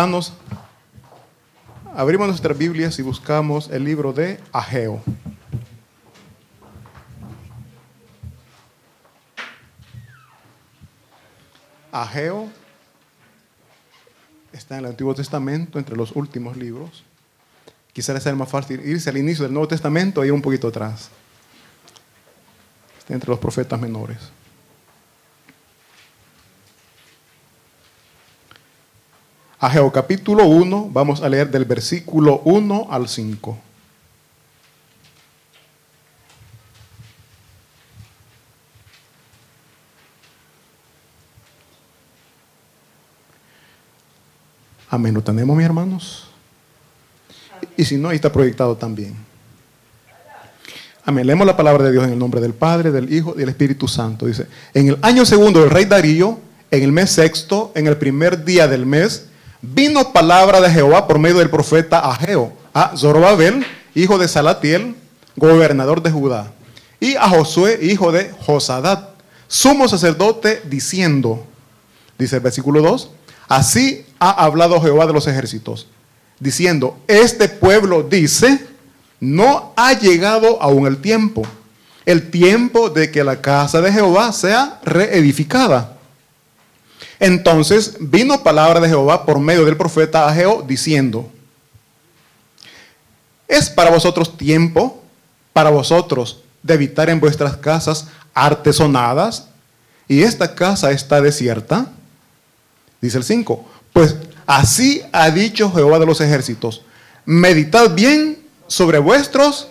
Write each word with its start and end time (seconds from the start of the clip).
hermanos, 0.00 0.32
abrimos 1.94 2.26
nuestras 2.26 2.56
Biblias 2.56 2.98
y 2.98 3.02
buscamos 3.02 3.68
el 3.68 3.84
libro 3.84 4.14
de 4.14 4.40
Ageo. 4.50 5.02
Ageo 11.92 12.48
está 14.54 14.78
en 14.78 14.86
el 14.86 14.90
Antiguo 14.92 15.14
Testamento, 15.14 15.78
entre 15.78 15.94
los 15.94 16.12
últimos 16.12 16.56
libros. 16.56 17.04
Quizás 17.92 18.22
sea 18.22 18.34
más 18.34 18.48
fácil 18.48 18.80
irse 18.80 19.10
al 19.10 19.18
inicio 19.18 19.44
del 19.44 19.52
Nuevo 19.52 19.68
Testamento 19.68 20.24
y 20.24 20.30
un 20.30 20.40
poquito 20.40 20.68
atrás. 20.68 21.10
Está 22.98 23.12
entre 23.12 23.28
los 23.28 23.38
profetas 23.38 23.78
menores. 23.78 24.16
Ageo 29.62 29.92
capítulo 29.92 30.46
1, 30.46 30.88
vamos 30.90 31.20
a 31.20 31.28
leer 31.28 31.50
del 31.50 31.66
versículo 31.66 32.40
1 32.46 32.86
al 32.90 33.06
5. 33.06 33.58
Amén. 44.88 45.12
¿Lo 45.12 45.22
tenemos, 45.22 45.54
mis 45.54 45.66
hermanos? 45.66 46.26
Y 47.76 47.84
si 47.84 47.98
no, 47.98 48.08
ahí 48.08 48.16
está 48.16 48.32
proyectado 48.32 48.74
también. 48.78 49.14
Amén. 51.04 51.26
Leemos 51.26 51.46
la 51.46 51.54
palabra 51.54 51.84
de 51.84 51.92
Dios 51.92 52.04
en 52.04 52.14
el 52.14 52.18
nombre 52.18 52.40
del 52.40 52.54
Padre, 52.54 52.90
del 52.90 53.12
Hijo 53.12 53.34
y 53.36 53.40
del 53.40 53.50
Espíritu 53.50 53.86
Santo. 53.86 54.24
Dice, 54.24 54.46
en 54.72 54.88
el 54.88 54.98
año 55.02 55.26
segundo 55.26 55.60
del 55.60 55.68
rey 55.68 55.84
Darío, 55.84 56.40
en 56.70 56.82
el 56.82 56.92
mes 56.92 57.10
sexto, 57.10 57.72
en 57.74 57.86
el 57.86 57.98
primer 57.98 58.42
día 58.42 58.66
del 58.66 58.86
mes, 58.86 59.26
vino 59.62 60.12
palabra 60.12 60.60
de 60.60 60.70
Jehová 60.70 61.06
por 61.06 61.18
medio 61.18 61.38
del 61.38 61.50
profeta 61.50 61.98
Ageo, 62.00 62.52
a 62.72 62.96
Zorobabel, 62.96 63.64
hijo 63.94 64.18
de 64.18 64.28
Salatiel, 64.28 64.94
gobernador 65.36 66.02
de 66.02 66.10
Judá, 66.10 66.52
y 66.98 67.16
a 67.16 67.28
Josué, 67.28 67.78
hijo 67.82 68.12
de 68.12 68.30
Josadat, 68.46 69.10
sumo 69.48 69.88
sacerdote, 69.88 70.62
diciendo, 70.66 71.44
dice 72.18 72.36
el 72.36 72.42
versículo 72.42 72.82
2, 72.82 73.10
así 73.48 74.04
ha 74.18 74.30
hablado 74.30 74.80
Jehová 74.80 75.06
de 75.06 75.12
los 75.12 75.26
ejércitos, 75.26 75.86
diciendo, 76.38 76.98
este 77.06 77.48
pueblo 77.48 78.02
dice, 78.02 78.66
no 79.18 79.72
ha 79.76 79.92
llegado 79.92 80.62
aún 80.62 80.86
el 80.86 80.98
tiempo, 80.98 81.42
el 82.06 82.30
tiempo 82.30 82.90
de 82.90 83.10
que 83.10 83.24
la 83.24 83.40
casa 83.40 83.80
de 83.80 83.92
Jehová 83.92 84.32
sea 84.32 84.80
reedificada. 84.84 85.98
Entonces 87.20 87.96
vino 88.00 88.42
palabra 88.42 88.80
de 88.80 88.88
Jehová 88.88 89.26
por 89.26 89.38
medio 89.38 89.66
del 89.66 89.76
profeta 89.76 90.26
Ageo 90.26 90.64
diciendo, 90.66 91.30
es 93.46 93.68
para 93.68 93.90
vosotros 93.90 94.36
tiempo, 94.38 95.02
para 95.52 95.70
vosotros, 95.70 96.42
de 96.62 96.74
habitar 96.74 97.10
en 97.10 97.20
vuestras 97.20 97.56
casas 97.58 98.06
artesonadas, 98.32 99.48
y 100.08 100.22
esta 100.22 100.54
casa 100.54 100.90
está 100.90 101.20
desierta. 101.20 101.90
Dice 103.00 103.18
el 103.18 103.24
5, 103.24 103.64
pues 103.92 104.16
así 104.46 105.02
ha 105.12 105.30
dicho 105.30 105.70
Jehová 105.72 105.98
de 105.98 106.06
los 106.06 106.20
ejércitos, 106.20 106.82
meditad 107.24 107.94
bien 107.94 108.38
sobre 108.66 108.98
vuestros 108.98 109.68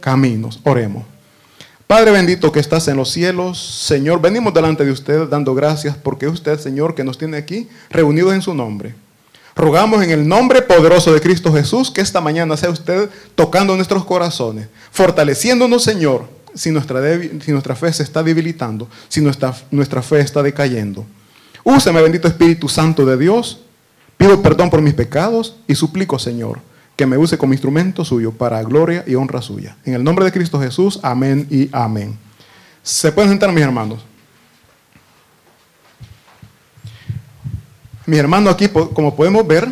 caminos. 0.00 0.60
Oremos. 0.64 1.09
Padre 1.90 2.12
bendito 2.12 2.52
que 2.52 2.60
estás 2.60 2.86
en 2.86 2.96
los 2.96 3.10
cielos, 3.10 3.58
Señor, 3.58 4.20
venimos 4.20 4.54
delante 4.54 4.84
de 4.84 4.92
usted 4.92 5.26
dando 5.26 5.56
gracias 5.56 5.96
porque 5.96 6.28
usted, 6.28 6.56
Señor, 6.60 6.94
que 6.94 7.02
nos 7.02 7.18
tiene 7.18 7.36
aquí 7.36 7.68
reunidos 7.90 8.32
en 8.32 8.42
su 8.42 8.54
nombre. 8.54 8.94
Rogamos 9.56 10.00
en 10.04 10.12
el 10.12 10.28
nombre 10.28 10.62
poderoso 10.62 11.12
de 11.12 11.20
Cristo 11.20 11.52
Jesús 11.52 11.90
que 11.90 12.00
esta 12.00 12.20
mañana 12.20 12.56
sea 12.56 12.70
usted 12.70 13.10
tocando 13.34 13.74
nuestros 13.74 14.04
corazones, 14.04 14.68
fortaleciéndonos, 14.92 15.82
Señor, 15.82 16.26
si 16.54 16.70
nuestra, 16.70 17.02
si 17.44 17.50
nuestra 17.50 17.74
fe 17.74 17.92
se 17.92 18.04
está 18.04 18.22
debilitando, 18.22 18.86
si 19.08 19.20
nuestra, 19.20 19.52
nuestra 19.72 20.00
fe 20.00 20.20
está 20.20 20.44
decayendo. 20.44 21.04
Úseme, 21.64 22.00
bendito 22.02 22.28
Espíritu 22.28 22.68
Santo 22.68 23.04
de 23.04 23.16
Dios. 23.16 23.62
Pido 24.16 24.40
perdón 24.40 24.70
por 24.70 24.80
mis 24.80 24.94
pecados 24.94 25.56
y 25.66 25.74
suplico, 25.74 26.20
Señor, 26.20 26.60
que 27.00 27.06
me 27.06 27.16
use 27.16 27.38
como 27.38 27.54
instrumento 27.54 28.04
suyo 28.04 28.30
para 28.30 28.62
gloria 28.62 29.04
y 29.06 29.14
honra 29.14 29.40
suya. 29.40 29.74
En 29.86 29.94
el 29.94 30.04
nombre 30.04 30.22
de 30.22 30.32
Cristo 30.32 30.60
Jesús, 30.60 31.00
amén 31.02 31.46
y 31.48 31.70
amén. 31.72 32.18
¿Se 32.82 33.10
pueden 33.10 33.30
sentar 33.30 33.50
mis 33.52 33.64
hermanos? 33.64 34.04
Mis 38.04 38.18
hermanos, 38.18 38.52
aquí, 38.52 38.68
como 38.68 39.16
podemos 39.16 39.46
ver, 39.46 39.66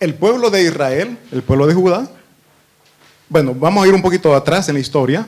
el 0.00 0.14
pueblo 0.14 0.48
de 0.48 0.62
Israel, 0.62 1.18
el 1.32 1.42
pueblo 1.42 1.66
de 1.66 1.74
Judá, 1.74 2.10
bueno, 3.28 3.54
vamos 3.54 3.84
a 3.84 3.88
ir 3.88 3.92
un 3.92 4.00
poquito 4.00 4.34
atrás 4.34 4.70
en 4.70 4.74
la 4.76 4.80
historia. 4.80 5.26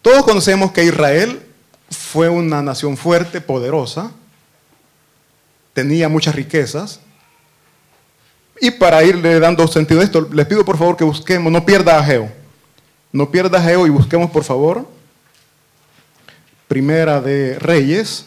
Todos 0.00 0.22
conocemos 0.22 0.70
que 0.70 0.84
Israel 0.84 1.42
fue 1.90 2.28
una 2.28 2.62
nación 2.62 2.96
fuerte, 2.96 3.40
poderosa, 3.40 4.12
tenía 5.72 6.08
muchas 6.08 6.36
riquezas, 6.36 7.00
y 8.62 8.70
para 8.70 9.02
irle 9.02 9.40
dando 9.40 9.66
sentido 9.66 10.00
a 10.00 10.04
esto, 10.04 10.28
les 10.32 10.46
pido 10.46 10.64
por 10.64 10.78
favor 10.78 10.96
que 10.96 11.02
busquemos, 11.02 11.50
no 11.50 11.66
pierda 11.66 11.98
a 11.98 12.04
Geo. 12.04 12.30
No 13.10 13.28
pierda 13.28 13.58
a 13.58 13.60
Geo 13.60 13.88
y 13.88 13.90
busquemos 13.90 14.30
por 14.30 14.44
favor. 14.44 14.86
Primera 16.68 17.20
de 17.20 17.58
Reyes. 17.58 18.24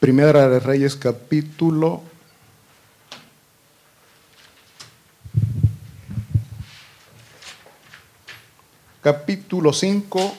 Primera 0.00 0.48
de 0.48 0.58
Reyes 0.58 0.96
capítulo 0.96 2.02
capítulo 9.00 9.72
5 9.72 10.34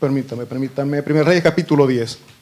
permítame, 0.00 0.46
permítame, 0.46 1.02
Primera 1.02 1.26
Reyes 1.26 1.42
capítulo 1.44 1.86
10 1.86 2.39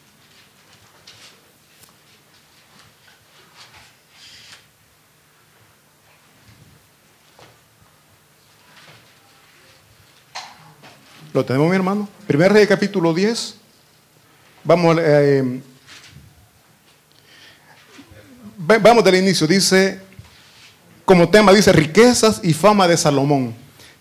¿Lo 11.39 11.45
tenemos, 11.45 11.71
mi 11.71 11.77
hermano? 11.77 12.09
Primer 12.27 12.53
Rey 12.53 12.67
capítulo 12.67 13.15
10. 13.15 13.55
Vamos, 14.65 14.97
eh, 15.01 15.61
vamos 18.57 19.05
del 19.05 19.15
inicio. 19.15 19.47
Dice, 19.47 20.01
como 21.05 21.29
tema, 21.29 21.53
dice 21.53 21.71
riquezas 21.71 22.41
y 22.43 22.53
fama 22.55 22.89
de 22.89 22.97
Salomón. 22.97 23.55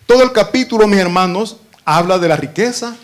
Todo 0.08 0.24
el 0.24 0.31
capítulo, 0.31 0.88
mis 0.88 0.98
hermanos, 0.98 1.58
habla 1.86 2.18
de 2.18 2.28
la 2.28 2.38
riqueza 2.38 2.96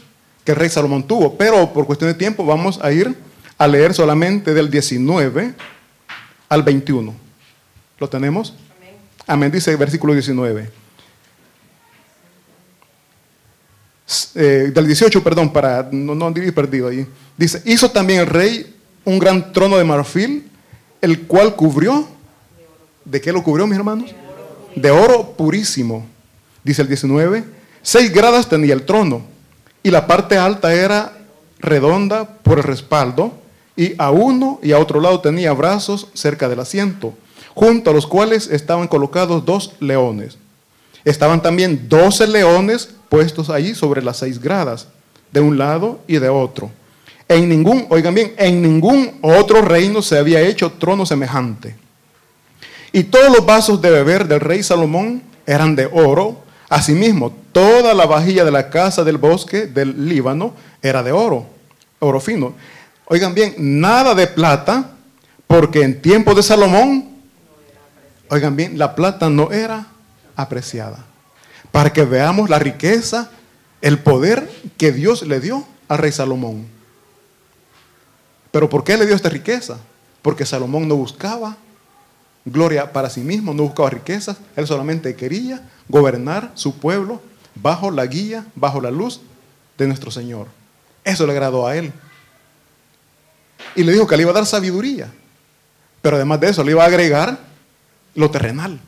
que 0.44 0.54
el 0.54 0.58
rey 0.58 0.70
Salomón 0.70 1.04
tuvo. 1.04 1.38
Pero 1.38 1.72
por 1.72 1.86
cuestión 1.86 2.10
de 2.10 2.16
tiempo 2.16 2.44
vamos 2.44 2.80
a 2.82 2.92
ir 2.92 3.16
a 3.60 3.68
leer 3.68 3.94
solamente 3.94 4.56
del 4.56 4.72
19 4.72 5.54
al 6.50 6.64
21. 6.64 7.14
¿Lo 8.00 8.10
tenemos? 8.10 8.56
Amén. 8.80 8.96
Amén, 9.28 9.52
dice 9.52 9.70
el 9.70 9.78
versículo 9.78 10.14
19. 10.14 10.83
Eh, 14.36 14.72
del 14.74 14.86
18, 14.86 15.24
perdón, 15.24 15.52
para 15.52 15.88
no, 15.91 16.14
no 16.14 16.34
perdido 16.53 16.88
ahí. 16.88 17.08
Dice, 17.38 17.62
hizo 17.66 17.90
también 17.90 18.22
el 18.22 18.28
rey 18.28 18.75
un 19.06 19.19
gran 19.19 19.52
trono 19.53 19.78
de 19.78 19.84
marfil, 19.84 20.50
el 21.02 21.22
cual 21.22 21.56
cubrió, 21.56 22.08
¿de 23.06 23.22
qué 23.22 23.31
lo 23.31 23.44
cubrió, 23.44 23.68
mis 23.68 23.78
hermanos? 23.78 24.12
De 24.75 24.91
oro 24.91 25.34
purísimo. 25.38 26.06
Dice 26.64 26.81
el 26.81 26.88
19, 26.88 27.44
seis 27.81 28.14
gradas 28.14 28.47
tenía 28.47 28.74
el 28.74 28.86
trono, 28.86 29.24
y 29.81 29.91
la 29.91 30.08
parte 30.08 30.38
alta 30.38 30.74
era 30.74 31.17
redonda 31.59 32.38
por 32.38 32.58
el 32.58 32.64
respaldo, 32.64 33.34
y 33.76 33.96
a 33.97 34.11
uno 34.11 34.59
y 34.61 34.72
a 34.72 34.79
otro 34.79 35.02
lado 35.02 35.20
tenía 35.20 35.52
brazos 35.53 36.08
cerca 36.14 36.47
del 36.47 36.59
asiento, 36.59 37.14
junto 37.53 37.90
a 37.90 37.94
los 37.94 38.08
cuales 38.08 38.47
estaban 38.47 38.88
colocados 38.88 39.46
dos 39.46 39.73
leones. 39.79 40.38
Estaban 41.05 41.41
también 41.41 41.88
doce 41.90 42.28
leones 42.28 42.90
puestos 43.09 43.50
allí 43.50 43.76
sobre 43.76 44.02
las 44.02 44.17
seis 44.17 44.40
gradas, 44.40 44.88
de 45.32 45.40
un 45.40 45.58
lado 45.58 46.00
y 46.08 46.17
de 46.17 46.29
otro. 46.29 46.72
En 47.28 47.50
ningún, 47.50 47.85
oigan 47.90 48.14
bien, 48.14 48.34
en 48.38 48.61
ningún 48.61 49.20
otro 49.22 49.61
reino 49.61 50.02
se 50.02 50.17
había 50.17 50.41
hecho 50.41 50.72
trono 50.73 51.05
semejante. 51.05 51.76
Y 52.91 53.03
todos 53.03 53.35
los 53.35 53.46
vasos 53.46 53.82
de 53.82 53.90
beber 53.90 54.28
del 54.28 54.40
rey 54.40 54.61
Salomón 54.61 55.23
eran 55.46 55.76
de 55.76 55.90
oro. 55.91 56.44
Asimismo, 56.70 57.34
toda 57.52 57.94
la 57.94 58.05
vajilla 58.05 58.46
de 58.46 58.52
la 58.52 58.70
casa 58.70 59.03
del 59.03 59.17
bosque 59.17 59.67
del 59.67 60.08
Líbano 60.08 60.53
era 60.82 61.03
de 61.03 61.11
oro, 61.11 61.47
oro 62.00 62.20
fino. 62.20 62.53
Oigan 63.05 63.34
bien, 63.34 63.55
nada 63.58 64.16
de 64.16 64.28
plata, 64.28 64.91
porque 65.47 65.82
en 65.82 66.02
tiempo 66.02 66.34
de 66.34 66.44
Salomón, 66.44 67.09
oigan 68.29 68.55
bien, 68.55 68.78
la 68.78 68.96
plata 68.96 69.29
no 69.29 69.52
era 69.52 69.88
apreciada 70.35 71.06
para 71.72 71.91
que 71.91 72.03
veamos 72.03 72.50
la 72.50 72.59
riqueza 72.59 73.32
el 73.82 74.00
poder 74.00 74.50
que 74.78 74.91
Dios 74.91 75.24
le 75.24 75.40
dio 75.40 75.66
al 75.88 75.97
rey 75.97 76.12
Salomón. 76.12 76.68
Pero 78.52 78.70
¿por 78.70 78.84
qué 78.84 78.96
le 78.96 79.06
dio 79.06 79.16
esta 79.16 79.30
riqueza? 79.30 79.80
Porque 80.22 80.46
Salomón 80.46 80.88
no 80.88 80.96
buscaba 80.96 81.58
gloria 82.46 82.91
para 82.94 83.09
sí 83.09 83.22
mismo, 83.22 83.53
no 83.53 83.64
buscaba 83.64 83.90
riquezas, 83.90 84.38
él 84.56 84.68
solamente 84.68 85.16
quería 85.16 85.68
gobernar 85.90 86.52
su 86.53 86.78
pueblo 86.78 87.22
bajo 87.56 87.90
la 87.90 88.06
guía, 88.06 88.46
bajo 88.56 88.79
la 88.79 88.91
luz 88.91 89.22
de 89.78 89.88
nuestro 89.88 90.12
Señor. 90.12 90.47
Eso 91.03 91.26
le 91.26 91.34
agradó 91.34 91.68
a 91.68 91.76
él. 91.76 91.91
Y 93.76 93.84
le 93.84 93.94
dijo 93.94 94.08
que 94.08 94.16
le 94.16 94.24
iba 94.24 94.32
a 94.32 94.36
dar 94.36 94.46
sabiduría, 94.46 95.12
pero 96.02 96.18
además 96.18 96.40
de 96.40 96.50
eso 96.50 96.64
le 96.64 96.72
iba 96.72 96.84
a 96.84 96.88
agregar 96.88 97.40
lo 98.14 98.29
terrenal. 98.29 98.79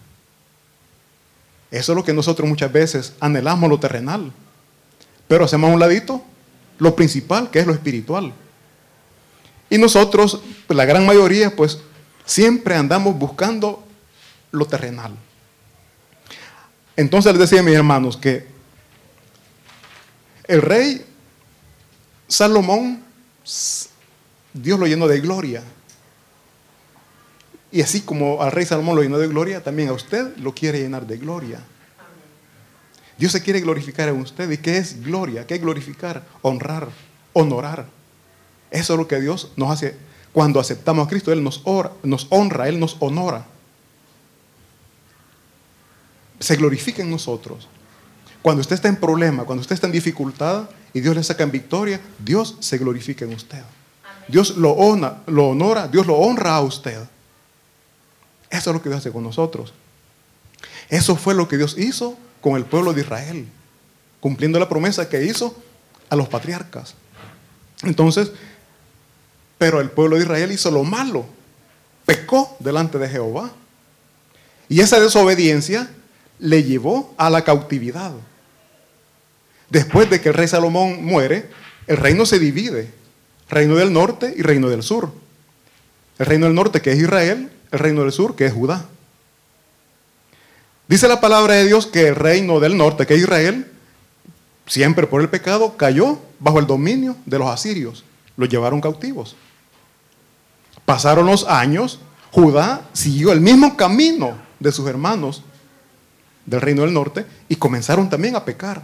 Eso 1.72 1.92
es 1.92 1.96
lo 1.96 2.04
que 2.04 2.14
nosotros 2.14 2.48
muchas 2.48 2.72
veces 2.72 3.14
anhelamos, 3.20 3.70
lo 3.70 3.80
terrenal. 3.80 4.32
Pero 5.28 5.46
hacemos 5.46 5.70
a 5.70 5.74
un 5.74 5.80
ladito 5.80 6.24
lo 6.78 6.96
principal, 6.96 7.50
que 7.50 7.60
es 7.60 7.68
lo 7.68 7.74
espiritual. 7.74 8.34
Y 9.70 9.78
nosotros, 9.78 10.42
la 10.70 10.86
gran 10.86 11.06
mayoría, 11.06 11.56
pues 11.56 11.80
siempre 12.26 12.76
andamos 12.76 13.18
buscando 13.18 13.84
lo 14.52 14.66
terrenal. 14.66 15.16
Entonces 16.96 17.34
les 17.34 17.50
decía 17.50 17.60
a 17.60 17.64
mis 17.64 17.76
hermanos 17.76 18.18
que 18.18 18.48
el 20.48 20.62
rey 20.62 21.06
Salomón, 22.28 23.04
Dios 24.54 24.80
lo 24.80 24.88
llenó 24.88 25.08
de 25.08 25.20
gloria. 25.20 25.64
Y 27.76 27.82
así 27.82 28.00
como 28.00 28.42
al 28.42 28.54
rey 28.54 28.66
Salomón 28.66 28.96
lo 28.96 29.02
llenó 29.02 29.18
de 29.18 29.28
gloria, 29.28 29.62
también 29.62 29.90
a 29.90 29.92
usted 29.92 30.38
lo 30.38 30.56
quiere 30.56 30.80
llenar 30.80 31.06
de 31.06 31.18
gloria. 31.18 31.60
Dios 33.18 33.34
se 33.34 33.44
quiere 33.44 33.60
glorificar 33.60 34.08
en 34.08 34.16
usted. 34.22 34.50
¿Y 34.50 34.60
qué 34.60 34.78
es 34.78 35.04
gloria? 35.04 35.46
¿Qué 35.46 35.56
es 35.56 35.62
glorificar? 35.62 36.24
Honrar, 36.42 36.88
honorar. 37.34 37.86
Eso 38.72 38.94
es 38.94 39.00
lo 39.00 39.10
que 39.10 39.20
Dios 39.20 39.52
nos 39.58 39.72
hace. 39.72 39.98
Cuando 40.32 40.62
aceptamos 40.62 41.06
a 41.06 41.10
Cristo, 41.10 41.34
Él 41.34 41.44
nos, 41.44 41.62
nos 42.02 42.28
honra, 42.30 42.70
Él 42.70 42.80
nos 42.80 42.96
honora. 43.02 43.46
Se 46.40 46.56
glorifica 46.56 47.04
en 47.04 47.12
nosotros. 47.12 47.68
Cuando 48.42 48.62
usted 48.62 48.76
está 48.76 48.88
en 48.88 48.96
problema, 48.96 49.44
cuando 49.44 49.60
usted 49.60 49.74
está 49.74 49.88
en 49.88 49.92
dificultad 49.92 50.70
y 50.94 51.02
Dios 51.02 51.14
le 51.14 51.24
saca 51.26 51.44
en 51.44 51.52
victoria, 51.52 52.00
Dios 52.24 52.56
se 52.62 52.78
glorifica 52.78 53.26
en 53.26 53.34
usted. 53.34 53.64
Dios 54.30 54.56
lo, 54.56 54.72
honra, 54.72 55.24
lo 55.28 55.50
honora, 55.50 55.90
Dios 55.90 56.08
lo 56.08 56.16
honra 56.16 56.56
a 56.56 56.62
usted. 56.62 57.06
Eso 58.56 58.70
es 58.70 58.74
lo 58.76 58.82
que 58.82 58.90
Dios 58.90 59.00
hace 59.00 59.12
con 59.12 59.24
nosotros. 59.24 59.74
Eso 60.90 61.16
fue 61.16 61.34
lo 61.34 61.48
que 61.48 61.58
Dios 61.58 61.76
hizo 61.78 62.18
con 62.42 62.56
el 62.56 62.64
pueblo 62.64 62.94
de 62.94 63.02
Israel, 63.02 63.48
cumpliendo 64.20 64.60
la 64.60 64.70
promesa 64.70 65.10
que 65.10 65.24
hizo 65.26 65.56
a 66.10 66.16
los 66.16 66.28
patriarcas. 66.28 66.96
Entonces, 67.84 68.32
pero 69.58 69.82
el 69.82 69.90
pueblo 69.90 70.16
de 70.16 70.24
Israel 70.24 70.52
hizo 70.52 70.72
lo 70.72 70.84
malo, 70.84 71.26
pecó 72.06 72.56
delante 72.60 72.98
de 72.98 73.10
Jehová. 73.10 73.52
Y 74.70 74.80
esa 74.80 75.00
desobediencia 75.00 75.90
le 76.40 76.64
llevó 76.64 77.14
a 77.18 77.30
la 77.30 77.44
cautividad. 77.44 78.14
Después 79.70 80.10
de 80.10 80.22
que 80.22 80.30
el 80.30 80.36
rey 80.36 80.48
Salomón 80.48 81.04
muere, 81.04 81.50
el 81.88 81.98
reino 81.98 82.26
se 82.26 82.40
divide, 82.40 82.92
reino 83.50 83.76
del 83.76 83.92
norte 83.92 84.34
y 84.36 84.42
reino 84.42 84.70
del 84.70 84.84
sur. 84.84 85.12
El 86.18 86.26
reino 86.26 86.46
del 86.46 86.56
norte 86.56 86.82
que 86.82 86.92
es 86.92 87.00
Israel, 87.00 87.52
el 87.76 87.80
reino 87.80 88.02
del 88.02 88.12
sur 88.12 88.36
que 88.36 88.46
es 88.46 88.54
Judá. 88.54 88.86
Dice 90.88 91.08
la 91.08 91.20
palabra 91.20 91.56
de 91.56 91.66
Dios 91.66 91.88
que 91.88 92.08
el 92.08 92.16
reino 92.16 92.60
del 92.60 92.78
norte, 92.78 93.06
que 93.06 93.16
es 93.16 93.22
Israel, 93.22 93.72
siempre 94.68 95.08
por 95.08 95.22
el 95.22 95.30
pecado, 95.30 95.78
cayó 95.78 96.20
bajo 96.40 96.60
el 96.60 96.68
dominio 96.68 97.16
de 97.26 97.40
los 97.40 97.50
asirios. 97.50 98.04
Los 98.38 98.50
llevaron 98.50 98.82
cautivos. 98.82 99.36
Pasaron 100.86 101.26
los 101.26 101.48
años, 101.48 102.00
Judá 102.32 102.88
siguió 102.94 103.32
el 103.32 103.42
mismo 103.42 103.76
camino 103.76 104.38
de 104.60 104.72
sus 104.72 104.88
hermanos 104.88 105.42
del 106.46 106.62
reino 106.62 106.84
del 106.84 106.94
norte 106.94 107.26
y 107.50 107.56
comenzaron 107.56 108.10
también 108.10 108.36
a 108.36 108.46
pecar. 108.46 108.84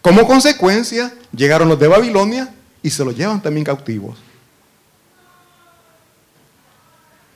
Como 0.00 0.26
consecuencia, 0.26 1.14
llegaron 1.34 1.68
los 1.68 1.78
de 1.78 1.86
Babilonia 1.86 2.52
y 2.82 2.90
se 2.90 3.04
los 3.04 3.16
llevan 3.16 3.40
también 3.40 3.64
cautivos. 3.64 4.18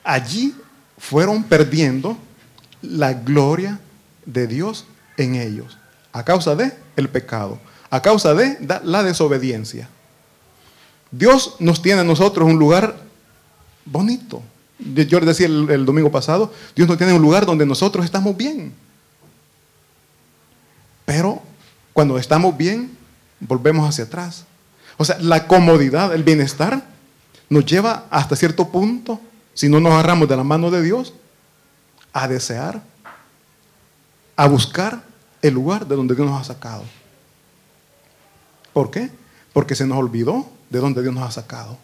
Allí 0.02 0.54
fueron 0.98 1.44
perdiendo 1.44 2.16
la 2.82 3.14
gloria 3.14 3.80
de 4.24 4.46
Dios 4.46 4.86
en 5.16 5.34
ellos, 5.34 5.78
a 6.12 6.24
causa 6.24 6.54
de 6.54 6.72
el 6.96 7.08
pecado, 7.08 7.58
a 7.90 8.02
causa 8.02 8.34
de 8.34 8.58
la 8.84 9.02
desobediencia. 9.02 9.88
Dios 11.10 11.56
nos 11.58 11.82
tiene 11.82 12.00
a 12.00 12.04
nosotros 12.04 12.48
un 12.48 12.58
lugar 12.58 12.96
bonito. 13.84 14.42
Yo 14.78 15.18
les 15.20 15.26
decía 15.26 15.46
el, 15.46 15.70
el, 15.70 15.86
domingo 15.86 16.10
pasado, 16.10 16.52
Dios 16.74 16.86
nos 16.88 16.98
tiene 16.98 17.14
un 17.14 17.22
lugar 17.22 17.46
donde 17.46 17.64
nosotros 17.64 18.04
estamos 18.04 18.36
bien. 18.36 18.74
Pero 21.06 21.40
cuando 21.92 22.18
estamos 22.18 22.56
bien, 22.56 22.90
volvemos 23.40 23.88
hacia 23.88 24.04
atrás. 24.04 24.44
O 24.98 25.04
sea, 25.04 25.18
la 25.18 25.46
comodidad, 25.46 26.14
el 26.14 26.24
bienestar, 26.24 26.84
nos 27.48 27.64
lleva 27.64 28.06
hasta 28.10 28.36
cierto 28.36 28.68
punto, 28.68 29.20
si 29.56 29.70
no 29.70 29.80
nos 29.80 29.94
agarramos 29.94 30.28
de 30.28 30.36
la 30.36 30.44
mano 30.44 30.70
de 30.70 30.82
Dios, 30.82 31.14
a 32.12 32.28
desear, 32.28 32.82
a 34.36 34.46
buscar 34.46 35.02
el 35.40 35.54
lugar 35.54 35.86
de 35.86 35.96
donde 35.96 36.14
Dios 36.14 36.28
nos 36.28 36.38
ha 36.38 36.44
sacado. 36.44 36.84
¿Por 38.74 38.90
qué? 38.90 39.10
Porque 39.54 39.74
se 39.74 39.86
nos 39.86 39.96
olvidó 39.96 40.46
de 40.68 40.78
donde 40.78 41.00
Dios 41.00 41.14
nos 41.14 41.24
ha 41.24 41.30
sacado. 41.30 41.78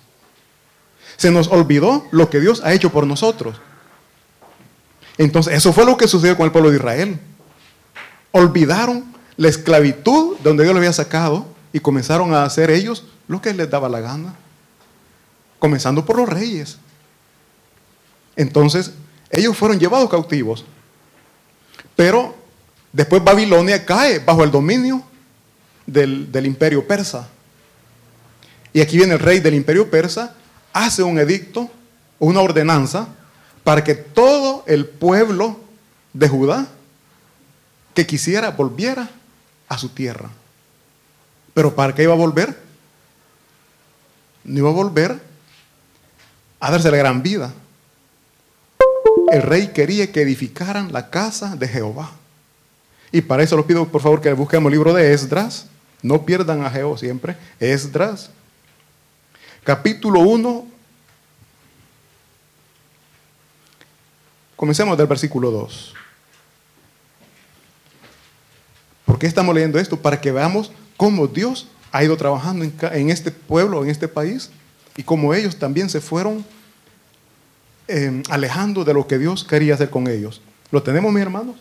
Se 1.16 1.30
nos 1.30 1.48
olvidó 1.48 2.06
lo 2.10 2.28
que 2.28 2.40
Dios 2.40 2.60
ha 2.62 2.74
hecho 2.74 2.92
por 2.92 3.06
nosotros. 3.06 3.58
Entonces, 5.16 5.54
eso 5.54 5.72
fue 5.72 5.86
lo 5.86 5.96
que 5.96 6.08
sucedió 6.08 6.36
con 6.36 6.44
el 6.44 6.52
pueblo 6.52 6.70
de 6.70 6.76
Israel. 6.76 7.18
Olvidaron 8.32 9.14
la 9.38 9.48
esclavitud 9.48 10.36
de 10.36 10.44
donde 10.44 10.64
Dios 10.64 10.74
lo 10.74 10.78
había 10.78 10.92
sacado 10.92 11.46
y 11.72 11.80
comenzaron 11.80 12.34
a 12.34 12.44
hacer 12.44 12.70
ellos 12.70 13.06
lo 13.28 13.40
que 13.40 13.54
les 13.54 13.70
daba 13.70 13.88
la 13.88 14.00
gana. 14.00 14.34
Comenzando 15.58 16.04
por 16.04 16.18
los 16.18 16.28
reyes. 16.28 16.76
Entonces, 18.36 18.92
ellos 19.30 19.56
fueron 19.56 19.78
llevados 19.78 20.10
cautivos. 20.10 20.64
Pero 21.96 22.34
después 22.92 23.22
Babilonia 23.24 23.84
cae 23.84 24.18
bajo 24.18 24.44
el 24.44 24.50
dominio 24.50 25.02
del, 25.86 26.46
imperio 26.46 26.86
persa. 26.86 27.28
Y 28.72 28.80
aquí 28.80 28.96
viene 28.96 29.14
el 29.14 29.18
rey 29.18 29.40
del 29.40 29.54
imperio 29.54 29.90
persa, 29.90 30.34
hace 30.72 31.02
un 31.02 31.18
edicto, 31.18 31.70
una 32.18 32.40
ordenanza, 32.40 33.08
para 33.64 33.84
que 33.84 33.94
todo 33.94 34.64
el 34.66 34.86
pueblo 34.86 35.60
de 36.12 36.28
Judá 36.28 36.66
que 37.94 38.06
quisiera 38.06 38.50
volviera 38.50 39.10
a 39.68 39.78
su 39.78 39.90
tierra. 39.90 40.30
Pero 41.54 41.74
¿para 41.74 41.94
qué 41.94 42.02
iba 42.02 42.14
a 42.14 42.16
volver? 42.16 42.58
No 44.44 44.58
iba 44.58 44.70
a 44.70 44.72
volver 44.72 45.20
a 46.58 46.70
darse 46.70 46.90
la 46.90 46.96
gran 46.96 47.22
vida 47.22 47.52
el 49.30 49.42
rey 49.42 49.68
quería 49.68 50.10
que 50.10 50.22
edificaran 50.22 50.92
la 50.92 51.10
casa 51.10 51.56
de 51.56 51.68
Jehová. 51.68 52.10
Y 53.10 53.20
para 53.20 53.42
eso 53.42 53.56
les 53.56 53.66
pido, 53.66 53.86
por 53.86 54.00
favor, 54.00 54.20
que 54.20 54.32
busquemos 54.32 54.70
el 54.70 54.78
libro 54.78 54.92
de 54.92 55.12
Esdras. 55.12 55.66
No 56.02 56.24
pierdan 56.24 56.64
a 56.64 56.70
Jehová 56.70 56.98
siempre. 56.98 57.36
Esdras, 57.60 58.30
capítulo 59.64 60.20
1. 60.20 60.66
Comencemos 64.56 64.96
del 64.96 65.06
versículo 65.06 65.50
2. 65.50 65.94
¿Por 69.04 69.18
qué 69.18 69.26
estamos 69.26 69.54
leyendo 69.54 69.78
esto? 69.78 70.00
Para 70.00 70.20
que 70.20 70.32
veamos 70.32 70.72
cómo 70.96 71.26
Dios 71.26 71.68
ha 71.90 72.02
ido 72.02 72.16
trabajando 72.16 72.64
en, 72.64 73.10
este 73.10 73.30
pueblo, 73.30 73.84
en 73.84 73.90
este 73.90 74.08
país, 74.08 74.50
y 74.96 75.02
cómo 75.02 75.34
ellos 75.34 75.56
también 75.56 75.90
se 75.90 76.00
fueron 76.00 76.44
Em, 77.88 78.22
alejando 78.30 78.84
de 78.84 78.94
lo 78.94 79.06
que 79.06 79.18
Dios 79.18 79.44
quería 79.44 79.74
hacer 79.74 79.90
con 79.90 80.06
ellos. 80.06 80.40
¿Lo 80.70 80.82
tenemos, 80.82 81.12
mis 81.12 81.22
hermanos? 81.22 81.56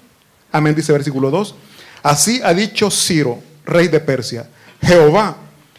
Amén, 0.52 0.76
dice 0.76 0.92
versículo 0.94 1.32
2. 1.32 1.56
Así 2.04 2.40
ha 2.44 2.54
dicho 2.54 2.92
Ciro, 2.92 3.40
rey 3.66 3.88
de 3.88 4.00
Persia, 4.00 4.48
Jehová, 4.82 5.38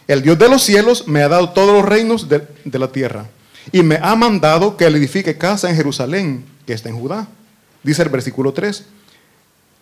el 0.09 0.21
Dios 0.21 0.39
de 0.39 0.49
los 0.49 0.63
cielos, 0.63 1.07
me 1.07 1.23
ha 1.23 1.29
dado 1.29 1.51
todos 1.51 1.73
los 1.73 1.85
reinos 1.85 2.29
de, 2.29 2.47
de 2.65 2.79
la 2.79 2.89
tierra 2.89 3.27
y 3.71 3.83
me 3.83 3.99
ha 4.03 4.17
mandado 4.17 4.77
que 4.77 4.91
le 4.91 4.99
edifique 4.99 5.39
casa 5.39 5.71
en 5.71 5.77
Jerusalén, 5.77 6.45
que 6.67 6.73
está 6.73 6.89
en 6.89 6.99
Judá. 6.99 7.29
Dice 7.83 8.03
el 8.03 8.09
versículo 8.09 8.53
3, 8.53 8.85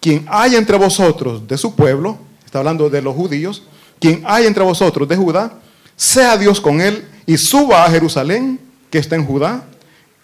quien 0.01 0.27
haya 0.29 0.59
entre 0.59 0.77
vosotros 0.77 1.49
de 1.49 1.57
su 1.57 1.75
pueblo, 1.75 2.19
está 2.45 2.59
hablando 2.59 2.91
de 2.91 3.01
los 3.01 3.15
judíos, 3.15 3.63
quien 3.99 4.23
haya 4.27 4.47
entre 4.47 4.63
vosotros 4.63 5.09
de 5.09 5.17
Judá, 5.17 5.59
sea 5.97 6.37
Dios 6.37 6.61
con 6.61 6.81
él 6.81 7.07
y 7.27 7.37
suba 7.37 7.85
a 7.85 7.91
Jerusalén, 7.91 8.61
que 8.91 8.99
está 8.99 9.17
en 9.17 9.25
Judá, 9.25 9.65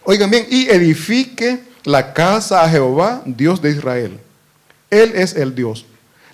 Oigan 0.08 0.30
bien, 0.30 0.46
y 0.48 0.68
edifique 0.68 1.64
la 1.82 2.14
casa 2.14 2.62
a 2.62 2.68
Jehová, 2.68 3.22
Dios 3.26 3.60
de 3.60 3.72
Israel. 3.72 4.20
Él 4.88 5.12
es 5.16 5.34
el 5.34 5.52
Dios, 5.52 5.84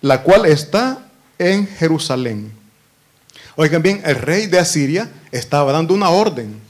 la 0.03 0.23
cual 0.23 0.45
está 0.45 1.07
en 1.39 1.67
Jerusalén. 1.67 2.53
Oigan 3.57 3.81
bien, 3.81 4.03
el 4.05 4.17
rey 4.17 4.47
de 4.47 4.59
Asiria 4.59 5.11
estaba 5.31 5.73
dando 5.73 5.95
una 5.95 6.11
orden. 6.11 6.61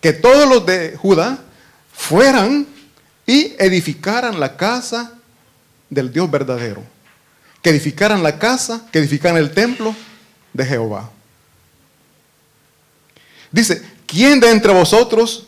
Que 0.00 0.12
todos 0.12 0.48
los 0.48 0.64
de 0.64 0.96
Judá 0.96 1.38
fueran 1.92 2.68
y 3.26 3.54
edificaran 3.58 4.38
la 4.38 4.56
casa 4.56 5.12
del 5.90 6.12
Dios 6.12 6.30
verdadero. 6.30 6.84
Que 7.62 7.70
edificaran 7.70 8.22
la 8.22 8.38
casa, 8.38 8.86
que 8.92 9.00
edificaran 9.00 9.38
el 9.38 9.52
templo 9.52 9.92
de 10.52 10.64
Jehová. 10.64 11.10
Dice, 13.50 13.82
¿quién 14.06 14.38
de 14.38 14.52
entre 14.52 14.72
vosotros 14.72 15.45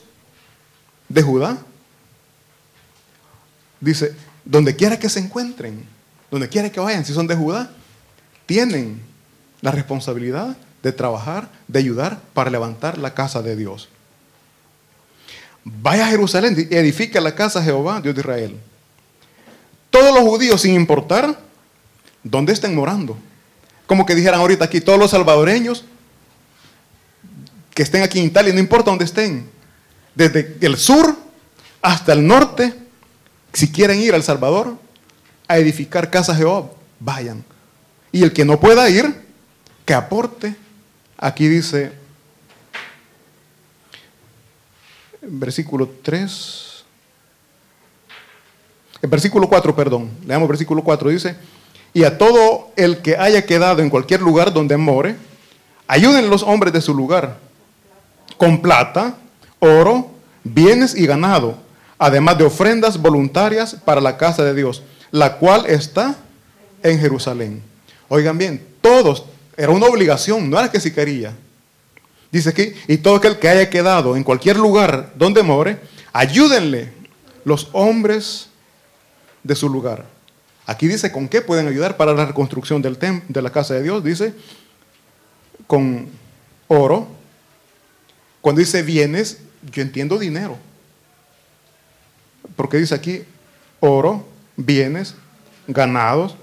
de 1.09 1.23
Judá? 1.23 1.59
Dice, 3.81 4.15
donde 4.45 4.75
quiera 4.77 4.99
que 4.99 5.09
se 5.09 5.21
encuentren, 5.21 5.85
donde 6.31 6.49
quiera 6.49 6.71
que 6.71 6.81
vayan, 6.81 7.05
si 7.05 7.12
son 7.12 7.27
de 7.27 7.37
Judá, 7.37 7.71
tienen 8.47 9.00
la 9.61 9.71
responsabilidad 9.71 10.57
de 10.83 10.93
trabajar, 10.93 11.49
de 11.67 11.79
ayudar 11.79 12.21
para 12.35 12.50
levantar 12.50 12.99
la 12.99 13.15
casa 13.15 13.43
de 13.43 13.57
Dios. 13.57 13.88
Vaya 15.65 16.07
a 16.07 16.11
Jerusalén 16.11 16.69
y 16.71 16.75
edifica 16.75 17.21
la 17.21 17.35
casa 17.35 17.61
de 17.61 17.67
Jehová, 17.67 18.00
Dios 18.00 18.15
de 18.15 18.21
Israel. 18.21 18.57
Todos 19.91 20.15
los 20.15 20.23
judíos, 20.23 20.61
sin 20.61 20.75
importar 20.75 21.38
dónde 22.23 22.53
estén 22.53 22.75
morando. 22.75 23.17
Como 23.87 24.07
que 24.07 24.15
dijeran 24.15 24.41
ahorita 24.41 24.65
aquí, 24.65 24.81
todos 24.81 24.99
los 24.99 25.11
salvadoreños 25.11 25.85
que 27.75 27.83
estén 27.83 28.03
aquí 28.03 28.19
en 28.19 28.27
Italia, 28.27 28.53
no 28.53 28.61
importa 28.61 28.91
dónde 28.91 29.05
estén, 29.05 29.49
desde 30.18 30.56
el 30.62 30.76
sur 30.76 31.16
hasta 31.80 32.12
el 32.12 32.26
norte, 32.26 32.75
si 33.52 33.70
quieren 33.70 34.00
ir 34.00 34.14
al 34.14 34.25
Salvador 34.25 34.76
a 35.46 35.58
edificar 35.58 36.10
casa 36.10 36.32
de 36.32 36.38
Jehová, 36.38 36.68
vayan. 36.98 37.44
Y 38.10 38.25
el 38.25 38.32
que 38.32 38.44
no 38.44 38.58
pueda 38.58 38.90
ir, 38.90 39.14
que 39.84 39.94
aporte. 39.94 40.56
Aquí 41.16 41.46
dice, 41.46 41.92
versículo 45.22 45.88
3, 46.02 46.84
el 49.02 49.08
versículo 49.08 49.48
4, 49.48 49.76
perdón, 49.76 50.10
leamos 50.26 50.48
versículo 50.48 50.82
4, 50.82 51.10
dice, 51.10 51.37
y 51.94 52.02
a 52.02 52.18
todo 52.18 52.72
el 52.75 53.02
que 53.02 53.16
haya 53.16 53.46
quedado 53.46 53.82
en 53.82 53.90
cualquier 53.90 54.20
lugar 54.20 54.52
donde 54.52 54.76
more, 54.76 55.14
ayuden 55.87 56.28
los 56.28 56.42
hombres 56.42 56.72
de 56.72 56.80
su 56.80 56.92
lugar, 56.92 57.38
con 58.37 58.60
plata, 58.60 59.16
oro, 59.59 60.11
bienes 60.45 60.95
y 60.95 61.07
ganado, 61.07 61.57
además 61.99 62.38
de 62.38 62.45
ofrendas 62.45 63.00
voluntarias 63.00 63.75
para 63.85 64.00
la 64.00 64.17
casa 64.17 64.45
de 64.45 64.55
Dios, 64.55 64.83
la 65.11 65.37
cual 65.38 65.67
está 65.67 66.17
en 66.83 66.99
Jerusalén. 66.99 67.62
Oigan 68.09 68.38
bien, 68.38 68.65
todos 68.81 69.25
era 69.57 69.71
una 69.71 69.87
obligación, 69.87 70.49
no 70.49 70.59
era 70.59 70.71
que 70.71 70.81
si 70.81 70.93
quería. 70.93 71.35
Dice 72.31 72.50
aquí, 72.50 72.73
y 72.87 72.99
todo 72.99 73.17
aquel 73.17 73.38
que 73.38 73.49
haya 73.49 73.71
quedado 73.71 74.17
en 74.17 74.23
cualquier 74.23 74.57
lugar 74.57 75.12
donde 75.17 75.43
more, 75.43 75.79
ayúdenle 76.12 76.93
los 77.45 77.69
hombres 77.73 78.49
de 79.43 79.55
su 79.55 79.69
lugar. 79.69 80.05
Aquí 80.67 80.87
dice 80.87 81.11
con 81.11 81.29
qué 81.29 81.41
pueden 81.41 81.67
ayudar 81.67 81.97
para 81.97 82.12
la 82.12 82.27
reconstrucción 82.27 82.83
del 82.83 82.99
de 83.29 83.43
la 83.43 83.50
casa 83.50 83.75
de 83.75 83.83
Dios. 83.83 84.05
Dice 84.05 84.35
con 85.67 86.09
oro. 86.69 87.09
Cuando 88.43 88.61
dice 88.61 88.83
bienes, 88.83 89.38
yo 89.71 89.83
entiendo 89.83 90.19
dinero. 90.19 90.57
Porque 92.57 92.79
dice 92.79 92.95
aquí 92.95 93.25
oro, 93.81 94.27
bienes, 94.57 95.15
ganados. 95.67 96.37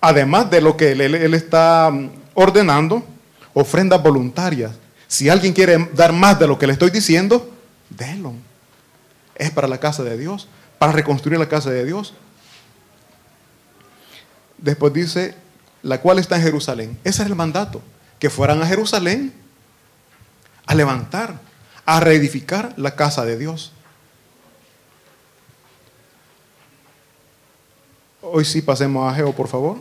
Además 0.00 0.50
de 0.50 0.60
lo 0.60 0.76
que 0.76 0.92
él 0.92 1.34
está 1.34 1.90
ordenando 2.34 3.04
ofrendas 3.54 4.02
voluntarias. 4.02 4.72
Si 5.08 5.28
alguien 5.28 5.52
quiere 5.52 5.88
dar 5.94 6.12
más 6.12 6.38
de 6.38 6.46
lo 6.46 6.58
que 6.58 6.66
le 6.66 6.72
estoy 6.72 6.90
diciendo, 6.90 7.50
délo. 7.88 8.34
Es 9.34 9.50
para 9.50 9.68
la 9.68 9.78
casa 9.78 10.02
de 10.02 10.16
Dios, 10.16 10.48
para 10.78 10.92
reconstruir 10.92 11.38
la 11.38 11.48
casa 11.48 11.70
de 11.70 11.84
Dios. 11.84 12.14
Después 14.58 14.92
dice, 14.92 15.34
la 15.82 16.00
cual 16.00 16.18
está 16.18 16.36
en 16.36 16.42
Jerusalén. 16.42 16.98
Ese 17.02 17.22
es 17.22 17.28
el 17.28 17.34
mandato, 17.34 17.82
que 18.18 18.30
fueran 18.30 18.62
a 18.62 18.66
Jerusalén 18.66 19.32
a 20.66 20.74
levantar, 20.74 21.40
a 21.90 21.98
reedificar 21.98 22.72
la 22.76 22.94
casa 22.94 23.24
de 23.24 23.36
Dios. 23.36 23.72
Hoy 28.22 28.44
sí 28.44 28.62
pasemos 28.62 29.10
a 29.10 29.16
Geo, 29.16 29.32
por 29.32 29.48
favor. 29.48 29.78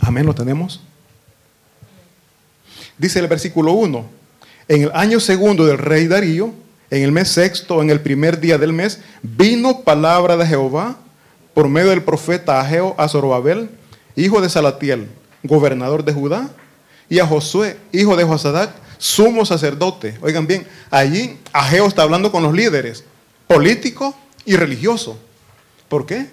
Amén, 0.00 0.24
lo 0.24 0.34
tenemos. 0.34 0.80
Dice 2.96 3.18
el 3.18 3.28
versículo 3.28 3.72
1, 3.72 4.08
en 4.68 4.82
el 4.84 4.90
año 4.94 5.20
segundo 5.20 5.66
del 5.66 5.76
rey 5.76 6.06
Darío, 6.06 6.54
en 6.90 7.02
el 7.02 7.12
mes 7.12 7.28
sexto, 7.28 7.82
en 7.82 7.90
el 7.90 8.00
primer 8.00 8.40
día 8.40 8.58
del 8.58 8.72
mes, 8.72 9.00
vino 9.22 9.80
palabra 9.80 10.36
de 10.36 10.46
Jehová 10.46 10.98
por 11.54 11.68
medio 11.68 11.90
del 11.90 12.02
profeta 12.02 12.60
Ageo 12.60 12.94
a 12.98 13.08
Zorobabel, 13.08 13.70
hijo 14.16 14.40
de 14.40 14.48
Salatiel, 14.48 15.08
gobernador 15.42 16.04
de 16.04 16.12
Judá, 16.12 16.50
y 17.08 17.18
a 17.18 17.26
Josué, 17.26 17.76
hijo 17.92 18.16
de 18.16 18.24
Josadac, 18.24 18.70
sumo 18.98 19.44
sacerdote. 19.44 20.16
Oigan 20.20 20.46
bien, 20.46 20.66
allí 20.90 21.38
Ageo 21.52 21.86
está 21.86 22.02
hablando 22.02 22.30
con 22.30 22.42
los 22.42 22.52
líderes, 22.52 23.04
político 23.46 24.16
y 24.44 24.56
religioso. 24.56 25.18
¿Por 25.88 26.06
qué? 26.06 26.28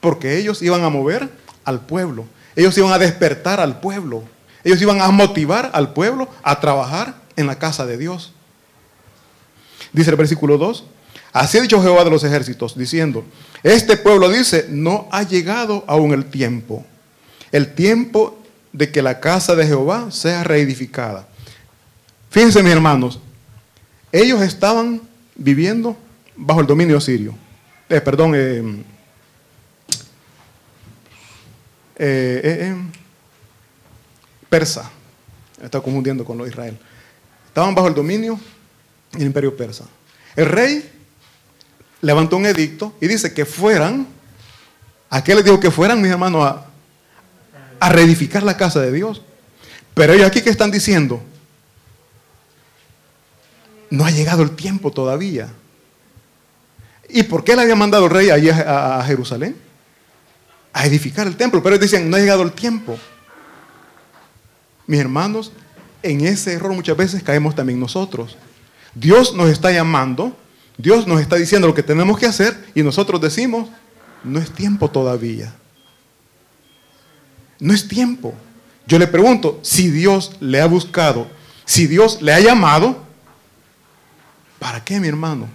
Porque 0.00 0.38
ellos 0.38 0.62
iban 0.62 0.82
a 0.82 0.88
mover 0.88 1.28
al 1.64 1.80
pueblo. 1.80 2.24
Ellos 2.56 2.76
iban 2.78 2.92
a 2.92 2.98
despertar 2.98 3.60
al 3.60 3.80
pueblo. 3.80 4.24
Ellos 4.64 4.80
iban 4.80 5.00
a 5.00 5.10
motivar 5.10 5.70
al 5.74 5.92
pueblo 5.92 6.28
a 6.42 6.60
trabajar 6.60 7.16
en 7.36 7.46
la 7.46 7.58
casa 7.58 7.84
de 7.84 7.98
Dios. 7.98 8.32
Dice 9.94 10.10
el 10.10 10.16
versículo 10.16 10.58
2. 10.58 10.84
Así 11.32 11.56
ha 11.58 11.62
dicho 11.62 11.82
Jehová 11.82 12.04
de 12.04 12.10
los 12.10 12.22
ejércitos, 12.22 12.76
diciendo, 12.76 13.24
este 13.62 13.96
pueblo 13.96 14.28
dice, 14.28 14.66
no 14.68 15.08
ha 15.10 15.22
llegado 15.22 15.84
aún 15.86 16.12
el 16.12 16.26
tiempo. 16.26 16.84
El 17.50 17.74
tiempo 17.74 18.38
de 18.72 18.90
que 18.90 19.02
la 19.02 19.20
casa 19.20 19.54
de 19.54 19.66
Jehová 19.66 20.10
sea 20.10 20.44
reedificada. 20.44 21.26
Fíjense 22.30 22.62
mis 22.62 22.72
hermanos, 22.72 23.20
ellos 24.10 24.42
estaban 24.42 25.00
viviendo 25.36 25.96
bajo 26.36 26.60
el 26.60 26.66
dominio 26.66 27.00
sirio. 27.00 27.34
Eh, 27.88 28.00
perdón, 28.00 28.32
eh, 28.34 28.84
eh, 31.96 32.74
persa. 34.48 34.90
está 35.62 35.80
confundiendo 35.80 36.24
con 36.24 36.38
lo 36.38 36.44
de 36.44 36.50
Israel. 36.50 36.78
Estaban 37.46 37.74
bajo 37.74 37.86
el 37.86 37.94
dominio 37.94 38.38
del 39.14 39.26
imperio 39.26 39.56
persa. 39.56 39.84
El 40.36 40.46
rey 40.46 40.90
levantó 42.00 42.36
un 42.36 42.46
edicto 42.46 42.94
y 43.00 43.06
dice 43.06 43.32
que 43.32 43.44
fueran, 43.44 44.06
¿a 45.10 45.22
qué 45.24 45.34
les 45.34 45.44
dijo 45.44 45.60
que 45.60 45.70
fueran, 45.70 46.00
mis 46.00 46.10
hermanos, 46.10 46.44
a, 46.44 46.66
a 47.80 47.88
reedificar 47.90 48.42
la 48.42 48.56
casa 48.56 48.80
de 48.80 48.92
Dios? 48.92 49.22
Pero 49.94 50.12
ellos 50.12 50.26
aquí 50.26 50.42
que 50.42 50.50
están 50.50 50.70
diciendo, 50.70 51.22
no 53.90 54.04
ha 54.04 54.10
llegado 54.10 54.42
el 54.42 54.56
tiempo 54.56 54.90
todavía. 54.90 55.48
¿Y 57.08 57.22
por 57.22 57.44
qué 57.44 57.54
le 57.54 57.62
había 57.62 57.76
mandado 57.76 58.06
el 58.06 58.10
rey 58.10 58.30
allí 58.30 58.50
a 58.50 59.02
Jerusalén? 59.06 59.64
a 60.74 60.84
edificar 60.84 61.26
el 61.26 61.36
templo. 61.36 61.62
Pero 61.62 61.76
ellos 61.76 61.90
dicen, 61.90 62.10
no 62.10 62.16
ha 62.16 62.20
llegado 62.20 62.42
el 62.42 62.52
tiempo. 62.52 62.98
Mis 64.86 65.00
hermanos, 65.00 65.52
en 66.02 66.26
ese 66.26 66.52
error 66.52 66.74
muchas 66.74 66.96
veces 66.96 67.22
caemos 67.22 67.54
también 67.54 67.80
nosotros. 67.80 68.36
Dios 68.94 69.34
nos 69.34 69.50
está 69.50 69.72
llamando, 69.72 70.36
Dios 70.76 71.06
nos 71.06 71.20
está 71.20 71.36
diciendo 71.36 71.66
lo 71.66 71.74
que 71.74 71.82
tenemos 71.82 72.18
que 72.18 72.26
hacer 72.26 72.66
y 72.74 72.82
nosotros 72.82 73.20
decimos, 73.20 73.68
no 74.22 74.38
es 74.38 74.50
tiempo 74.50 74.90
todavía. 74.90 75.54
No 77.60 77.72
es 77.72 77.86
tiempo. 77.88 78.34
Yo 78.86 78.98
le 78.98 79.06
pregunto, 79.06 79.58
si 79.62 79.90
Dios 79.90 80.32
le 80.40 80.60
ha 80.60 80.66
buscado, 80.66 81.28
si 81.64 81.86
Dios 81.86 82.20
le 82.20 82.32
ha 82.32 82.40
llamado, 82.40 83.02
¿para 84.58 84.84
qué, 84.84 85.00
mi 85.00 85.08
hermano? 85.08 85.48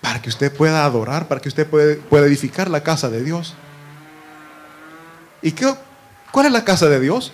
Para 0.00 0.22
que 0.22 0.28
usted 0.28 0.52
pueda 0.52 0.84
adorar, 0.84 1.28
para 1.28 1.40
que 1.40 1.48
usted 1.48 1.66
pueda 1.66 2.26
edificar 2.26 2.70
la 2.70 2.82
casa 2.82 3.10
de 3.10 3.22
Dios. 3.22 3.54
¿Y 5.42 5.52
qué, 5.52 5.74
cuál 6.30 6.46
es 6.46 6.52
la 6.52 6.64
casa 6.64 6.88
de 6.88 7.00
Dios? 7.00 7.32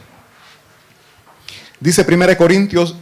Dice 1.78 2.06
1 2.08 2.36
Corintios 2.36 2.96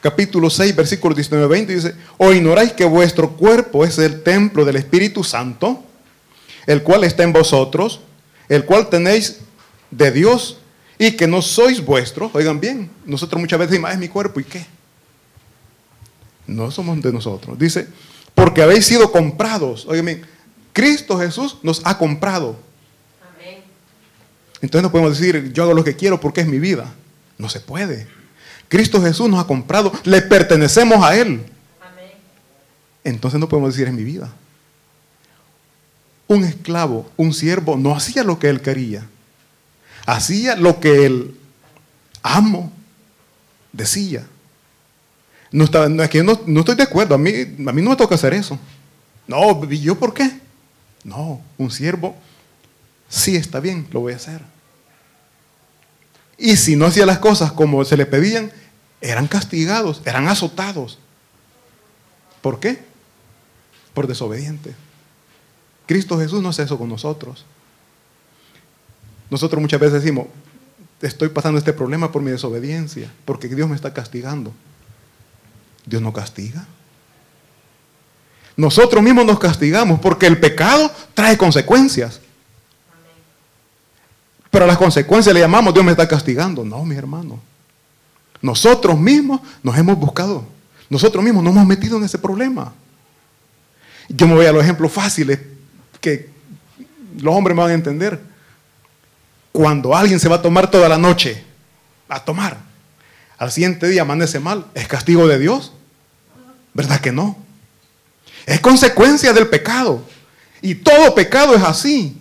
capítulo 0.00 0.50
6, 0.50 0.76
versículo 0.76 1.14
19 1.14 1.48
20, 1.48 1.74
dice, 1.74 1.94
o 2.18 2.32
ignoráis 2.32 2.72
que 2.72 2.84
vuestro 2.84 3.30
cuerpo 3.32 3.84
es 3.84 3.98
el 3.98 4.22
templo 4.22 4.64
del 4.64 4.76
Espíritu 4.76 5.24
Santo, 5.24 5.82
el 6.66 6.82
cual 6.82 7.04
está 7.04 7.22
en 7.22 7.32
vosotros, 7.32 8.00
el 8.48 8.64
cual 8.64 8.88
tenéis 8.88 9.38
de 9.90 10.10
Dios, 10.10 10.58
y 10.98 11.12
que 11.12 11.26
no 11.26 11.42
sois 11.42 11.84
vuestros, 11.84 12.30
oigan 12.34 12.60
bien, 12.60 12.90
nosotros 13.04 13.40
muchas 13.40 13.58
veces 13.58 13.72
decimos, 13.72 13.92
es 13.92 13.98
mi 13.98 14.08
cuerpo, 14.08 14.40
¿y 14.40 14.44
qué? 14.44 14.66
No 16.46 16.70
somos 16.70 17.00
de 17.02 17.12
nosotros. 17.12 17.58
Dice, 17.58 17.86
porque 18.34 18.62
habéis 18.62 18.86
sido 18.86 19.12
comprados, 19.12 19.86
oigan 19.86 20.06
bien, 20.06 20.26
Cristo 20.72 21.18
Jesús 21.18 21.58
nos 21.62 21.82
ha 21.84 21.98
comprado. 21.98 22.66
Entonces 24.62 24.82
no 24.82 24.90
podemos 24.90 25.18
decir, 25.18 25.52
yo 25.52 25.62
hago 25.62 25.74
lo 25.74 25.84
que 25.84 25.96
quiero 25.96 26.18
porque 26.18 26.40
es 26.40 26.46
mi 26.46 26.58
vida. 26.58 26.92
No 27.38 27.48
se 27.48 27.60
puede. 27.60 28.08
Cristo 28.68 29.00
Jesús 29.00 29.28
nos 29.28 29.40
ha 29.40 29.46
comprado, 29.46 29.92
le 30.04 30.22
pertenecemos 30.22 31.04
a 31.04 31.16
Él. 31.16 31.44
Entonces 33.06 33.38
no 33.38 33.48
podemos 33.48 33.72
decir 33.72 33.86
es 33.86 33.94
mi 33.94 34.02
vida. 34.02 34.32
Un 36.26 36.42
esclavo, 36.42 37.08
un 37.16 37.32
siervo, 37.32 37.76
no 37.76 37.94
hacía 37.94 38.24
lo 38.24 38.36
que 38.40 38.48
él 38.48 38.60
quería. 38.60 39.06
Hacía 40.06 40.56
lo 40.56 40.80
que 40.80 41.06
el 41.06 41.38
amo 42.20 42.72
decía. 43.72 44.26
No, 45.52 45.62
estaba, 45.62 45.86
es 46.02 46.10
que 46.10 46.24
no, 46.24 46.40
no, 46.46 46.60
estoy 46.60 46.74
de 46.74 46.82
acuerdo, 46.82 47.14
a 47.14 47.18
mí, 47.18 47.30
a 47.30 47.72
mí 47.72 47.80
no 47.80 47.90
me 47.90 47.96
toca 47.96 48.16
hacer 48.16 48.34
eso. 48.34 48.58
No, 49.28 49.62
¿y 49.70 49.80
yo 49.80 49.96
por 49.96 50.12
qué? 50.12 50.40
No, 51.04 51.40
un 51.58 51.70
siervo, 51.70 52.16
sí 53.08 53.36
está 53.36 53.60
bien, 53.60 53.86
lo 53.92 54.00
voy 54.00 54.14
a 54.14 54.16
hacer. 54.16 54.40
Y 56.38 56.56
si 56.56 56.76
no 56.76 56.86
hacía 56.86 57.06
las 57.06 57.18
cosas 57.18 57.52
como 57.52 57.84
se 57.84 57.96
le 57.96 58.06
pedían, 58.06 58.52
eran 59.00 59.26
castigados, 59.26 60.02
eran 60.04 60.28
azotados. 60.28 60.98
¿Por 62.42 62.60
qué? 62.60 62.84
Por 63.94 64.06
desobediente. 64.06 64.74
Cristo 65.86 66.18
Jesús 66.18 66.42
no 66.42 66.50
hace 66.50 66.62
eso 66.64 66.78
con 66.78 66.88
nosotros. 66.88 67.44
Nosotros 69.30 69.60
muchas 69.60 69.80
veces 69.80 70.02
decimos, 70.02 70.26
estoy 71.00 71.28
pasando 71.28 71.58
este 71.58 71.72
problema 71.72 72.12
por 72.12 72.22
mi 72.22 72.30
desobediencia, 72.30 73.10
porque 73.24 73.48
Dios 73.48 73.68
me 73.68 73.76
está 73.76 73.92
castigando. 73.92 74.52
Dios 75.84 76.02
no 76.02 76.12
castiga. 76.12 76.66
Nosotros 78.56 79.02
mismos 79.02 79.26
nos 79.26 79.38
castigamos 79.38 80.00
porque 80.00 80.26
el 80.26 80.38
pecado 80.38 80.90
trae 81.14 81.36
consecuencias. 81.36 82.20
Pero 84.50 84.64
a 84.64 84.68
las 84.68 84.78
consecuencias 84.78 85.34
le 85.34 85.40
llamamos, 85.40 85.74
Dios 85.74 85.84
me 85.84 85.92
está 85.92 86.06
castigando. 86.06 86.64
No, 86.64 86.84
mi 86.84 86.96
hermano. 86.96 87.40
Nosotros 88.40 88.98
mismos 88.98 89.40
nos 89.62 89.76
hemos 89.76 89.98
buscado. 89.98 90.44
Nosotros 90.88 91.24
mismos 91.24 91.42
nos 91.42 91.52
hemos 91.54 91.66
metido 91.66 91.96
en 91.98 92.04
ese 92.04 92.18
problema. 92.18 92.72
Yo 94.08 94.28
me 94.28 94.34
voy 94.34 94.46
a 94.46 94.52
los 94.52 94.62
ejemplos 94.62 94.92
fáciles 94.92 95.40
que 96.00 96.30
los 97.18 97.34
hombres 97.34 97.56
me 97.56 97.62
van 97.62 97.70
a 97.72 97.74
entender. 97.74 98.20
Cuando 99.52 99.96
alguien 99.96 100.20
se 100.20 100.28
va 100.28 100.36
a 100.36 100.42
tomar 100.42 100.70
toda 100.70 100.88
la 100.88 100.98
noche, 100.98 101.42
a 102.08 102.24
tomar, 102.24 102.58
al 103.38 103.50
siguiente 103.50 103.88
día 103.88 104.02
amanece 104.02 104.38
mal, 104.38 104.66
¿es 104.74 104.86
castigo 104.86 105.26
de 105.26 105.38
Dios? 105.38 105.72
¿Verdad 106.72 107.00
que 107.00 107.10
no? 107.10 107.36
Es 108.44 108.60
consecuencia 108.60 109.32
del 109.32 109.48
pecado. 109.48 110.02
Y 110.62 110.74
todo 110.76 111.14
pecado 111.14 111.54
es 111.54 111.62
así. 111.62 112.16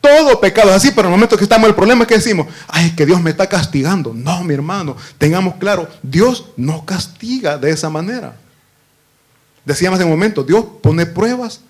Todo 0.00 0.40
pecado 0.40 0.70
es 0.70 0.76
así, 0.76 0.90
pero 0.90 1.08
en 1.08 1.14
el 1.14 1.18
momento 1.18 1.36
que 1.36 1.44
estamos 1.44 1.68
el 1.68 1.74
problema 1.74 2.02
es 2.02 2.08
que 2.08 2.14
decimos, 2.14 2.46
ay, 2.68 2.94
que 2.94 3.04
Dios 3.04 3.20
me 3.20 3.30
está 3.30 3.48
castigando. 3.48 4.14
No, 4.14 4.44
mi 4.44 4.54
hermano, 4.54 4.96
tengamos 5.18 5.56
claro, 5.56 5.88
Dios 6.02 6.46
no 6.56 6.84
castiga 6.84 7.58
de 7.58 7.70
esa 7.70 7.90
manera. 7.90 8.36
Decíamos 9.64 9.98
en 10.00 10.06
un 10.06 10.12
momento, 10.12 10.44
Dios 10.44 10.64
pone 10.82 11.04
pruebas 11.04 11.60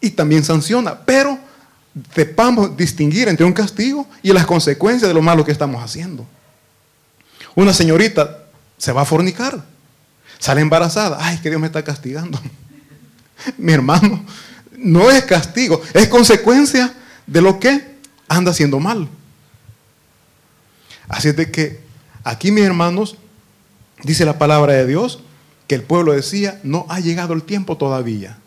y 0.00 0.10
también 0.10 0.44
sanciona, 0.44 0.98
pero 0.98 1.38
sepamos 2.14 2.76
distinguir 2.76 3.28
entre 3.28 3.46
un 3.46 3.52
castigo 3.52 4.06
y 4.22 4.32
las 4.32 4.44
consecuencias 4.44 5.08
de 5.08 5.14
lo 5.14 5.22
malo 5.22 5.44
que 5.44 5.52
estamos 5.52 5.82
haciendo. 5.82 6.26
Una 7.54 7.72
señorita 7.72 8.44
se 8.76 8.92
va 8.92 9.02
a 9.02 9.06
fornicar, 9.06 9.64
sale 10.38 10.60
embarazada, 10.60 11.18
ay, 11.20 11.38
que 11.38 11.48
Dios 11.48 11.60
me 11.60 11.68
está 11.68 11.84
castigando. 11.84 12.40
mi 13.56 13.72
hermano, 13.72 14.24
no 14.76 15.10
es 15.10 15.24
castigo, 15.24 15.80
es 15.94 16.08
consecuencia 16.08 16.92
de 17.26 17.42
lo 17.42 17.58
que 17.58 17.96
anda 18.28 18.50
haciendo 18.50 18.80
mal. 18.80 19.08
Así 21.08 21.28
es 21.28 21.36
de 21.36 21.50
que 21.50 21.80
aquí, 22.24 22.50
mis 22.50 22.64
hermanos, 22.64 23.16
dice 24.02 24.24
la 24.24 24.38
palabra 24.38 24.72
de 24.74 24.86
Dios 24.86 25.20
que 25.66 25.74
el 25.74 25.82
pueblo 25.82 26.12
decía, 26.12 26.60
no 26.62 26.86
ha 26.88 27.00
llegado 27.00 27.34
el 27.34 27.42
tiempo 27.42 27.76
todavía. 27.76 28.38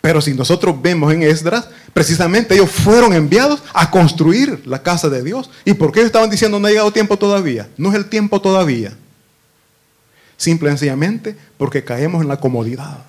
Pero 0.00 0.20
si 0.20 0.34
nosotros 0.34 0.80
vemos 0.80 1.12
en 1.12 1.24
Esdras, 1.24 1.68
precisamente 1.92 2.54
ellos 2.54 2.70
fueron 2.70 3.12
enviados 3.12 3.60
a 3.74 3.90
construir 3.90 4.62
la 4.64 4.80
casa 4.80 5.08
de 5.08 5.20
Dios. 5.20 5.50
¿Y 5.64 5.74
por 5.74 5.90
qué 5.90 5.98
ellos 5.98 6.10
estaban 6.10 6.30
diciendo 6.30 6.60
no 6.60 6.68
ha 6.68 6.70
llegado 6.70 6.92
tiempo 6.92 7.16
todavía? 7.16 7.68
No 7.76 7.88
es 7.88 7.96
el 7.96 8.08
tiempo 8.08 8.40
todavía. 8.40 8.96
Simple 10.36 10.68
y 10.68 10.70
sencillamente 10.70 11.36
porque 11.58 11.82
caemos 11.82 12.22
en 12.22 12.28
la 12.28 12.38
comodidad. 12.38 13.04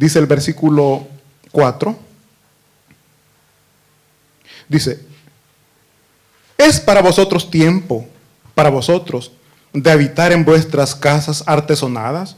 Dice 0.00 0.18
el 0.18 0.24
versículo 0.24 1.06
4. 1.52 1.94
Dice, 4.66 4.98
es 6.56 6.80
para 6.80 7.02
vosotros 7.02 7.50
tiempo, 7.50 8.08
para 8.54 8.70
vosotros, 8.70 9.30
de 9.74 9.90
habitar 9.90 10.32
en 10.32 10.46
vuestras 10.46 10.94
casas 10.94 11.44
artesonadas. 11.44 12.36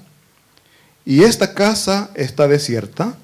Y 1.04 1.22
esta 1.22 1.54
casa 1.54 2.10
está 2.16 2.48
desierta. 2.48 3.14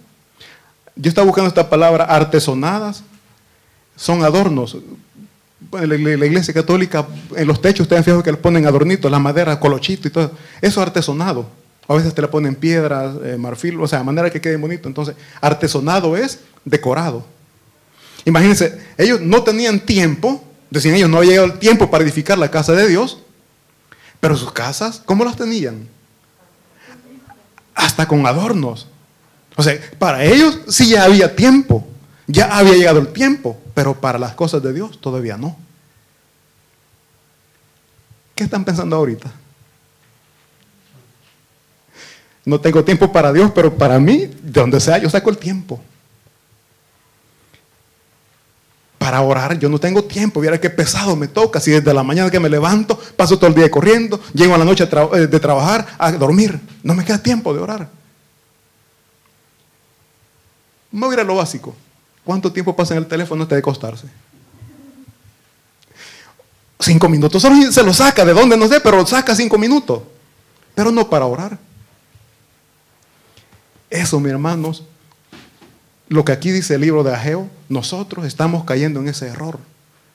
Yo 0.94 1.08
estaba 1.08 1.26
buscando 1.26 1.48
esta 1.48 1.68
palabra 1.68 2.04
artesonadas. 2.04 3.02
Son 3.96 4.22
adornos. 4.22 4.76
La, 5.72 5.96
iglesia 5.96 6.54
católica, 6.54 7.08
en 7.34 7.48
los 7.48 7.60
techos, 7.60 7.80
ustedes 7.80 8.04
fijan 8.04 8.22
que 8.22 8.30
les 8.30 8.40
ponen 8.40 8.68
adornitos, 8.68 9.10
la 9.10 9.18
madera, 9.18 9.58
colochito 9.58 10.06
y 10.06 10.12
todo. 10.12 10.30
Eso 10.60 10.80
es 10.80 10.86
artesonado. 10.86 11.57
A 11.88 11.94
veces 11.94 12.14
te 12.14 12.20
la 12.20 12.30
ponen 12.30 12.54
piedras, 12.54 13.16
eh, 13.24 13.36
marfil, 13.38 13.80
o 13.80 13.88
sea, 13.88 14.00
de 14.00 14.04
manera 14.04 14.30
que 14.30 14.40
quede 14.40 14.56
bonito. 14.56 14.88
Entonces, 14.88 15.16
artesonado 15.40 16.16
es 16.16 16.40
decorado. 16.64 17.24
Imagínense, 18.26 18.78
ellos 18.98 19.22
no 19.22 19.42
tenían 19.42 19.80
tiempo, 19.80 20.44
decían 20.68 20.96
ellos, 20.96 21.08
no 21.08 21.16
había 21.16 21.30
llegado 21.30 21.46
el 21.46 21.58
tiempo 21.58 21.90
para 21.90 22.04
edificar 22.04 22.36
la 22.36 22.50
casa 22.50 22.72
de 22.72 22.86
Dios, 22.86 23.22
pero 24.20 24.36
sus 24.36 24.52
casas, 24.52 25.02
¿cómo 25.06 25.24
las 25.24 25.36
tenían? 25.36 25.88
Hasta 27.74 28.06
con 28.06 28.26
adornos. 28.26 28.86
O 29.56 29.62
sea, 29.62 29.80
para 29.98 30.24
ellos 30.24 30.60
sí 30.68 30.90
ya 30.90 31.04
había 31.04 31.34
tiempo, 31.34 31.86
ya 32.26 32.58
había 32.58 32.74
llegado 32.74 32.98
el 32.98 33.08
tiempo, 33.08 33.58
pero 33.72 33.98
para 33.98 34.18
las 34.18 34.34
cosas 34.34 34.62
de 34.62 34.74
Dios 34.74 35.00
todavía 35.00 35.38
no. 35.38 35.56
¿Qué 38.34 38.44
están 38.44 38.64
pensando 38.64 38.94
ahorita? 38.96 39.32
No 42.48 42.58
tengo 42.58 42.82
tiempo 42.82 43.12
para 43.12 43.30
Dios, 43.30 43.52
pero 43.54 43.76
para 43.76 43.98
mí, 43.98 44.20
de 44.20 44.60
donde 44.60 44.80
sea, 44.80 44.96
yo 44.96 45.10
saco 45.10 45.28
el 45.28 45.36
tiempo. 45.36 45.78
Para 48.96 49.20
orar, 49.20 49.58
yo 49.58 49.68
no 49.68 49.78
tengo 49.78 50.02
tiempo. 50.02 50.40
Mira 50.40 50.58
qué 50.58 50.70
pesado 50.70 51.14
me 51.14 51.28
toca. 51.28 51.60
Si 51.60 51.72
desde 51.72 51.92
la 51.92 52.02
mañana 52.02 52.30
que 52.30 52.40
me 52.40 52.48
levanto, 52.48 52.98
paso 53.18 53.36
todo 53.36 53.48
el 53.48 53.54
día 53.54 53.70
corriendo, 53.70 54.18
llego 54.32 54.54
a 54.54 54.58
la 54.58 54.64
noche 54.64 54.88
eh, 55.12 55.26
de 55.26 55.38
trabajar 55.40 55.88
a 55.98 56.10
dormir. 56.12 56.58
No 56.82 56.94
me 56.94 57.04
queda 57.04 57.22
tiempo 57.22 57.52
de 57.52 57.60
orar. 57.60 57.90
No 60.90 61.10
a 61.10 61.24
lo 61.24 61.36
básico. 61.36 61.76
¿Cuánto 62.24 62.50
tiempo 62.50 62.74
pasa 62.74 62.94
en 62.94 63.00
el 63.00 63.06
teléfono 63.06 63.42
antes 63.42 63.56
de 63.56 63.60
acostarse? 63.60 64.06
Cinco 66.80 67.10
minutos. 67.10 67.42
Se 67.42 67.82
lo 67.82 67.92
saca, 67.92 68.24
de 68.24 68.32
dónde 68.32 68.56
no 68.56 68.66
sé, 68.68 68.80
pero 68.80 69.06
saca 69.06 69.36
cinco 69.36 69.58
minutos. 69.58 70.00
Pero 70.74 70.90
no 70.90 71.10
para 71.10 71.26
orar. 71.26 71.67
Eso, 73.90 74.20
mis 74.20 74.32
hermanos, 74.32 74.84
lo 76.08 76.24
que 76.24 76.32
aquí 76.32 76.50
dice 76.50 76.74
el 76.74 76.80
libro 76.80 77.02
de 77.04 77.14
Ageo, 77.14 77.48
nosotros 77.68 78.26
estamos 78.26 78.64
cayendo 78.64 79.00
en 79.00 79.08
ese 79.08 79.28
error. 79.28 79.58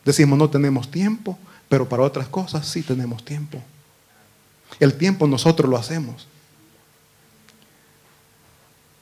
Decimos, 0.06 0.38
no 0.38 0.50
tenemos 0.50 0.90
tiempo, 0.90 1.38
pero 1.70 1.88
para 1.88 2.04
otras 2.04 2.28
cosas 2.28 2.68
sí 2.68 2.82
tenemos 2.82 3.24
tiempo. 3.24 3.62
El 4.80 4.94
tiempo 4.96 5.28
nosotros 5.28 5.70
lo 5.70 5.78
hacemos. 5.78 6.28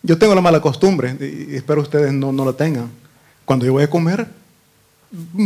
Yo 0.03 0.17
tengo 0.17 0.33
la 0.35 0.41
mala 0.41 0.59
costumbre, 0.59 1.15
y 1.19 1.55
espero 1.55 1.81
ustedes 1.81 2.11
no, 2.11 2.31
no 2.31 2.43
la 2.43 2.53
tengan. 2.53 2.89
Cuando 3.45 3.65
yo 3.65 3.73
voy 3.73 3.83
a 3.83 3.89
comer, 3.89 4.27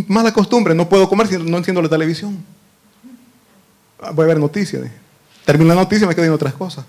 mala 0.08 0.32
costumbre, 0.34 0.74
no 0.74 0.88
puedo 0.88 1.10
comer 1.10 1.28
si 1.28 1.38
no 1.38 1.58
enciendo 1.58 1.82
la 1.82 1.90
televisión. 1.90 2.44
Voy 4.14 4.24
a 4.24 4.28
ver 4.28 4.40
noticias. 4.40 4.90
Termino 5.46 5.70
la 5.74 5.82
noticia 5.82 6.06
y 6.06 6.08
me 6.08 6.16
quedo 6.16 6.26
en 6.26 6.32
otras 6.32 6.54
cosas. 6.54 6.86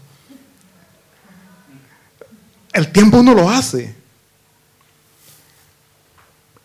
El 2.77 2.93
tiempo 2.93 3.21
uno 3.21 3.33
lo 3.33 3.49
hace. 3.49 3.95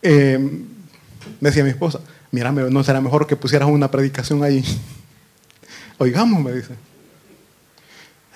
Eh, 0.02 0.62
decía 1.40 1.64
mi 1.64 1.70
esposa, 1.70 2.00
mira, 2.30 2.52
no 2.52 2.84
será 2.84 3.00
mejor 3.00 3.26
que 3.26 3.34
pusieras 3.34 3.66
una 3.70 3.90
predicación 3.90 4.44
ahí. 4.44 4.62
Oigamos, 5.98 6.44
me 6.44 6.52
dice. 6.52 6.74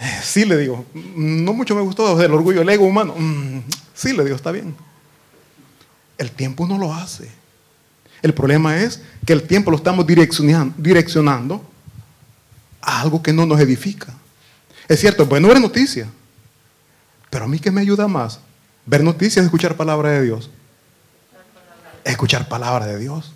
Eh, 0.01 0.21
sí, 0.23 0.47
le 0.47 0.57
digo, 0.57 0.87
no 0.95 1.53
mucho 1.53 1.75
me 1.75 1.83
gustó 1.83 2.19
el 2.19 2.33
orgullo, 2.33 2.63
el 2.63 2.69
ego 2.71 2.87
humano. 2.87 3.15
Mm, 3.15 3.59
sí, 3.93 4.15
le 4.15 4.25
digo, 4.25 4.37
está 4.37 4.53
bien. 4.53 4.75
El 6.17 6.31
tiempo 6.31 6.67
no 6.67 6.79
lo 6.79 6.95
hace. 6.95 7.29
El 8.23 8.33
problema 8.33 8.79
es 8.79 9.03
que 9.27 9.35
el 9.35 9.43
tiempo 9.43 9.71
lo 9.71 9.77
estamos 9.77 10.07
direccionando, 10.07 11.63
a 12.81 13.03
algo 13.03 13.23
que 13.23 13.35
no 13.35 13.45
nos 13.45 13.61
edifica. 13.61 14.15
Es 14.89 15.01
cierto, 15.01 15.29
es 15.31 15.61
noticias, 15.61 16.09
pero 17.37 17.45
a 17.45 17.49
mí 17.49 17.59
que 17.59 17.71
me 17.71 17.83
ayuda 17.83 18.09
más 18.09 18.41
ver 18.87 19.05
noticias, 19.05 19.45
escuchar 19.45 19.77
palabra 19.77 20.09
de 20.09 20.23
Dios. 20.23 20.49
Escuchar 22.03 22.49
palabra 22.49 22.87
de 22.87 22.99
Dios. 22.99 23.35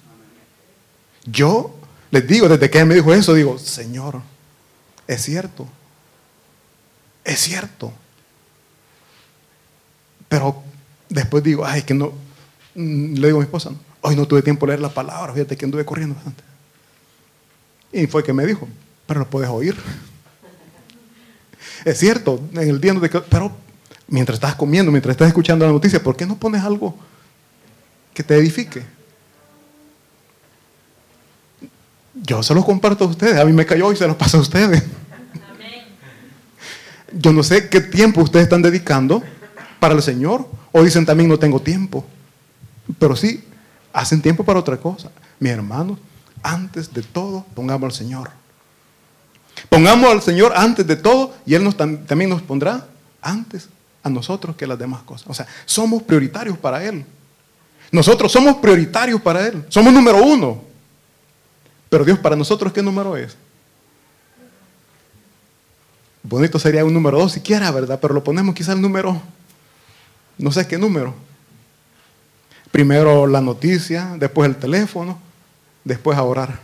Yo 1.26 1.74
les 2.10 2.26
digo, 2.26 2.48
desde 2.48 2.70
que 2.70 2.78
él 2.78 2.86
me 2.86 2.94
dijo 2.94 3.12
eso, 3.12 3.34
digo, 3.34 3.58
Señor, 3.58 4.22
es 5.06 5.20
cierto. 5.20 5.68
Es 7.24 7.40
cierto. 7.40 7.92
Pero 10.30 10.62
después 11.10 11.44
digo, 11.44 11.66
ay, 11.66 11.82
que 11.82 11.92
no. 11.92 12.14
Mm, 12.76 13.16
le 13.16 13.26
digo 13.26 13.36
a 13.36 13.42
mi 13.42 13.44
esposa, 13.44 13.70
hoy 14.00 14.16
no 14.16 14.26
tuve 14.26 14.40
tiempo 14.40 14.64
de 14.64 14.70
leer 14.70 14.80
la 14.80 14.94
palabra, 14.94 15.34
fíjate 15.34 15.58
que 15.58 15.66
anduve 15.66 15.84
corriendo 15.84 16.14
bastante. 16.14 16.42
Y 17.92 18.06
fue 18.06 18.24
que 18.24 18.32
me 18.32 18.46
dijo, 18.46 18.66
pero 19.06 19.20
lo 19.20 19.28
puedes 19.28 19.50
oír. 19.50 19.76
Es 21.84 21.98
cierto, 21.98 22.40
en 22.52 22.68
el 22.68 22.80
día. 22.80 22.94
Pero 23.28 23.52
mientras 24.10 24.34
estás 24.34 24.56
comiendo, 24.56 24.90
mientras 24.90 25.14
estás 25.14 25.28
escuchando 25.28 25.64
la 25.64 25.72
noticia, 25.72 26.02
¿por 26.02 26.16
qué 26.16 26.26
no 26.26 26.36
pones 26.36 26.62
algo 26.62 26.94
que 28.12 28.22
te 28.22 28.36
edifique? 28.36 28.84
Yo 32.14 32.42
se 32.42 32.52
los 32.52 32.64
comparto 32.64 33.04
a 33.04 33.06
ustedes, 33.06 33.38
a 33.38 33.44
mí 33.44 33.52
me 33.52 33.64
cayó 33.64 33.90
y 33.92 33.96
se 33.96 34.06
los 34.06 34.16
paso 34.16 34.36
a 34.36 34.40
ustedes. 34.40 34.82
Yo 37.12 37.32
no 37.32 37.42
sé 37.42 37.68
qué 37.68 37.80
tiempo 37.80 38.20
ustedes 38.20 38.44
están 38.44 38.62
dedicando 38.62 39.22
para 39.78 39.94
el 39.94 40.02
Señor 40.02 40.46
o 40.70 40.82
dicen 40.82 41.06
también 41.06 41.28
no 41.28 41.38
tengo 41.38 41.60
tiempo. 41.60 42.04
Pero 42.98 43.16
sí, 43.16 43.44
hacen 43.92 44.20
tiempo 44.20 44.44
para 44.44 44.60
otra 44.60 44.76
cosa. 44.76 45.10
Mis 45.38 45.52
hermanos, 45.52 45.98
antes 46.42 46.92
de 46.92 47.02
todo, 47.02 47.46
pongamos 47.54 47.86
al 47.86 47.92
Señor. 47.92 48.30
Pongamos 49.68 50.10
al 50.10 50.22
Señor 50.22 50.52
antes 50.54 50.86
de 50.86 50.96
todo 50.96 51.34
y 51.46 51.54
Él 51.54 51.64
nos, 51.64 51.76
también 51.76 52.30
nos 52.30 52.42
pondrá 52.42 52.86
antes 53.22 53.68
a 54.02 54.10
nosotros 54.10 54.56
que 54.56 54.66
las 54.66 54.78
demás 54.78 55.02
cosas. 55.02 55.28
O 55.28 55.34
sea, 55.34 55.46
somos 55.64 56.02
prioritarios 56.02 56.56
para 56.58 56.84
Él. 56.84 57.04
Nosotros 57.92 58.30
somos 58.30 58.56
prioritarios 58.56 59.20
para 59.20 59.46
Él. 59.46 59.64
Somos 59.68 59.92
número 59.92 60.22
uno. 60.22 60.62
Pero 61.88 62.04
Dios 62.04 62.18
para 62.18 62.36
nosotros, 62.36 62.72
¿qué 62.72 62.82
número 62.82 63.16
es? 63.16 63.36
Bonito 66.22 66.58
sería 66.58 66.84
un 66.84 66.94
número 66.94 67.18
dos 67.18 67.32
siquiera, 67.32 67.70
¿verdad? 67.70 67.98
Pero 68.00 68.14
lo 68.14 68.22
ponemos 68.22 68.54
quizá 68.54 68.72
el 68.72 68.80
número, 68.80 69.20
no 70.38 70.52
sé 70.52 70.66
qué 70.68 70.78
número. 70.78 71.14
Primero 72.70 73.26
la 73.26 73.40
noticia, 73.40 74.14
después 74.16 74.48
el 74.48 74.56
teléfono, 74.56 75.18
después 75.82 76.16
a 76.16 76.22
orar. 76.22 76.60